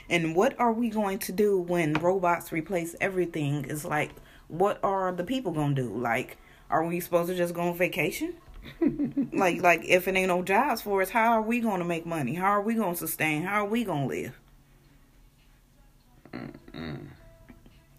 [0.10, 3.66] And what are we going to do when robots replace everything?
[3.66, 4.12] Is like,
[4.48, 5.96] what are the people gonna do?
[5.96, 6.38] Like,
[6.70, 8.36] are we supposed to just go on vacation?
[9.34, 12.34] like, like if it ain't no jobs for us, how are we gonna make money?
[12.36, 13.44] How are we gonna sustain?
[13.44, 14.40] How are we gonna live?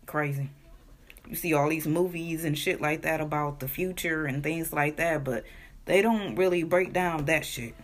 [0.07, 0.51] Crazy.
[1.29, 4.97] You see all these movies and shit like that about the future and things like
[4.97, 5.45] that, but
[5.87, 7.75] they don't really break down that shit.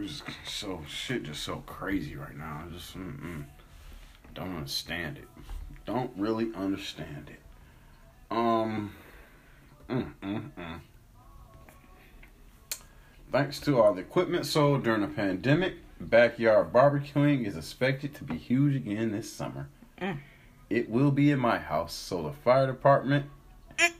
[0.00, 2.64] We're just so shit just so crazy right now.
[2.64, 3.44] I just mm-mm,
[4.34, 5.28] don't understand it.
[5.84, 7.40] Don't really understand it.
[8.30, 8.92] Um.
[9.90, 10.80] Mm, mm, mm.
[13.30, 18.38] Thanks to all the equipment sold during the pandemic, backyard barbecuing is expected to be
[18.38, 19.68] huge again this summer.
[20.00, 20.16] Mm.
[20.70, 23.26] It will be in my house, so the fire department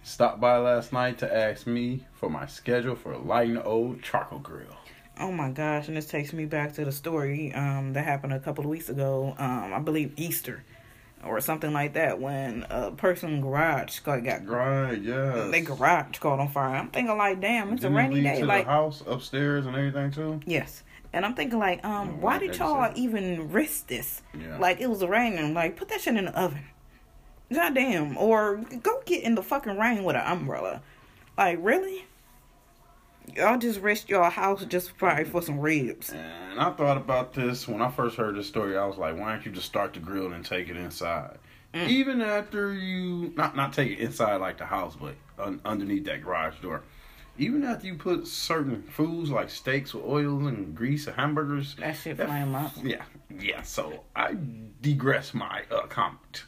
[0.03, 4.39] stopped by last night to ask me for my schedule for lighting the old charcoal
[4.39, 4.80] grill.
[5.21, 8.41] Oh my gosh, and this takes me back to the story um, that happened a
[8.41, 9.35] couple of weeks ago.
[9.39, 10.65] Um, I believe Easter
[11.23, 15.49] or something like that when a person garage got, got Right, yeah.
[15.51, 16.77] they garage caught on fire.
[16.77, 18.41] I'm thinking like, damn, it's Didn't a rainy day.
[18.41, 20.41] to Like, the house upstairs and everything too.
[20.47, 20.83] yes,
[21.13, 24.23] and I'm thinking like, um, Yeah, why did y'all even risk this?
[24.33, 24.57] Yeah.
[24.59, 25.53] Like it was raining.
[25.53, 26.65] Like put that shit in the oven.
[27.53, 30.81] Goddamn, or go get in the fucking rain with an umbrella.
[31.37, 32.07] Like really?
[33.36, 36.11] Y'all just rest your house just probably for some ribs.
[36.11, 38.77] And I thought about this when I first heard this story.
[38.77, 41.39] I was like, why don't you just start the grill and take it inside?
[41.73, 46.23] Even after you not not take it inside like the house, but un, underneath that
[46.23, 46.82] garage door.
[47.39, 51.93] Even after you put certain foods like steaks with oils and grease and hamburgers, That
[51.93, 52.73] shit flame up.
[52.82, 53.05] Yeah,
[53.39, 53.62] yeah.
[53.62, 54.36] So I
[54.82, 56.44] digress my uh, comment.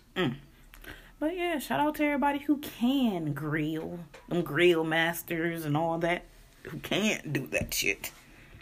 [1.20, 4.00] But yeah, shout out to everybody who can grill.
[4.28, 6.24] Them grill masters and all that.
[6.64, 8.12] Who can't do that shit.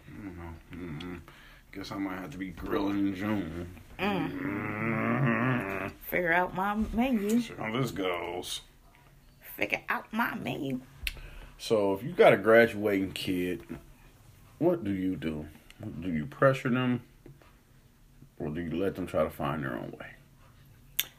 [0.09, 0.27] I
[0.72, 1.18] don't know.
[1.72, 3.68] guess I might have to be grilling in June.
[3.98, 5.93] Mm.
[6.09, 7.40] Figure out my menu.
[7.40, 8.62] See how this goes.
[9.56, 10.81] Figure out my menu.
[11.59, 13.62] So if you got a graduating kid,
[14.59, 15.47] what do you do?
[16.01, 17.02] Do you pressure them,
[18.39, 20.06] or do you let them try to find their own way?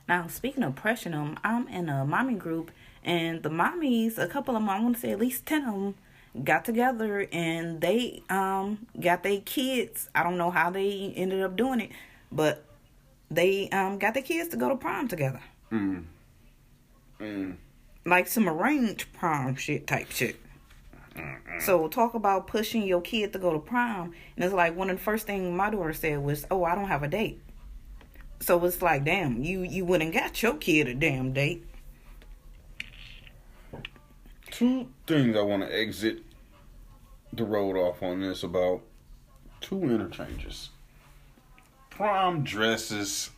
[0.07, 2.71] Now, speaking of pressuring them, I'm in a mommy group,
[3.03, 5.73] and the mommies, a couple of them, I want to say at least 10 of
[5.73, 5.95] them,
[6.43, 10.09] got together and they um got their kids.
[10.15, 11.91] I don't know how they ended up doing it,
[12.31, 12.63] but
[13.29, 15.41] they um got their kids to go to prom together.
[15.71, 16.05] Mm.
[17.19, 17.55] Mm.
[18.05, 20.37] Like some arranged prom shit type shit.
[21.59, 24.97] So talk about pushing your kid to go to prom, and it's like one of
[24.97, 27.41] the first things my daughter said was, "Oh, I don't have a date."
[28.39, 31.65] So it's like, damn, you you wouldn't got your kid a damn date.
[34.61, 36.19] Two things I want to exit
[37.33, 38.81] the road off on this about
[39.59, 40.69] two interchanges.
[41.89, 43.31] Prom dresses.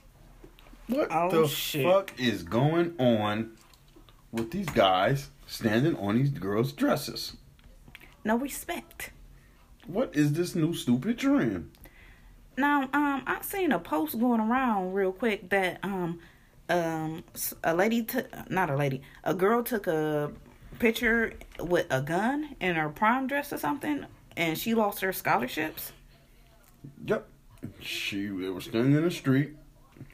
[0.88, 1.86] What Oh, the shit.
[1.86, 3.52] fuck is going on
[4.34, 7.38] with these guys standing on these girls' dresses?
[8.26, 9.12] No respect.
[9.88, 11.72] What is this new stupid trend?
[12.58, 16.20] Now, um, I seen a post going around real quick that um,
[16.68, 17.24] um,
[17.64, 20.30] a lady took not a lady, a girl took a
[20.80, 24.06] picture with a gun in her prom dress or something,
[24.36, 25.92] and she lost her scholarships.
[27.06, 27.28] Yep.
[27.80, 29.56] She they were standing in the street.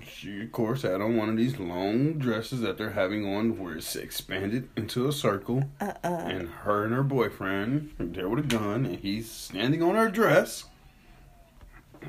[0.05, 3.75] She of course had on one of these long dresses that they're having on where
[3.75, 5.63] it's expanded into a circle.
[5.81, 9.95] Uh, uh, And her and her boyfriend there with a gun and he's standing on
[9.95, 10.65] her dress.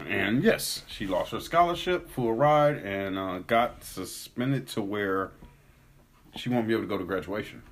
[0.09, 5.33] And yes, she lost her scholarship, for a ride, and uh, got suspended to where
[6.37, 7.63] she won't be able to go to graduation.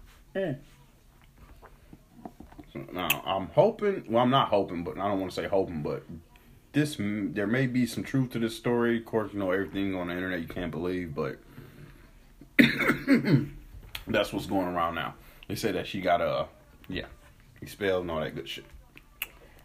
[2.72, 4.04] So now I'm hoping.
[4.08, 6.04] Well, I'm not hoping, but I don't want to say hoping, but
[6.72, 8.98] this there may be some truth to this story.
[8.98, 11.38] Of course, you know everything on the internet you can't believe, but
[14.06, 15.14] that's what's going around now.
[15.48, 16.46] They say that she got a
[16.88, 17.06] yeah,
[17.62, 18.64] expelled and all that good shit.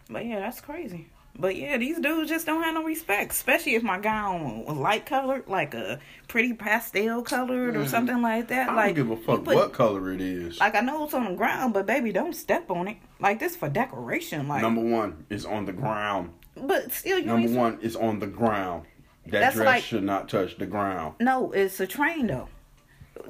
[0.09, 1.07] but yeah, that's crazy.
[1.37, 5.05] But yeah, these dudes just don't have no respect, especially if my gown was light
[5.07, 8.67] colored, like a pretty pastel colored or something like that.
[8.69, 8.71] Mm.
[8.71, 10.59] I like don't give a fuck put- what color it is.
[10.59, 12.97] Like I know it's on the ground, but baby, don't step on it.
[13.19, 14.47] Like this for decoration.
[14.47, 16.31] Like, Number one is on the ground.
[16.55, 18.85] but still, you Number one is on the ground.
[19.27, 21.15] That dress like- should not touch the ground.
[21.19, 22.49] No, it's a train though.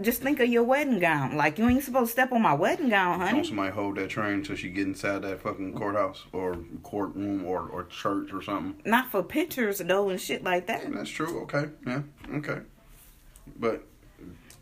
[0.01, 1.35] Just think of your wedding gown.
[1.37, 3.43] Like you ain't supposed to step on my wedding gown, Don't honey.
[3.47, 7.83] somebody hold that train until she get inside that fucking courthouse or courtroom or, or
[7.85, 8.75] church or something.
[8.89, 10.91] Not for pictures though and shit like that.
[10.91, 11.41] That's true.
[11.43, 11.69] Okay.
[11.85, 12.01] Yeah.
[12.35, 12.59] Okay.
[13.59, 13.83] But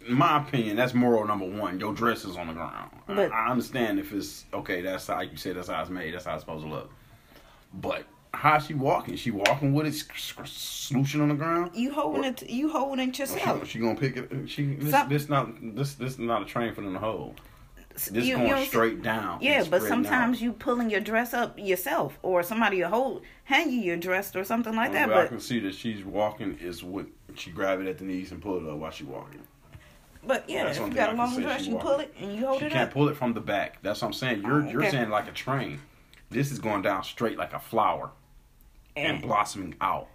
[0.07, 1.79] in my opinion, that's moral number one.
[1.79, 2.91] Your dress is on the ground.
[3.07, 4.81] I- But- I, understand if it's okay.
[4.81, 5.55] That's how you said.
[5.55, 6.13] That's how it's made.
[6.13, 6.91] That's how it's supposed to look.
[7.73, 8.03] But
[8.33, 9.15] how she walking?
[9.15, 11.71] She walking with it s- s- on the ground.
[11.73, 12.49] You holding it.
[12.49, 13.67] You holding it She, yourself.
[13.67, 14.31] she gonna pick it.
[14.49, 17.41] She this, Some- this not this this is not a train for them to hold.
[18.09, 19.39] This You- going you straight down.
[19.41, 20.41] Yeah, but sometimes out.
[20.41, 24.45] you pulling your dress up yourself, or somebody will hold, hang you your dress or
[24.45, 25.09] something like that.
[25.09, 28.31] But I can see that she's walking is what she grab it at the knees
[28.31, 29.41] and pull it up while she walking.
[30.25, 31.89] but yeah, if you got a long dress, she you walking.
[31.91, 32.93] pull it and you hold She it can't up.
[32.93, 33.81] pull it from the back.
[33.81, 34.41] That's what I'm saying.
[34.43, 35.81] You're Oh, you're saying like a train.
[36.29, 38.11] This is going down straight like a flower
[38.95, 40.07] and And blossoming out.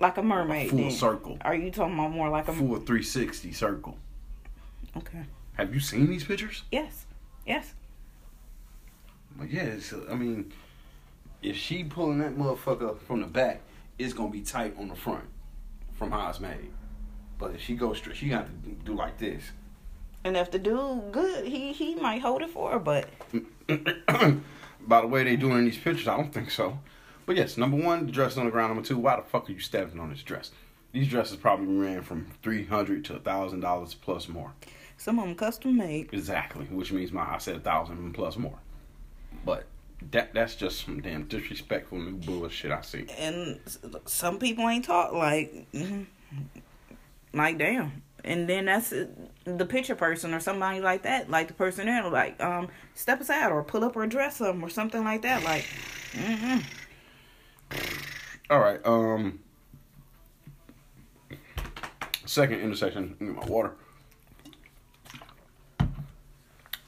[0.00, 0.70] like a mermaid.
[0.70, 0.90] full then.
[0.90, 1.38] circle.
[1.42, 2.52] Are you talking about more like a?
[2.52, 3.96] Full 360 circle.
[4.96, 5.24] Okay.
[5.54, 6.62] Have you seen these pictures?
[6.70, 7.04] Yes.
[7.46, 7.74] Yes.
[9.36, 10.52] But yeah, it's, I mean,
[11.42, 13.60] if she pulling that motherfucker from the back,
[13.98, 15.24] it's gonna be tight on the front
[15.94, 16.70] from how it's made.
[17.38, 18.52] But if she goes straight, she got to
[18.84, 19.42] do like this.
[20.24, 22.78] And if the dude good, he he might hold it for her.
[22.80, 23.08] But
[24.80, 26.78] By the way they doing these pictures, I don't think so.
[27.28, 28.72] But yes, number one, the dress on the ground.
[28.72, 30.50] Number two, why the fuck are you stepping on this dress?
[30.92, 34.54] These dresses probably ran from three hundred to thousand dollars plus more.
[34.96, 36.08] some of them custom made.
[36.10, 38.58] Exactly, which means my I said a thousand plus more.
[39.44, 39.66] But
[40.10, 43.04] that that's just some damn disrespectful new bullshit I see.
[43.18, 43.60] and
[44.06, 46.06] some people ain't taught like mhm.
[47.34, 48.94] like damn and then that's
[49.44, 53.52] the picture person or somebody like that, like the person there, like um, step aside
[53.52, 55.44] or pull up or dress them or something like that.
[55.44, 55.64] Like,
[56.12, 56.64] mm-mm.
[58.50, 58.80] All right.
[58.84, 59.40] Um.
[62.24, 63.16] Second intersection.
[63.20, 63.72] Need my water.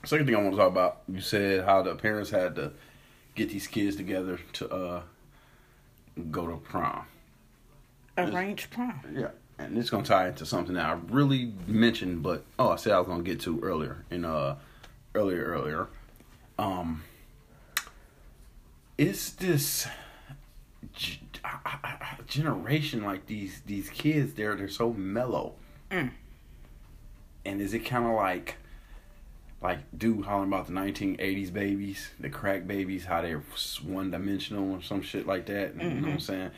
[0.04, 1.02] Second thing I want to talk about.
[1.08, 2.72] You said how the parents had to
[3.34, 5.02] get these kids together to uh
[6.30, 7.06] go to prom.
[8.18, 9.00] arrange prom.
[9.14, 9.28] Yeah.
[9.58, 12.98] And it's gonna tie into something that I really mentioned, but oh, I said I
[12.98, 14.56] was gonna get to earlier in uh
[15.14, 15.88] earlier earlier.
[16.58, 17.04] Um,
[18.98, 19.86] it's this
[22.26, 24.34] generation like these these kids.
[24.34, 25.54] They're they're so mellow.
[25.90, 26.10] Mm.
[27.44, 28.56] And is it kind of like
[29.62, 33.42] like dude hollering about the 1980s babies, the crack babies, how they're
[33.84, 35.74] one dimensional or some shit like that?
[35.76, 36.50] You know what I'm saying?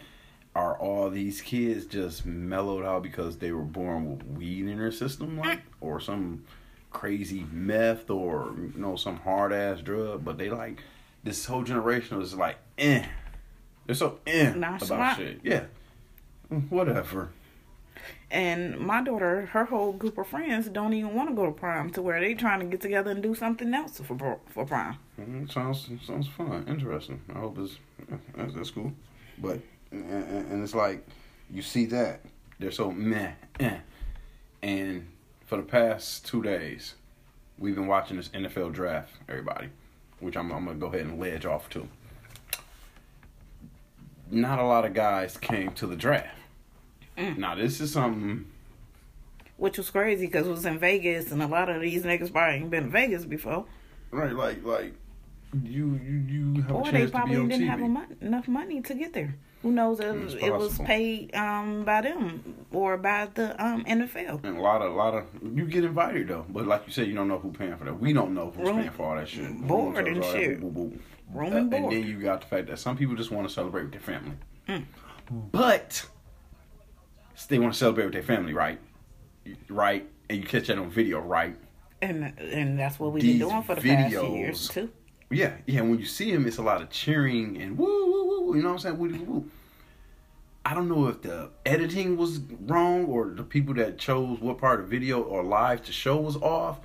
[0.54, 4.92] Are all these kids just mellowed out because they were born with weed in their
[4.92, 6.44] system, like, or some
[6.90, 10.24] crazy meth, or you know, some hard ass drug?
[10.24, 10.82] But they like
[11.24, 13.06] this whole generation is like, eh,
[13.86, 15.40] they're so eh about shit.
[15.42, 15.64] Yeah,
[16.68, 17.30] whatever.
[18.30, 21.90] And my daughter, her whole group of friends don't even want to go to prom
[21.90, 24.98] to where they trying to get together and do something else for for prom.
[25.20, 27.20] Mm, sounds sounds fun, interesting.
[27.34, 27.76] I hope it's
[28.34, 28.92] that's, that's cool.
[29.38, 29.60] But
[29.90, 31.06] and, and and it's like
[31.50, 32.20] you see that
[32.58, 33.78] they're so meh, eh.
[34.62, 35.06] and
[35.44, 36.94] for the past two days,
[37.58, 39.12] we've been watching this NFL draft.
[39.28, 39.68] Everybody,
[40.20, 41.86] which I'm I'm gonna go ahead and ledge off to.
[44.32, 46.34] Not a lot of guys came to the draft.
[47.16, 48.46] Now this is something
[49.58, 52.56] Which was crazy because it was in Vegas and a lot of these niggas probably
[52.60, 53.66] ain't been to Vegas before.
[54.10, 54.94] right, like like
[55.62, 57.66] you you you have Or a they chance to be probably didn't TV.
[57.68, 59.34] have enough money to get there.
[59.62, 64.42] Who knows if it was paid um, by them or by the um, NFL.
[64.42, 65.26] And a lot of, a lot of,
[65.56, 68.00] you get invited though, but like you said, you don't know who paying for that.
[68.00, 69.56] We don't know who's Room- paying for all that shit.
[69.68, 70.58] board and shit.
[70.60, 70.98] boo, boo, boo.
[71.32, 73.52] Room Uh, and And then you got the fact that some people just want to
[73.52, 74.36] celebrate with their family,
[74.68, 74.84] Mm.
[75.50, 76.06] but
[77.48, 78.78] they want to celebrate with their family, right?
[79.68, 81.56] Right, and you catch that on video, right?
[82.00, 84.36] And and that's what we've These been doing for the past videos.
[84.36, 84.90] years too.
[85.30, 85.80] Yeah, yeah.
[85.80, 88.56] When you see him, it's a lot of cheering and woo, woo, woo.
[88.56, 88.98] You know what I'm saying?
[88.98, 89.50] Woo, woo, woo.
[90.64, 94.80] I don't know if the editing was wrong or the people that chose what part
[94.80, 96.78] of video or live to show was off.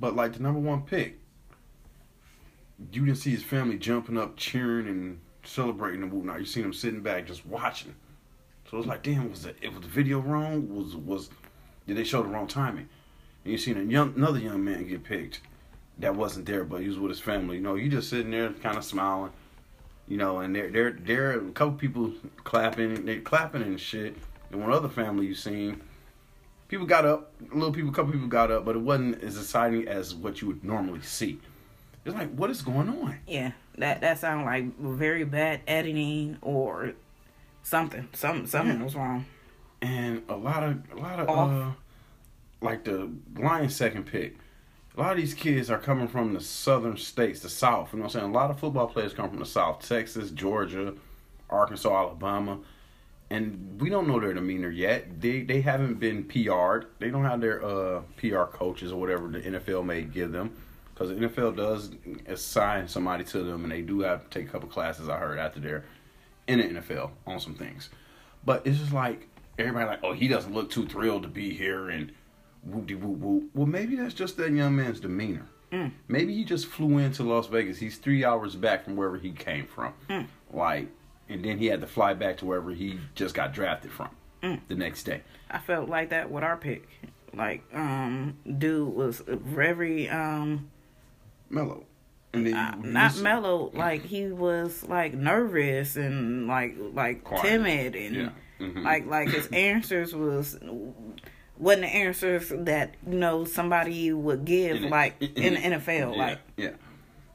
[0.00, 1.17] But like the number one pick,
[2.92, 6.40] you didn't see his family jumping up, cheering and celebrating and whatnot.
[6.40, 7.94] You seen him sitting back just watching.
[8.70, 10.74] So it's like, damn, was the it was the video wrong?
[10.74, 11.30] Was was
[11.86, 12.88] did they show the wrong timing?
[13.44, 15.40] And you seen a young another young man get picked
[15.98, 17.56] that wasn't there, but he was with his family.
[17.56, 19.32] You know, you just sitting there kind of smiling.
[20.06, 22.12] You know, and there there there are a couple people
[22.44, 24.16] clapping, they clapping and shit.
[24.50, 25.82] And one other family you seen,
[26.68, 29.86] people got up, little people, a couple people got up, but it wasn't as exciting
[29.88, 31.38] as what you would normally see.
[32.08, 33.16] It's like, what is going on?
[33.26, 36.92] Yeah, that that sounds like very bad editing or
[37.62, 38.08] something.
[38.12, 38.84] Some something Yeah.
[38.84, 39.24] was wrong.
[39.80, 41.70] and a lot of a lot of uh
[42.60, 44.36] like the Lions second pick.
[44.96, 47.92] A lot of these kids are coming from the southern states, the South.
[47.92, 48.30] You know what I'm saying?
[48.34, 50.94] A lot of football players come from the South, Texas, Georgia,
[51.48, 52.58] Arkansas, Alabama.
[53.30, 55.20] And we don't know their demeanor yet.
[55.20, 56.86] They they haven't been PR'd.
[56.98, 60.56] They don't have their uh PR coaches or whatever the NFL may give them.
[60.98, 61.90] Because the NFL does
[62.26, 65.08] assign somebody to them, and they do have to take a couple classes.
[65.08, 65.84] I heard after they're
[66.48, 67.88] in the NFL on some things.
[68.44, 71.88] But it's just like everybody like, oh, he doesn't look too thrilled to be here
[71.88, 72.10] and
[72.64, 73.44] whoop de whoop whoop.
[73.54, 75.46] Well, maybe that's just that young man's demeanor.
[76.08, 77.78] Maybe he just flew into Las Vegas.
[77.78, 79.92] He's three hours back from wherever he came from.
[80.52, 80.88] Like,
[81.28, 84.08] and then he had to fly back to wherever he just got drafted from
[84.40, 85.22] the next day.
[85.50, 86.88] I felt like that with our pick.
[87.34, 90.70] Like, um, dude was very um
[91.50, 91.84] Mellow.
[92.34, 93.70] And then uh, not mellow.
[93.74, 97.42] Like he was like nervous and like like Quiet.
[97.42, 98.28] timid and Yeah.
[98.60, 98.84] Mhm.
[98.84, 100.58] like like his answers was
[101.56, 105.76] wasn't the answers that you know somebody would give In it- like in- in the
[105.78, 106.16] NFL.
[106.16, 106.70] Yeah, Like yeah.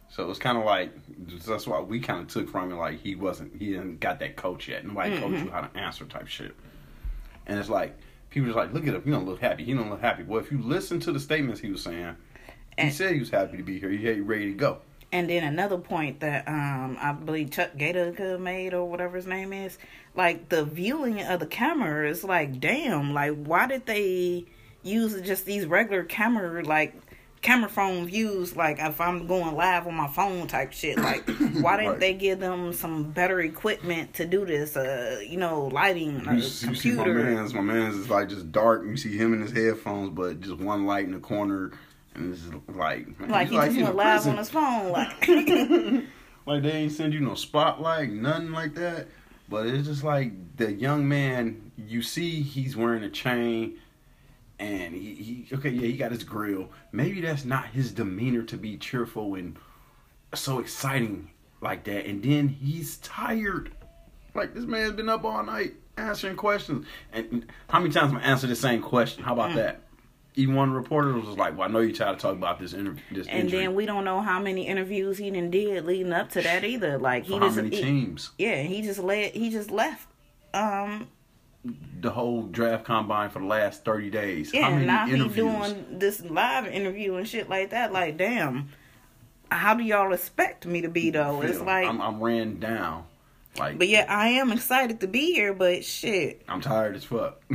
[0.09, 0.91] So it's kind of like
[1.45, 4.35] that's why we kind of took from it like he wasn't he didn't got that
[4.35, 4.85] coach yet.
[4.85, 5.45] Nobody coached Mm-hmm.
[5.45, 6.55] you how to answer type shit.
[7.47, 7.97] And it's like
[8.29, 9.01] people just like look at him.
[9.03, 9.63] He don't look happy.
[9.63, 10.21] He don't look happy.
[10.23, 12.15] Well, if you listen to the statements he was saying,
[12.77, 13.89] he said he was happy to be here.
[13.89, 14.79] He ready to go.
[15.11, 19.15] And then another point that um I believe Chuck Gator could have made or whatever
[19.15, 19.77] his name is,
[20.15, 24.45] like the viewing of the camera is like damn, like why did they
[24.81, 26.95] use just these regular camera like
[27.43, 28.55] camera phone views.
[28.55, 30.97] Like if I'm going live on my phone type shit.
[30.97, 31.29] Like
[31.61, 31.99] why didn't Right.
[31.99, 34.75] they give them some better equipment to do this?
[34.75, 37.23] Uh, you know, lighting, a You, see- you see my computer.
[37.35, 38.83] man's, my man's is like just dark.
[38.85, 41.71] You see him in his headphones, but just one light in the corner,
[42.15, 42.43] and it's
[42.75, 44.31] like, like he just in went live prison.
[44.33, 44.91] on his phone.
[44.91, 45.27] Like
[46.45, 49.07] Like they ain't send you no spotlight, nothing like that.
[49.49, 51.71] But it's just like the young man.
[51.77, 53.77] You see, he's wearing a chain,
[54.59, 56.69] and he, he okay, yeah, he got his grill.
[56.91, 59.57] Maybe that's not his demeanor to be cheerful and
[60.33, 61.29] so exciting
[61.61, 62.05] like that.
[62.05, 63.71] And then he's tired.
[64.35, 66.85] Like this man's been up all night answering questions.
[67.13, 69.23] And how many times am I answer the same question?
[69.23, 69.55] How about Mm.
[69.55, 69.81] that?
[70.35, 73.03] Even one reporter was like, "Well, I know you try to talk about this interview,
[73.11, 73.59] this and injury.
[73.59, 76.97] then we don't know how many interviews he done did leading up to that either.
[76.97, 77.81] Like he For how just many he-
[78.39, 80.07] yeah, he just let he just left.
[80.53, 81.07] Um
[82.01, 84.53] the whole draft combine for the last 30 days.
[84.53, 87.93] yeah, How now he doing this live interview and shit like that.
[87.93, 88.69] Like damn.
[89.51, 91.41] How do y'all expect me to be though?
[91.41, 93.05] It's like I'm, I'm ran down.
[93.57, 96.41] Like, But yeah, I am excited to be here, but shit.
[96.47, 97.41] I'm tired as fuck.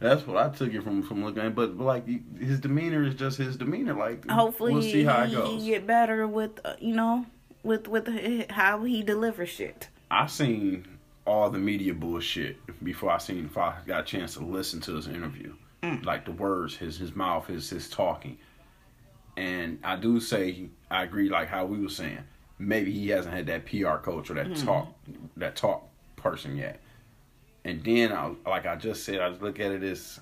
[0.00, 1.54] That's what I took it from from looking at.
[1.54, 2.06] But, but like
[2.38, 3.94] his demeanor is just his demeanor.
[3.94, 5.62] Like Hopefully we'll see how it he, goes.
[5.62, 7.26] he get better with uh, you know,
[7.64, 8.08] with with
[8.50, 9.88] how he delivers shit.
[10.10, 10.86] I seen
[11.26, 14.94] all the media bullshit before I seen if I got a chance to listen to
[14.94, 15.54] his interview.
[15.82, 16.04] Mm.
[16.04, 18.38] Like the words, his his mouth, his his talking.
[19.36, 22.20] And I do say I agree like how we were saying.
[22.58, 24.64] Maybe he hasn't had that PR coach or that Mm.
[24.64, 24.88] talk
[25.36, 26.80] that talk person yet.
[27.64, 30.20] And then I like I just said, I just look at it as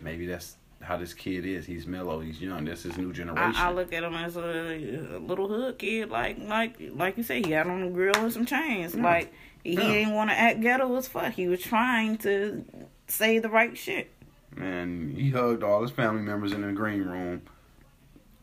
[0.00, 1.64] maybe that's how this kid is.
[1.64, 2.64] He's mellow, he's young.
[2.66, 3.54] That's his new generation.
[3.56, 7.22] I, I look at him as a, a little hood kid, like like like you
[7.22, 8.94] said, he had on a grill and some chains.
[8.94, 9.32] Like
[9.62, 9.80] he Yeah.
[9.92, 11.32] didn't want to act ghetto as fuck.
[11.32, 12.64] He was trying to
[13.06, 14.10] say the right shit.
[14.54, 17.42] Man, he hugged all his family members in the green room.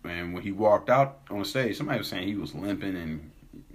[0.03, 3.31] And when he walked out on the stage, somebody was saying he was limping and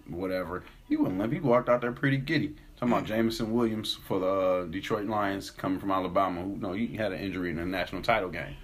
[0.09, 0.65] whatever.
[0.89, 1.43] He wasn't limping.
[1.43, 2.57] He walked out there pretty giddy.
[2.77, 6.43] Talking about Jameson Williams for the uh, Detroit Lions coming from Alabama.
[6.43, 8.57] Who no, he had an injury in the national title game.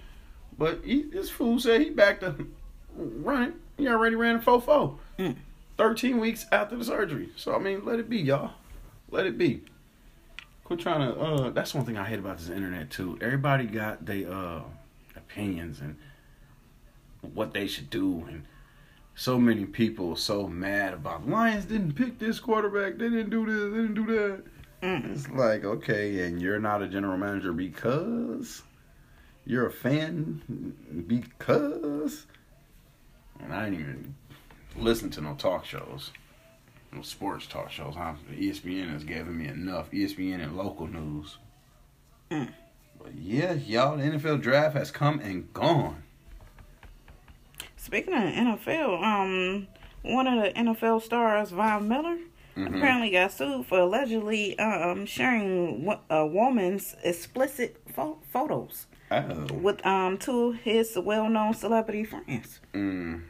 [0.57, 2.47] But he, this fool said he back to
[2.95, 3.53] running.
[3.77, 4.97] He already ran a 4-4.
[5.17, 5.35] Mm.
[5.77, 7.29] 13 weeks after the surgery.
[7.35, 8.51] So, I mean, let it be, y'all.
[9.09, 9.63] Let it be.
[10.63, 11.19] Quit trying to.
[11.19, 13.17] Uh, that's one thing I hate about this internet too.
[13.21, 14.61] Everybody got their uh,
[15.15, 15.97] opinions and
[17.33, 18.43] what they should do, and
[19.15, 22.97] so many people so mad about Lions didn't pick this quarterback.
[22.97, 23.71] They didn't do this.
[23.71, 24.43] They didn't do that.
[24.81, 25.13] Mm.
[25.13, 28.63] It's like okay, and you're not a general manager because
[29.45, 30.75] you're a fan
[31.07, 32.25] because,
[33.39, 34.15] and I didn't even
[34.75, 36.11] listen to no talk shows
[36.95, 37.95] no sports talk shows.
[37.95, 38.13] Huh?
[38.31, 39.91] ESPN has given me enough.
[39.91, 41.37] ESPN and local news.
[42.31, 42.53] Mm.
[43.01, 46.02] But yeah, y'all, the NFL draft has come and gone.
[47.83, 49.67] Speaking of NFL, um,
[50.03, 52.17] one of the NFL stars, Von Miller,
[52.55, 52.77] Mhm.
[52.77, 59.47] apparently got sued for allegedly um sharing a woman's explicit pho- photos Oh.
[59.53, 62.61] with um two of his well-known celebrity friends.
[62.73, 63.23] Mm.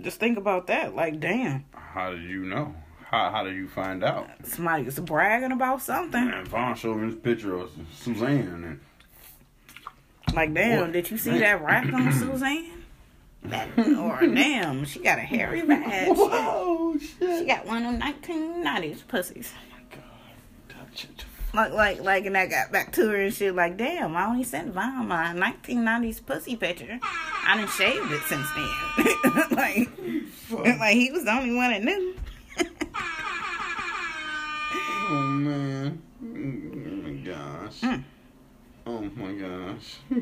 [0.00, 0.94] Just think about that.
[0.96, 2.74] Like, damn, How did you know?
[3.10, 4.26] How How did you find out?
[4.44, 6.28] somebody's bragging about something.
[6.30, 8.80] And showed me this picture of Suzanne, and
[10.38, 12.84] Like, damn, Boy, did you see that rack on Suzanne?
[13.42, 16.16] That, or damn, she got a hairy badge.
[16.16, 17.40] whoa, shit!
[17.40, 19.52] She got one of them 1990s pussies.
[20.68, 21.24] Touch it.
[21.52, 23.52] Like, like, like, and I got back to her and shit.
[23.52, 27.00] Like, damn, I only sent Von my 1990s pussy picture.
[27.02, 29.48] I done shaved it since then.
[29.56, 32.14] like, like he was the only one that knew.
[35.10, 36.00] Oh man!
[36.22, 37.80] Oh my gosh!
[37.80, 38.04] Mm.
[38.88, 39.96] Oh my gosh!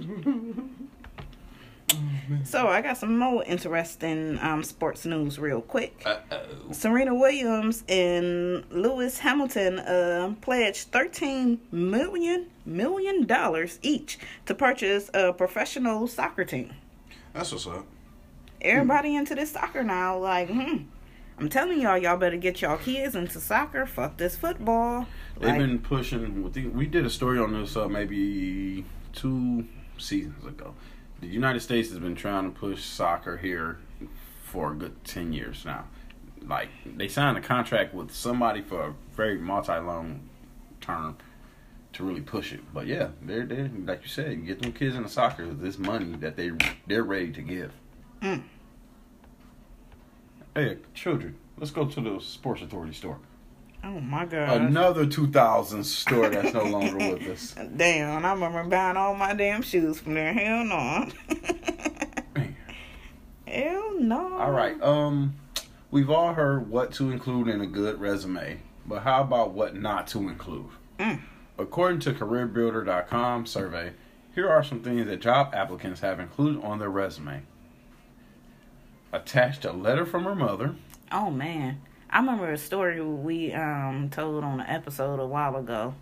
[2.43, 6.03] So I got some more interesting um, sports news real quick.
[6.05, 6.73] Uh oh.
[6.73, 15.33] Serena Williams and Lewis Hamilton uh, pledged thirteen million million dollars each to purchase a
[15.33, 16.75] professional soccer team.
[17.33, 17.87] That's what's up.
[18.61, 20.79] Everybody into this soccer now, like, hmm.
[21.39, 23.85] I'm telling y'all, y'all better get y'all kids into soccer.
[23.85, 25.07] Fuck this football.
[25.39, 26.51] They've Like, been pushing.
[26.75, 29.67] We did a story on this uh, maybe two
[29.99, 30.75] seasons ago.
[31.21, 33.79] The United States has been trying to push soccer here
[34.45, 35.85] for a good ten years now.
[36.43, 40.29] Like they signed a contract with somebody for a very multi-long
[40.81, 41.17] term
[41.95, 42.61] to really push it.
[42.73, 45.47] But yeah, they're they like you said, you get them kids into soccer.
[45.53, 46.53] This money that they
[46.87, 47.73] they're ready to give.
[48.23, 48.43] Mm.
[50.57, 53.19] Hey, children, let's go to the Sports Authority store.
[53.85, 54.63] Oh my god.
[54.63, 57.55] Another 2000 store that's no longer with us.
[57.77, 60.33] Damn, I remember buying all my damn shoes from there.
[60.33, 61.09] Hell no.
[63.47, 64.39] Hell no.
[64.39, 64.83] All right.
[64.83, 65.37] Um,
[65.91, 70.07] we've all heard what to include in a good resume, but how about what not
[70.07, 70.71] to include?
[70.99, 71.21] Mm.
[71.59, 73.93] According to CareerBuilder.com survey,
[74.35, 77.43] here are some things that job applicants have included on their resume.
[79.13, 80.75] Attached a letter from her mother.
[81.13, 81.81] Oh man.
[82.11, 85.95] I remember a story we um told on an episode a while ago.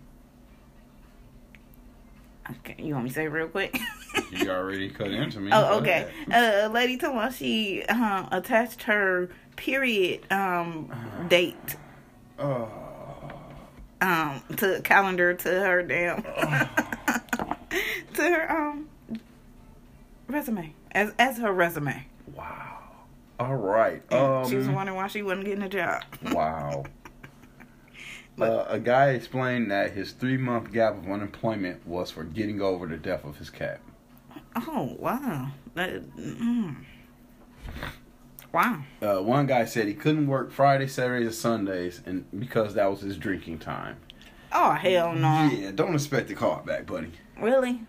[2.49, 3.75] Okay, you want me to say it real quick?
[4.31, 5.49] You already cut into me.
[5.53, 6.11] oh, okay.
[6.31, 10.91] Uh, a lady told me she um, attached her period um
[11.29, 11.75] date
[12.37, 12.69] Oh,
[14.01, 16.21] um to calendar to her damn
[18.13, 18.89] to her um
[20.27, 22.05] resume as as her resume.
[22.33, 22.64] wow.
[23.39, 24.01] All right.
[24.13, 26.03] Um, she was wondering why she wasn't getting a job.
[26.31, 26.85] Wow.
[28.37, 32.85] Uh, a guy explained that his three month gap of unemployment was for getting over
[32.85, 33.79] the death of his cat.
[34.57, 36.75] Oh wow, that, mm.
[38.51, 38.83] wow.
[39.01, 42.99] Uh, one guy said he couldn't work Friday, Saturdays, and Sundays, and because that was
[42.99, 43.95] his drinking time.
[44.51, 45.49] Oh hell no!
[45.53, 47.11] Yeah, don't expect the call back, buddy.
[47.39, 47.81] Really?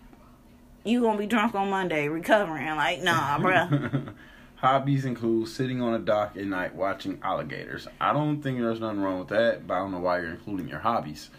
[0.85, 2.67] You gonna be drunk on Monday, recovering?
[2.77, 4.13] Like nah, bruh.
[4.57, 7.87] Hobbies include sitting on a dock at night watching alligators.
[8.01, 10.67] I don't think there's nothing wrong with that, but I don't know why you're including
[10.67, 11.29] your hobbies.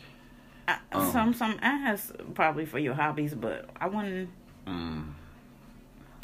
[0.69, 1.11] I- Um.
[1.11, 4.31] some some ass probably for your hobbies, but I wouldn't.
[4.66, 5.12] Mm.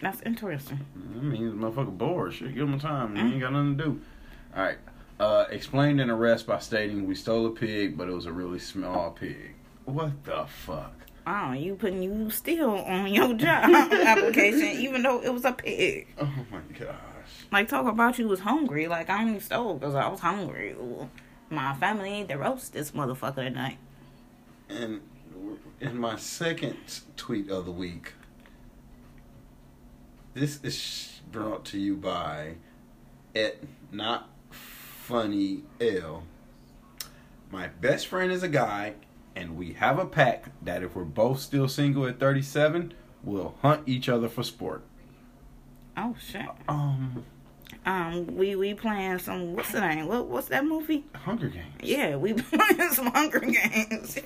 [0.03, 0.81] That's interesting.
[1.19, 2.33] I mean, motherfucker bored.
[2.35, 3.17] Shit, give him time.
[3.17, 4.01] He ain't got nothing to do.
[4.57, 4.79] All right.
[5.19, 8.59] Uh, explained an arrest by stating we stole a pig, but it was a really
[8.59, 9.55] small pig.
[9.85, 10.93] What the fuck?
[11.27, 16.09] Oh, you putting you still on your job application, even though it was a pig.
[16.19, 16.97] Oh my gosh.
[17.51, 18.89] Like talk about you was hungry.
[18.89, 20.77] Like I only stole because I was hungry.
[21.49, 23.79] My family ate the roast this motherfucker tonight.
[24.69, 25.01] And
[25.81, 26.77] in my second
[27.17, 28.13] tweet of the week,
[30.35, 32.55] this is brought to you by
[33.35, 33.57] at
[33.93, 36.25] not funny L.
[37.51, 38.95] My best friend is a guy,
[39.37, 42.93] and we have a pact that if we're both still single at 37,
[43.23, 44.83] we'll hunt each other for sport.
[45.97, 46.47] Oh shit.
[46.69, 47.25] Um,
[47.87, 50.07] Um, we we playing some what's the name?
[50.07, 51.05] What what's that movie?
[51.15, 51.75] Hunger Games.
[51.83, 54.19] Yeah, we playing some Hunger Games.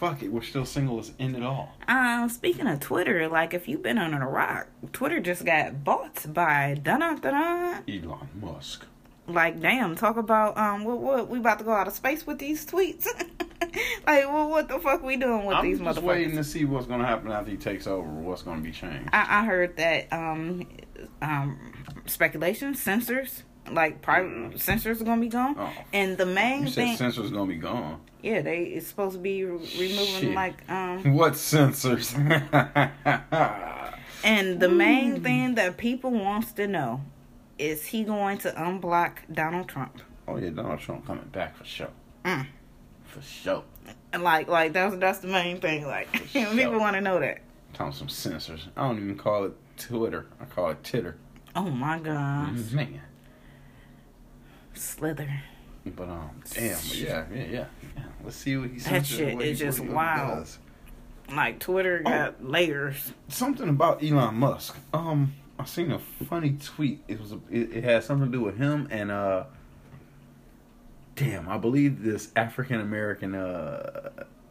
[0.00, 0.96] Fuck it, we're still single.
[0.96, 1.72] Let's end it all.
[1.88, 6.32] um, speaking of Twitter, like if you've been under a rock, Twitter just got bought
[6.34, 7.78] by da da da.
[7.88, 8.84] Elon Musk.
[9.28, 12.38] Like damn, talk about um what what we about to go out of space with
[12.38, 13.06] these tweets.
[14.06, 16.02] like well, what the fuck we doing with I'm these just motherfuckers?
[16.04, 18.06] waiting to see what's gonna happen after he takes over.
[18.08, 19.08] What's gonna be changed.
[19.12, 20.66] I, I heard that um
[21.20, 21.58] um
[22.06, 23.42] speculation censors
[23.72, 25.72] like private censors are gonna be gone, Oh.
[25.92, 28.00] and the main You said thing censor's gonna be gone.
[28.22, 30.34] yeah they it's supposed to be re- removing Shit.
[30.36, 32.14] like um What censors?
[34.24, 37.00] and the main thing that people wants to know
[37.58, 41.90] is he going to unblock Donald Trump oh yeah, Donald Trump coming back for sure.
[42.24, 42.46] Mm.
[43.04, 43.64] For sure.
[44.12, 46.46] and like like that's that's the main thing like sure.
[46.46, 47.40] people want to know that
[47.72, 48.68] Talking some censors.
[48.76, 50.26] I don't even call it Twitter.
[50.40, 51.16] I call it Titter.
[51.54, 53.00] oh my gosh Man.
[54.74, 55.42] Slither
[55.84, 56.74] But um, damn.
[56.74, 57.64] But yeah, yeah, yeah.
[57.96, 58.02] yeah.
[58.24, 60.38] Let's see what he That shit is just wild.
[60.38, 60.58] does.
[61.32, 64.76] like Twitter got layers Something about Elon Musk.
[64.92, 67.02] Um, I seen a funny tweet.
[67.08, 69.44] It was a, it, it had something to do with him and uh.
[71.14, 74.10] Damn, I believe this African American uh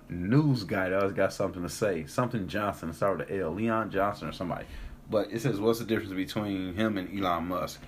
[0.10, 2.06] news guy that always got something to say.
[2.08, 3.52] Something Johnson, started with an L.
[3.52, 4.66] Leon Johnson or somebody.
[5.10, 7.82] But it says, what's the difference between him and Elon Musk?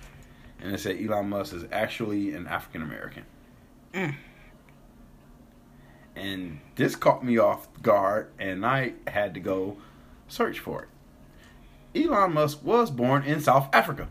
[0.60, 3.24] And it said Elon Musk is actually an African American.
[3.92, 4.14] Mm.
[6.14, 9.78] And this caught me off guard, and I had to go
[10.26, 10.88] search for it.
[11.94, 14.08] Elon Musk was born in South Africa.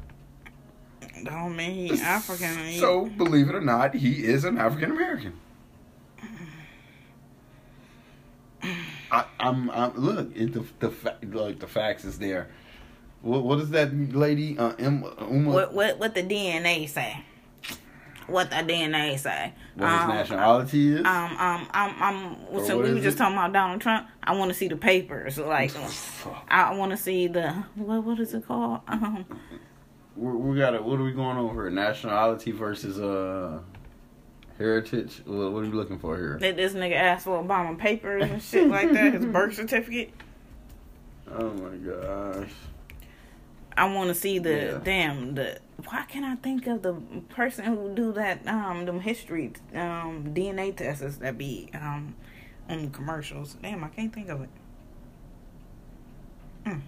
[1.23, 5.33] don't mean he African he- So, believe it or not, he is an African American.
[9.11, 10.35] I, I'm, I'm look.
[10.35, 12.49] It, the the fa- like the facts is there.
[13.21, 14.57] What what is that lady?
[14.57, 17.23] Uh, Emma, Uma, What what what the DNA say?
[18.27, 19.53] What the DNA say?
[19.75, 20.99] what his Um, nationality is?
[21.05, 22.37] Um, um, um, um.
[22.51, 23.19] Or So we were just it?
[23.19, 24.07] talking about Donald Trump.
[24.23, 25.37] I want to see the papers.
[25.37, 25.71] Like,
[26.49, 28.03] I want to see the what?
[28.03, 28.81] What is it called?
[28.87, 29.25] Um,
[30.15, 30.83] we, we got it.
[30.83, 31.69] What are we going over?
[31.69, 33.59] Nationality versus uh
[34.57, 35.21] heritage.
[35.25, 36.37] What, what are you looking for here?
[36.41, 39.13] that this nigga asked for Obama papers and shit like that.
[39.13, 40.11] His birth certificate.
[41.31, 42.49] Oh my gosh.
[43.75, 44.79] I want to see the Yeah.
[44.83, 46.95] damn the why can't I think of the
[47.29, 52.15] person who do that um them history um DNA tests that be um
[52.69, 53.55] on commercials?
[53.61, 54.49] Damn, I can't think of it.
[56.65, 56.81] Mm.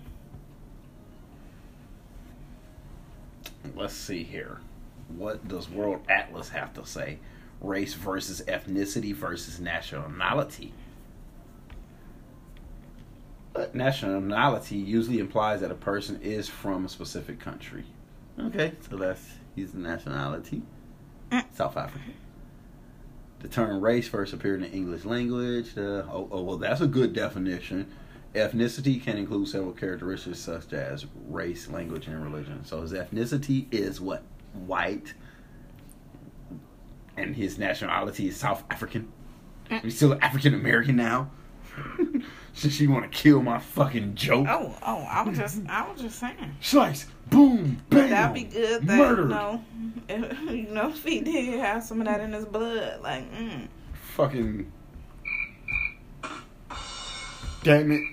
[3.75, 4.59] Let's see here.
[5.15, 7.19] What does World Atlas have to say?
[7.61, 10.73] Race versus ethnicity versus nationality.
[13.53, 17.85] But nationality usually implies that a person is from a specific country.
[18.39, 19.25] Okay, so that's
[19.55, 20.61] his nationality.
[21.53, 22.13] South African.
[23.39, 25.77] The term race first appeared in the English language.
[25.77, 27.87] Uh, oh, oh, well, that's a good definition.
[28.35, 32.63] Ethnicity can include several characteristics such as race, language, and religion.
[32.65, 34.23] So his ethnicity is what?
[34.53, 35.13] White.
[37.17, 39.11] And his nationality is South African.
[39.81, 41.31] He's still African American now.
[42.59, 44.45] Since she want to kill my fucking joke.
[44.49, 46.57] Oh, oh, I was just, I was just saying.
[46.59, 48.09] Slice, boom, bam.
[48.09, 48.85] That'd be good.
[48.85, 49.29] That Murdered.
[49.29, 49.63] you know,
[50.09, 53.65] if, you know, if he did have some of that in his blood, like, mm.
[53.93, 54.69] Fucking.
[57.63, 58.03] Damn it.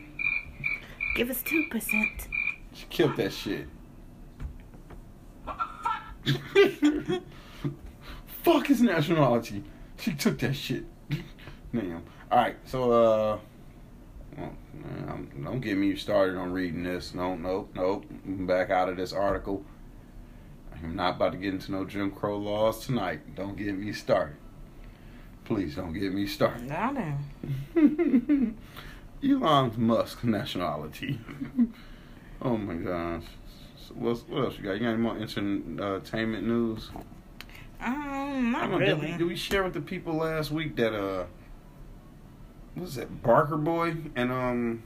[1.17, 2.29] give us two percent.
[2.73, 3.67] She killed that shit.
[8.45, 9.65] Fuck his nationality.
[9.99, 10.85] She took that shit.
[11.75, 12.05] Damn.
[12.31, 13.39] Alright, so, uh.
[14.37, 17.15] Don't get me started on reading this.
[17.15, 18.05] No, nope, nope.
[18.25, 19.65] Back out of this article.
[20.83, 23.35] I'm not about to get into no Jim Crow laws tonight.
[23.35, 24.37] Don't get me started.
[25.45, 26.69] Please don't get me started.
[26.69, 27.19] Now
[29.25, 31.19] Elon Musk nationality.
[32.43, 33.25] oh my gosh.
[33.77, 34.73] So what's, what else you got?
[34.73, 36.91] You got any more entertainment news?
[37.81, 39.19] um, not don't know, did, we, really.
[39.19, 41.27] did we share with the people last week that uh,
[42.77, 44.83] was that Barker boy and um,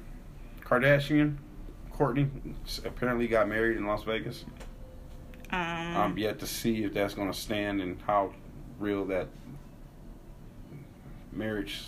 [0.62, 1.36] Kardashian,
[1.92, 2.28] Kourtney
[2.84, 4.44] apparently got married in Las Vegas.
[5.52, 8.32] Um, I'm yet to see if that's going to stand and how
[8.78, 9.26] real that
[11.32, 11.78] marriage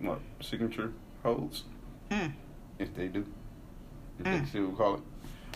[0.00, 0.92] what signature
[1.22, 1.64] holds.
[2.10, 2.32] Mm.
[2.78, 3.24] If they do,
[4.18, 4.40] if Mm.
[4.40, 5.00] they still call it.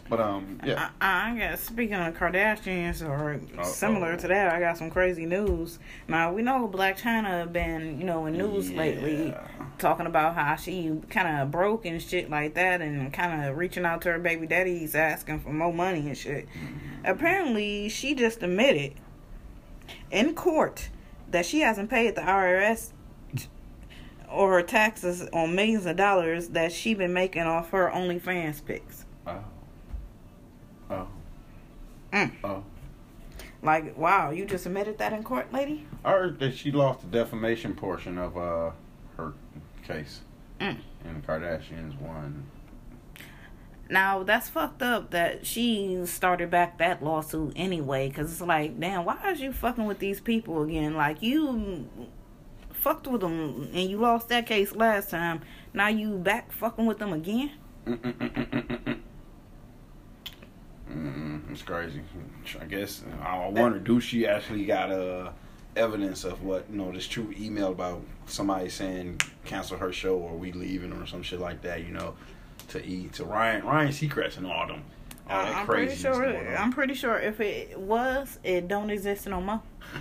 [0.08, 0.90] But um, yeah.
[1.00, 3.64] I, I guess speaking of Kardashians or Uh-oh.
[3.64, 5.78] similar to that, I got some crazy news.
[6.08, 9.34] Now we know Blac Chyna been you know in news lately
[9.78, 13.84] talking about how she kind of broke and shit like that, and kind of reaching
[13.84, 16.48] out to her baby daddies asking for more money and shit.
[17.04, 18.94] Apparently, she just admitted
[20.10, 20.88] in court
[21.30, 22.92] that she hasn't paid the IRS
[24.30, 29.05] or her taxes on millions of dollars that she been making off her OnlyFans pics.
[30.90, 30.94] Oh.
[30.94, 32.16] Oh.
[32.16, 32.32] Mm.
[32.44, 32.64] Oh.
[33.62, 35.86] Like, wow, you just admitted that in court, lady?
[36.04, 38.70] I heard that she lost the defamation portion of uh
[39.16, 39.32] her
[39.86, 40.20] case,
[40.60, 40.78] Mm.
[41.04, 42.44] and the Kardashians won.
[43.88, 49.04] Now, that's fucked up that she started back that lawsuit anyway, because it's like, damn,
[49.04, 50.94] why is you fucking with these people again?
[50.96, 51.88] Like, you
[52.72, 55.40] fucked with them and you lost that case last time.
[55.72, 57.52] Now you back fucking with them again?
[60.90, 62.00] Mm, it's crazy.
[62.60, 65.30] I guess I wonder, do she actually got uh
[65.76, 70.36] evidence of what you know this true email about somebody saying cancel her show or
[70.36, 71.84] we leaving or some shit like that?
[71.84, 72.14] You know,
[72.68, 74.82] to E to Ryan Ryan Seacrest and all them.
[75.28, 76.56] All that Uh, I'm pretty sure.
[76.56, 79.60] I'm pretty sure if it was, it don't exist no more.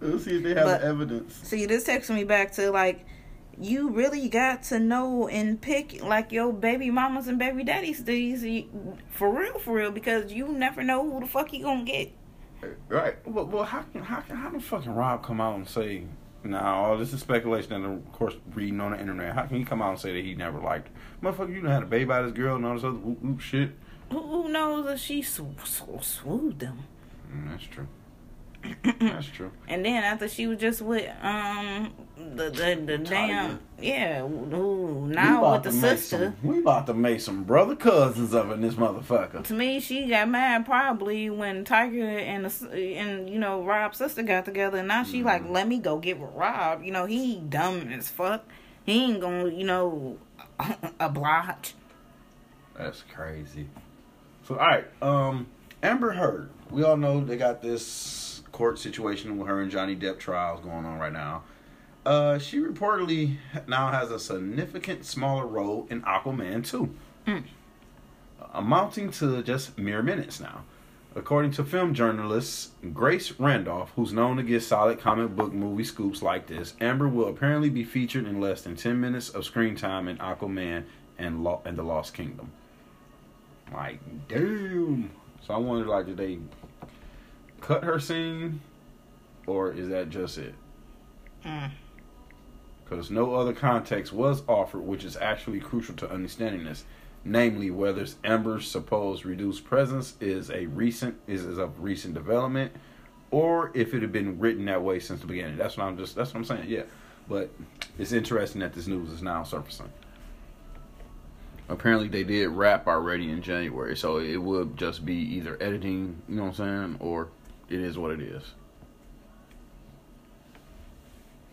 [0.00, 1.34] Let's see if they have But- the evidence.
[1.42, 3.04] See, this takes me back to like,
[3.60, 8.64] you really got to know and pick like your baby mamas and baby daddies these
[9.10, 12.12] for real, for real, because you never know who the fuck you gonna get.
[12.88, 13.16] Right.
[13.26, 16.04] Well, well how can how can how the fucking Rob come out and say?
[16.42, 19.34] Now, all this is speculation, and of course, reading on the internet.
[19.34, 20.94] How can he come out and say that he never liked her?
[21.32, 23.40] Motherfucker, you done had a baby by this girl and all this other whoop, whoop
[23.40, 23.72] shit.
[24.10, 26.84] Who, knows if she sw- sw- swooped them?
[27.30, 27.86] Mm, that's true.
[29.00, 29.50] That's true.
[29.68, 35.52] And then after she was just with um the the, the damn yeah who now
[35.54, 36.34] with the sister.
[36.42, 39.42] some- we about to make some brother cousins of in this motherfucker.
[39.44, 43.96] To me, she got mad probably when Tyga and the, s- and you know Rob's
[43.98, 46.82] sister got together, and now she like, let me go get with Rob.
[46.82, 48.44] You know he dumb as fuck.
[48.84, 50.18] He ain't gonna you know
[51.00, 51.74] oblige.
[52.76, 53.68] That's crazy.
[54.46, 55.46] So, all right, um,
[55.82, 56.50] Amber Heard.
[56.70, 60.84] We all know they got this court situation with her and Johnny Depp trials going
[60.84, 61.42] on right now.
[62.04, 63.36] Uh, she reportedly
[63.66, 66.94] now has a significant smaller role in Aquaman 2,
[68.54, 70.64] amounting to just mere minutes now.
[71.14, 76.22] According to film journalist Grace Randolph, who's known to get solid comic book movie scoops
[76.22, 80.06] like this, Amber will apparently be featured in less than 10 minutes of screen time
[80.06, 80.84] in Aquaman
[81.18, 82.52] and, Lo- and the Lost Kingdom.
[83.72, 83.98] Like,
[84.28, 85.10] damn.
[85.44, 86.38] So I wonder, like, did they
[87.60, 88.60] cut her scene,
[89.46, 90.54] or is that just it?
[91.44, 91.70] Mm.
[92.84, 96.84] Because no other context was offered, which is actually crucial to understanding this.
[97.24, 102.72] Namely, whether Amber's supposed reduced presence is a recent is, is of recent development,
[103.30, 105.58] or if it had been written that way since the beginning.
[105.58, 106.16] That's what I'm just.
[106.16, 106.68] That's what I'm saying.
[106.68, 106.84] Yeah,
[107.28, 107.50] but
[107.98, 109.92] it's interesting that this news is now surfacing.
[111.68, 116.36] Apparently, they did wrap already in January, so it would just be either editing, you
[116.36, 117.28] know what I'm saying, or
[117.70, 118.42] it is what it is.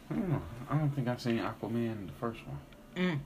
[0.10, 0.42] I don't know.
[0.70, 2.60] I don't think I've seen Aquaman the first one.
[2.96, 3.20] Mm.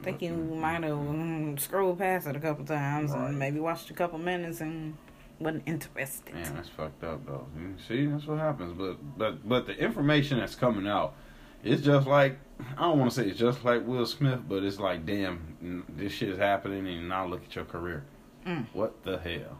[0.00, 3.28] I think you might have mm, scrolled past it a couple times Right.
[3.28, 4.96] and maybe watched a couple minutes and
[5.40, 6.34] wasn't interested.
[6.34, 7.46] Man, that's fucked up though.
[7.88, 8.72] See, that's what happens.
[8.76, 11.14] But but but the information that's coming out,
[11.62, 12.38] it's just like
[12.76, 16.12] I don't want to say it's just like Will Smith, but it's like damn, this
[16.12, 18.04] shit is happening, and now look at your career.
[18.46, 18.66] Mm.
[18.72, 19.58] What the hell?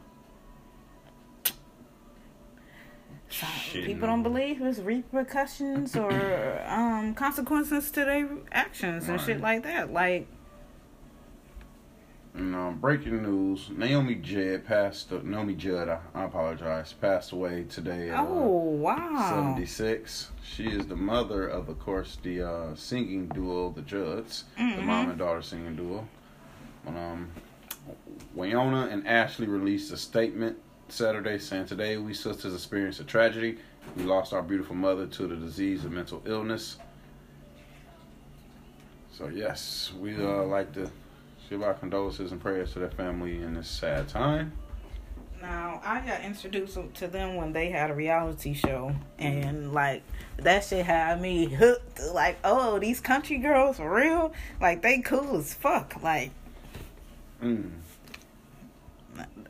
[3.40, 4.12] So, Shit, people no.
[4.14, 9.92] don't believe there's repercussions or um, consequences to their actions and shit like that.
[9.92, 10.28] Like,
[12.34, 15.10] And um, breaking news: Naomi Judd passed.
[15.10, 18.10] Naomi Judd, I, I apologize, passed away today.
[18.10, 20.30] At, oh uh, wow, 76.
[20.44, 24.84] She is the mother of, of course, the uh, singing duo, the Judds, the Mhm.
[24.84, 26.06] mom and daughter singing duo.
[26.86, 27.30] Um,
[28.36, 30.56] Wynonna and Ashley released a statement
[30.88, 33.58] Saturday saying, Today we sisters experienced a tragedy.
[33.96, 36.78] We lost our beautiful mother to the disease of mental illness.
[39.12, 40.90] So, yes, we uh, like to
[41.48, 44.52] give our condolences and prayers to their family in this sad time.
[45.40, 50.02] Now I got introduced to them when they had a reality show, and like
[50.38, 52.00] that shit had me hooked.
[52.12, 54.32] Like, oh, these country girls for real?
[54.58, 56.02] Like they cool as fuck.
[56.02, 56.30] Like
[57.44, 57.70] Mm.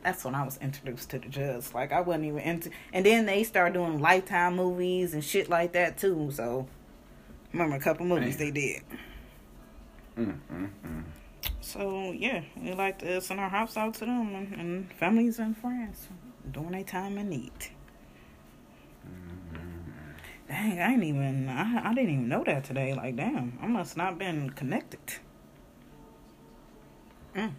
[0.05, 1.73] That's when I was introduced to the Judds.
[1.73, 5.73] Like I wasn't even into, and then they started doing Lifetime movies and shit like
[5.73, 6.29] that too.
[6.31, 6.67] So
[7.51, 8.83] remember a couple movies they did.
[10.15, 11.03] Mm, mm, mm.
[11.59, 15.57] So yeah, we like to send our house out to them and, and families and
[15.57, 16.07] friends
[16.51, 17.51] during their time in need.
[20.47, 22.93] Dang, I ain't even I, I didn't even know that today.
[22.93, 24.99] Like damn, I must not been connected.
[27.35, 27.53] Mm.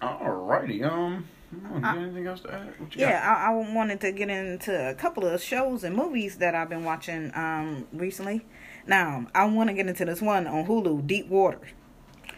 [0.00, 2.72] Alrighty, um, you Uh, anything else to add?
[2.94, 6.68] Yeah, I, I wanted to get into a couple of shows and movies that I've
[6.68, 8.46] been watching um recently.
[8.86, 11.60] Now I want to get into this one on Hulu, Deep Water.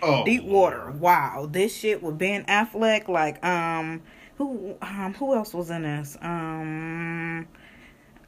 [0.02, 0.90] Oh, Deep Water.
[0.90, 3.06] Wow, this shit with Ben Affleck.
[3.08, 4.02] Like, um,
[4.36, 6.16] who, um, who else was in this?
[6.20, 7.46] Um,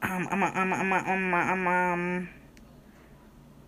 [0.01, 2.29] um, I'm, I'm, I'm, I'm, I'm, um,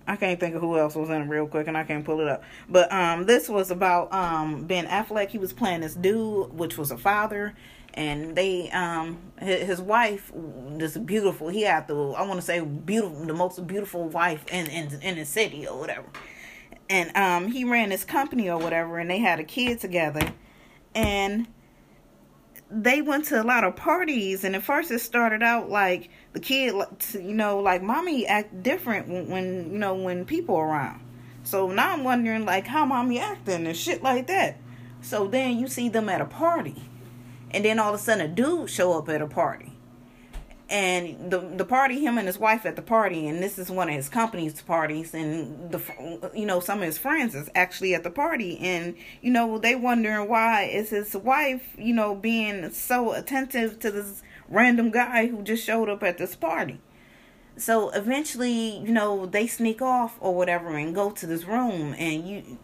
[0.08, 2.22] I can't think of who else was in it real quick, and I can't pull
[2.22, 2.44] it up.
[2.70, 5.30] But um, this was about um Ben Affleck.
[5.30, 7.54] He was playing this dude, which was a father,
[7.94, 11.50] and they um his, wife, this beautiful.
[11.50, 15.16] He had the I want to say beautiful, the most beautiful wife in in in
[15.18, 16.08] the city or whatever
[16.90, 20.22] and um he ran his company or whatever and they had a kid together
[20.96, 21.48] and
[22.70, 26.40] they went to a lot of parties and at first it started out like the
[26.40, 26.76] kid
[27.14, 31.02] you know like mommy act different when, when you know when people around.
[31.44, 34.58] So now i'm wondering like how mommy acting and shit like that.
[35.02, 36.90] So then you see them at a party
[37.52, 39.77] and then all of a sudden a dude show up at a party
[40.70, 43.88] and the the party him and his wife at the party and this is one
[43.88, 45.82] of his company's parties and the
[46.36, 49.76] you know some of his friends is actually at the party and you know they
[49.76, 55.42] wondering why is his wife you know being so attentive to this random guy who
[55.44, 56.80] just showed up at this party.
[57.58, 62.28] So eventually you know they sneak off or whatever and go to this room and
[62.28, 62.58] you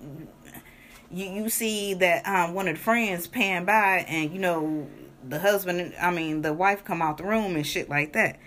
[1.12, 4.88] you you see that um one of the friends pan by and you know
[5.28, 8.40] the husband I mean the wife come out the room and shit like that.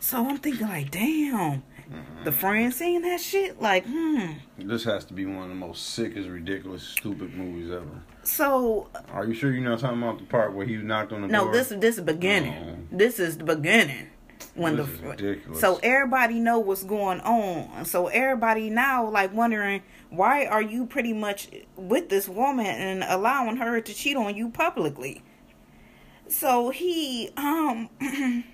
[0.00, 1.62] So I'm thinking like, damn,
[2.24, 4.32] the friend seeing that shit like, hmm.
[4.58, 8.02] This has to be one of the most sickest, ridiculous, stupid movies ever.
[8.22, 11.28] So Are you sure you're not talking about the part where he knocked on the
[11.28, 11.32] door?
[11.32, 11.52] no, door?
[11.54, 12.88] this this is beginning.
[12.92, 14.08] This is the beginning.
[14.56, 15.60] When This the ridiculous.
[15.60, 17.84] so everybody know what's going on.
[17.86, 23.56] So everybody now like wondering why are you pretty much with this woman and allowing
[23.56, 25.23] her to cheat on you publicly.
[26.28, 27.88] So he um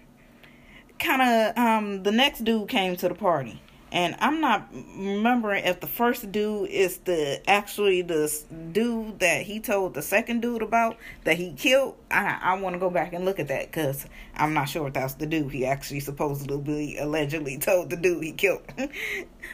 [0.98, 3.62] kind of um the next dude came to the party.
[3.92, 8.32] And i'm not remembering if the first dude is the actually the
[8.70, 11.96] dude that he told the second dude about that he killed.
[12.08, 14.06] I i want to go back and look at that because
[14.36, 18.32] i'm not sure if that's the dude he actually supposedly allegedly told the dude he
[18.32, 18.62] killed.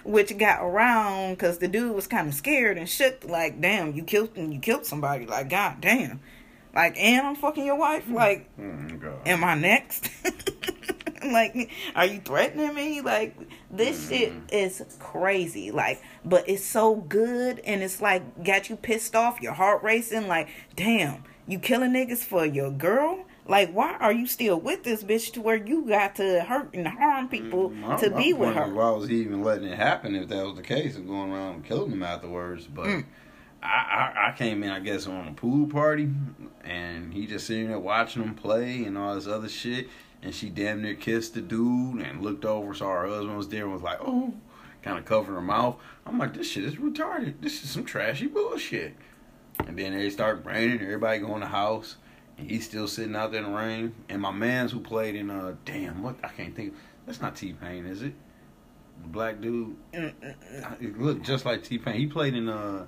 [0.05, 4.03] Which got around because the dude was kind of scared and shook like damn you
[4.03, 6.21] killed you killed somebody like god damn
[6.77, 8.05] Like, and I'm fucking your wife.
[8.05, 8.15] Mm-hmm.
[8.15, 10.11] Like, Oh, am I next?
[11.25, 13.01] like, are you threatening me?
[13.01, 13.35] Like,
[13.71, 14.09] this mm-hmm.
[14.11, 15.71] shit is crazy.
[15.71, 20.29] Like, but it's so good, and it's like got you pissed off, your heart racing.
[20.29, 23.25] Like, damn, you killing niggas for your girl.
[23.49, 26.87] Like, why are you still with this bitch to where you got to hurt and
[26.87, 28.75] harm people mm, My- to be with her?
[28.75, 31.55] Why was he even letting it happen if that was the case and going around
[31.55, 32.67] and killing them afterwards?
[32.67, 33.05] But Mm.
[33.67, 36.09] I, I came in, I guess, on a pool party,
[36.65, 39.89] and he just sitting there watching them play and all this other shit.
[40.23, 43.65] And she damn near kissed the dude and looked over, saw her husband was there,
[43.65, 44.35] and was like, "Oh,"
[44.83, 45.77] kind of covering her mouth.
[46.05, 47.35] I'm like, "This shit is retarded.
[47.41, 48.97] This is some trashy bullshit."
[49.67, 51.97] And then they start raining, everybody going in the house,
[52.39, 53.95] and he's still sitting out there in the rain.
[54.09, 56.75] And my man's who played in uh damn what I can't think
[57.07, 58.15] that's not T Pain, is it?
[59.03, 59.77] The black dude.
[59.93, 61.95] It looked just like T Pain.
[61.95, 62.87] He played in uh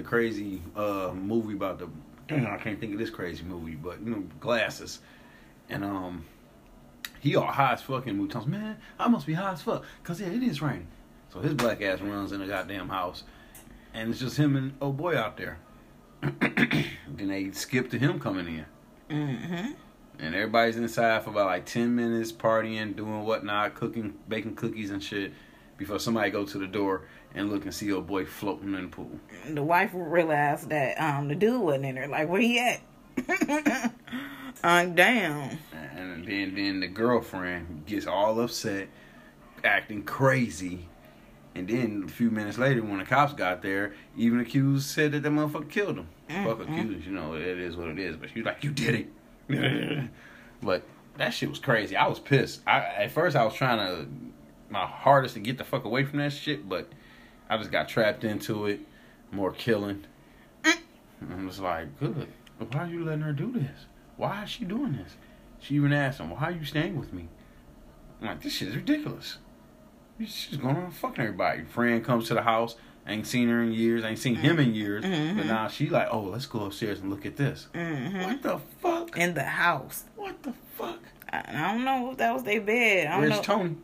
[0.00, 1.88] the crazy uh movie about the
[2.26, 5.00] damn I can't think of this crazy movie, but you know, glasses.
[5.68, 6.24] And um
[7.20, 8.46] he all high as fuck in movie times.
[8.46, 9.84] Man, I must be high as fuck.
[10.02, 10.88] Cause yeah, it is raining.
[11.32, 13.24] So his black ass runs in the goddamn house.
[13.92, 15.58] And it's just him and oh boy out there.
[16.22, 18.66] then they skip to him coming in.
[19.10, 19.72] Mm-hmm.
[20.18, 25.02] And everybody's inside for about like 10 minutes, partying, doing whatnot, cooking, baking cookies and
[25.02, 25.32] shit,
[25.78, 27.02] before somebody go to the door
[27.34, 29.10] and look and see your boy floating in the pool.
[29.48, 32.08] The wife realized that um the dude wasn't in there.
[32.08, 32.80] Like, where he at?
[34.62, 35.58] I'm down.
[35.72, 38.88] And then, then the girlfriend gets all upset,
[39.64, 40.86] acting crazy.
[41.54, 45.22] And then a few minutes later, when the cops got there, even accused said that
[45.22, 46.08] the motherfucker killed him.
[46.28, 48.16] Fuck accused, you know, it is what it is.
[48.16, 49.06] But she was like, you did
[49.48, 50.10] it.
[50.62, 50.84] but
[51.16, 51.96] that shit was crazy.
[51.96, 52.60] I was pissed.
[52.66, 54.08] I At first, I was trying to,
[54.72, 56.88] my hardest to get the fuck away from that shit, but
[57.50, 58.80] I just got trapped into it.
[59.32, 60.06] More killing.
[60.64, 60.78] And
[61.32, 62.28] I was like, good.
[62.58, 63.86] But why are you letting her do this?
[64.16, 65.16] Why is she doing this?
[65.58, 67.28] She even asked him, why are you staying with me?
[68.20, 69.38] I'm like, this shit is ridiculous.
[70.18, 71.64] She's going around fucking everybody.
[71.64, 72.76] Friend comes to the house.
[73.06, 74.04] Ain't seen her in years.
[74.04, 75.02] Ain't seen him in years.
[75.02, 75.48] But mm-hmm.
[75.48, 77.68] now she like, oh, let's go upstairs and look at this.
[77.74, 78.22] Mm-hmm.
[78.22, 79.16] What the fuck?
[79.16, 80.04] In the house.
[80.16, 81.00] What the fuck?
[81.32, 83.06] I, I don't know if that was their bed.
[83.06, 83.42] I don't Where's know.
[83.42, 83.76] Tony?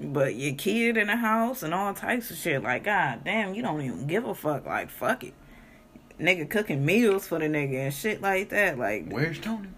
[0.00, 2.62] But your kid in the house and all types of shit.
[2.62, 4.64] Like, god damn, you don't even give a fuck.
[4.66, 5.34] Like, fuck it.
[6.20, 8.78] Nigga cooking meals for the nigga and shit like that.
[8.78, 9.68] Like, Where's Tony?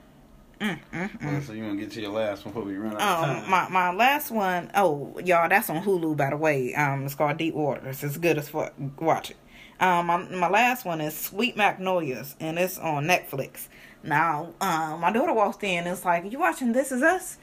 [0.61, 1.25] mm, mm, mm.
[1.33, 3.29] Well, so you want to get to your last one before we run out of
[3.31, 3.51] Um, time?
[3.51, 6.75] my my last one, oh y'all, that's on Hulu by the way.
[6.75, 8.03] Um, it's called Deep Waters.
[8.05, 8.75] It's good as fuck.
[8.99, 9.37] Watch it.
[9.81, 13.69] Um, my, my last one is Sweet Magnolias, and it's on Netflix.
[14.03, 15.79] Now, um, my daughter walked in.
[15.79, 17.39] and It's like, you watching This Is Us?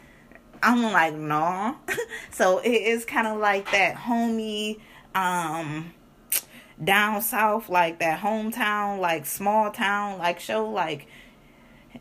[0.61, 1.77] I'm like, no.
[2.31, 4.79] so it is kind of like that homey,
[5.15, 5.93] um,
[6.83, 11.07] down south, like that hometown, like small town, like show, like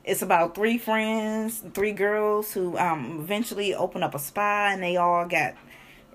[0.05, 4.97] it's about three friends, three girls who um eventually open up a spa and they
[4.97, 5.55] all got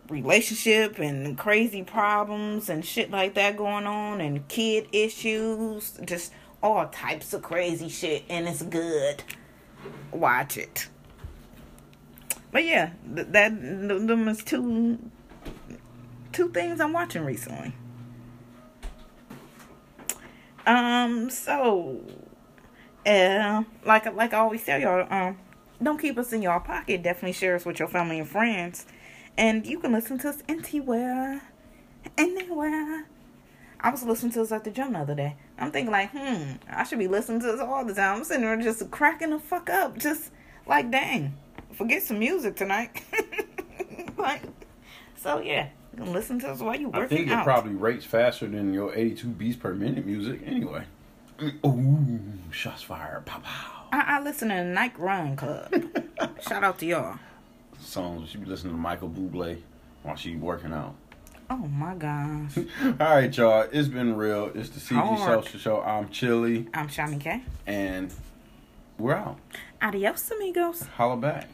[0.10, 6.88] relationship and crazy problems and shit like that going on and kid issues, just all
[6.88, 9.24] types of crazy shit and it's good.
[10.12, 10.88] Watch it.
[12.52, 15.00] But yeah, th- that th- them is two
[16.32, 17.74] two things I'm watching recently.
[20.66, 22.02] Um, so
[23.06, 25.38] uh, like like I always tell y'all, um,
[25.82, 27.04] don't keep us in your pocket.
[27.04, 28.86] Definitely share us with your family and friends,
[29.38, 31.42] and you can listen to us anywhere,
[32.18, 33.08] anywhere.
[33.84, 35.38] I was listening to us at the gym the other day.
[35.58, 38.18] I'm thinking like, hmm, I should be listening to this all the time.
[38.18, 40.30] I'm sitting there just cracking the fuck up, just
[40.68, 41.36] like, dang,
[41.74, 43.02] forget some music tonight.
[44.18, 44.42] like,
[45.18, 47.44] so yeah, you can listen to us while you I think it out.
[47.46, 50.84] probably rates faster than your 82 beats per minute music anyway.
[51.66, 52.20] Ooh,
[52.52, 53.26] shots fired.
[53.26, 53.88] Pow pow.
[53.92, 55.74] I, I listen to the Nike Run Club.
[56.48, 57.18] Shout out to y'all.
[57.80, 58.30] Songs.
[58.30, 59.58] She be listening to Michael Bublé
[60.04, 60.96] while she working out.
[61.50, 62.58] Oh my gosh.
[62.84, 63.68] All right, y'all.
[63.72, 64.52] It's been real.
[64.56, 65.18] It's the CG.
[65.18, 65.82] Social Show.
[65.82, 67.42] I'm Chili, I'm Shani K.
[67.68, 68.14] and
[68.98, 69.40] we're out.
[69.82, 70.84] Adios, amigos.
[70.96, 71.50] Holla back.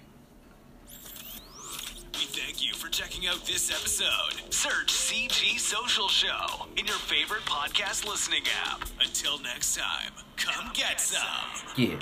[2.18, 4.52] We thank you for checking out this episode.
[4.52, 8.84] Search CG Social Show in your favorite podcast listening app.
[9.00, 11.22] Until next time, come get some.
[11.76, 12.00] Yeah.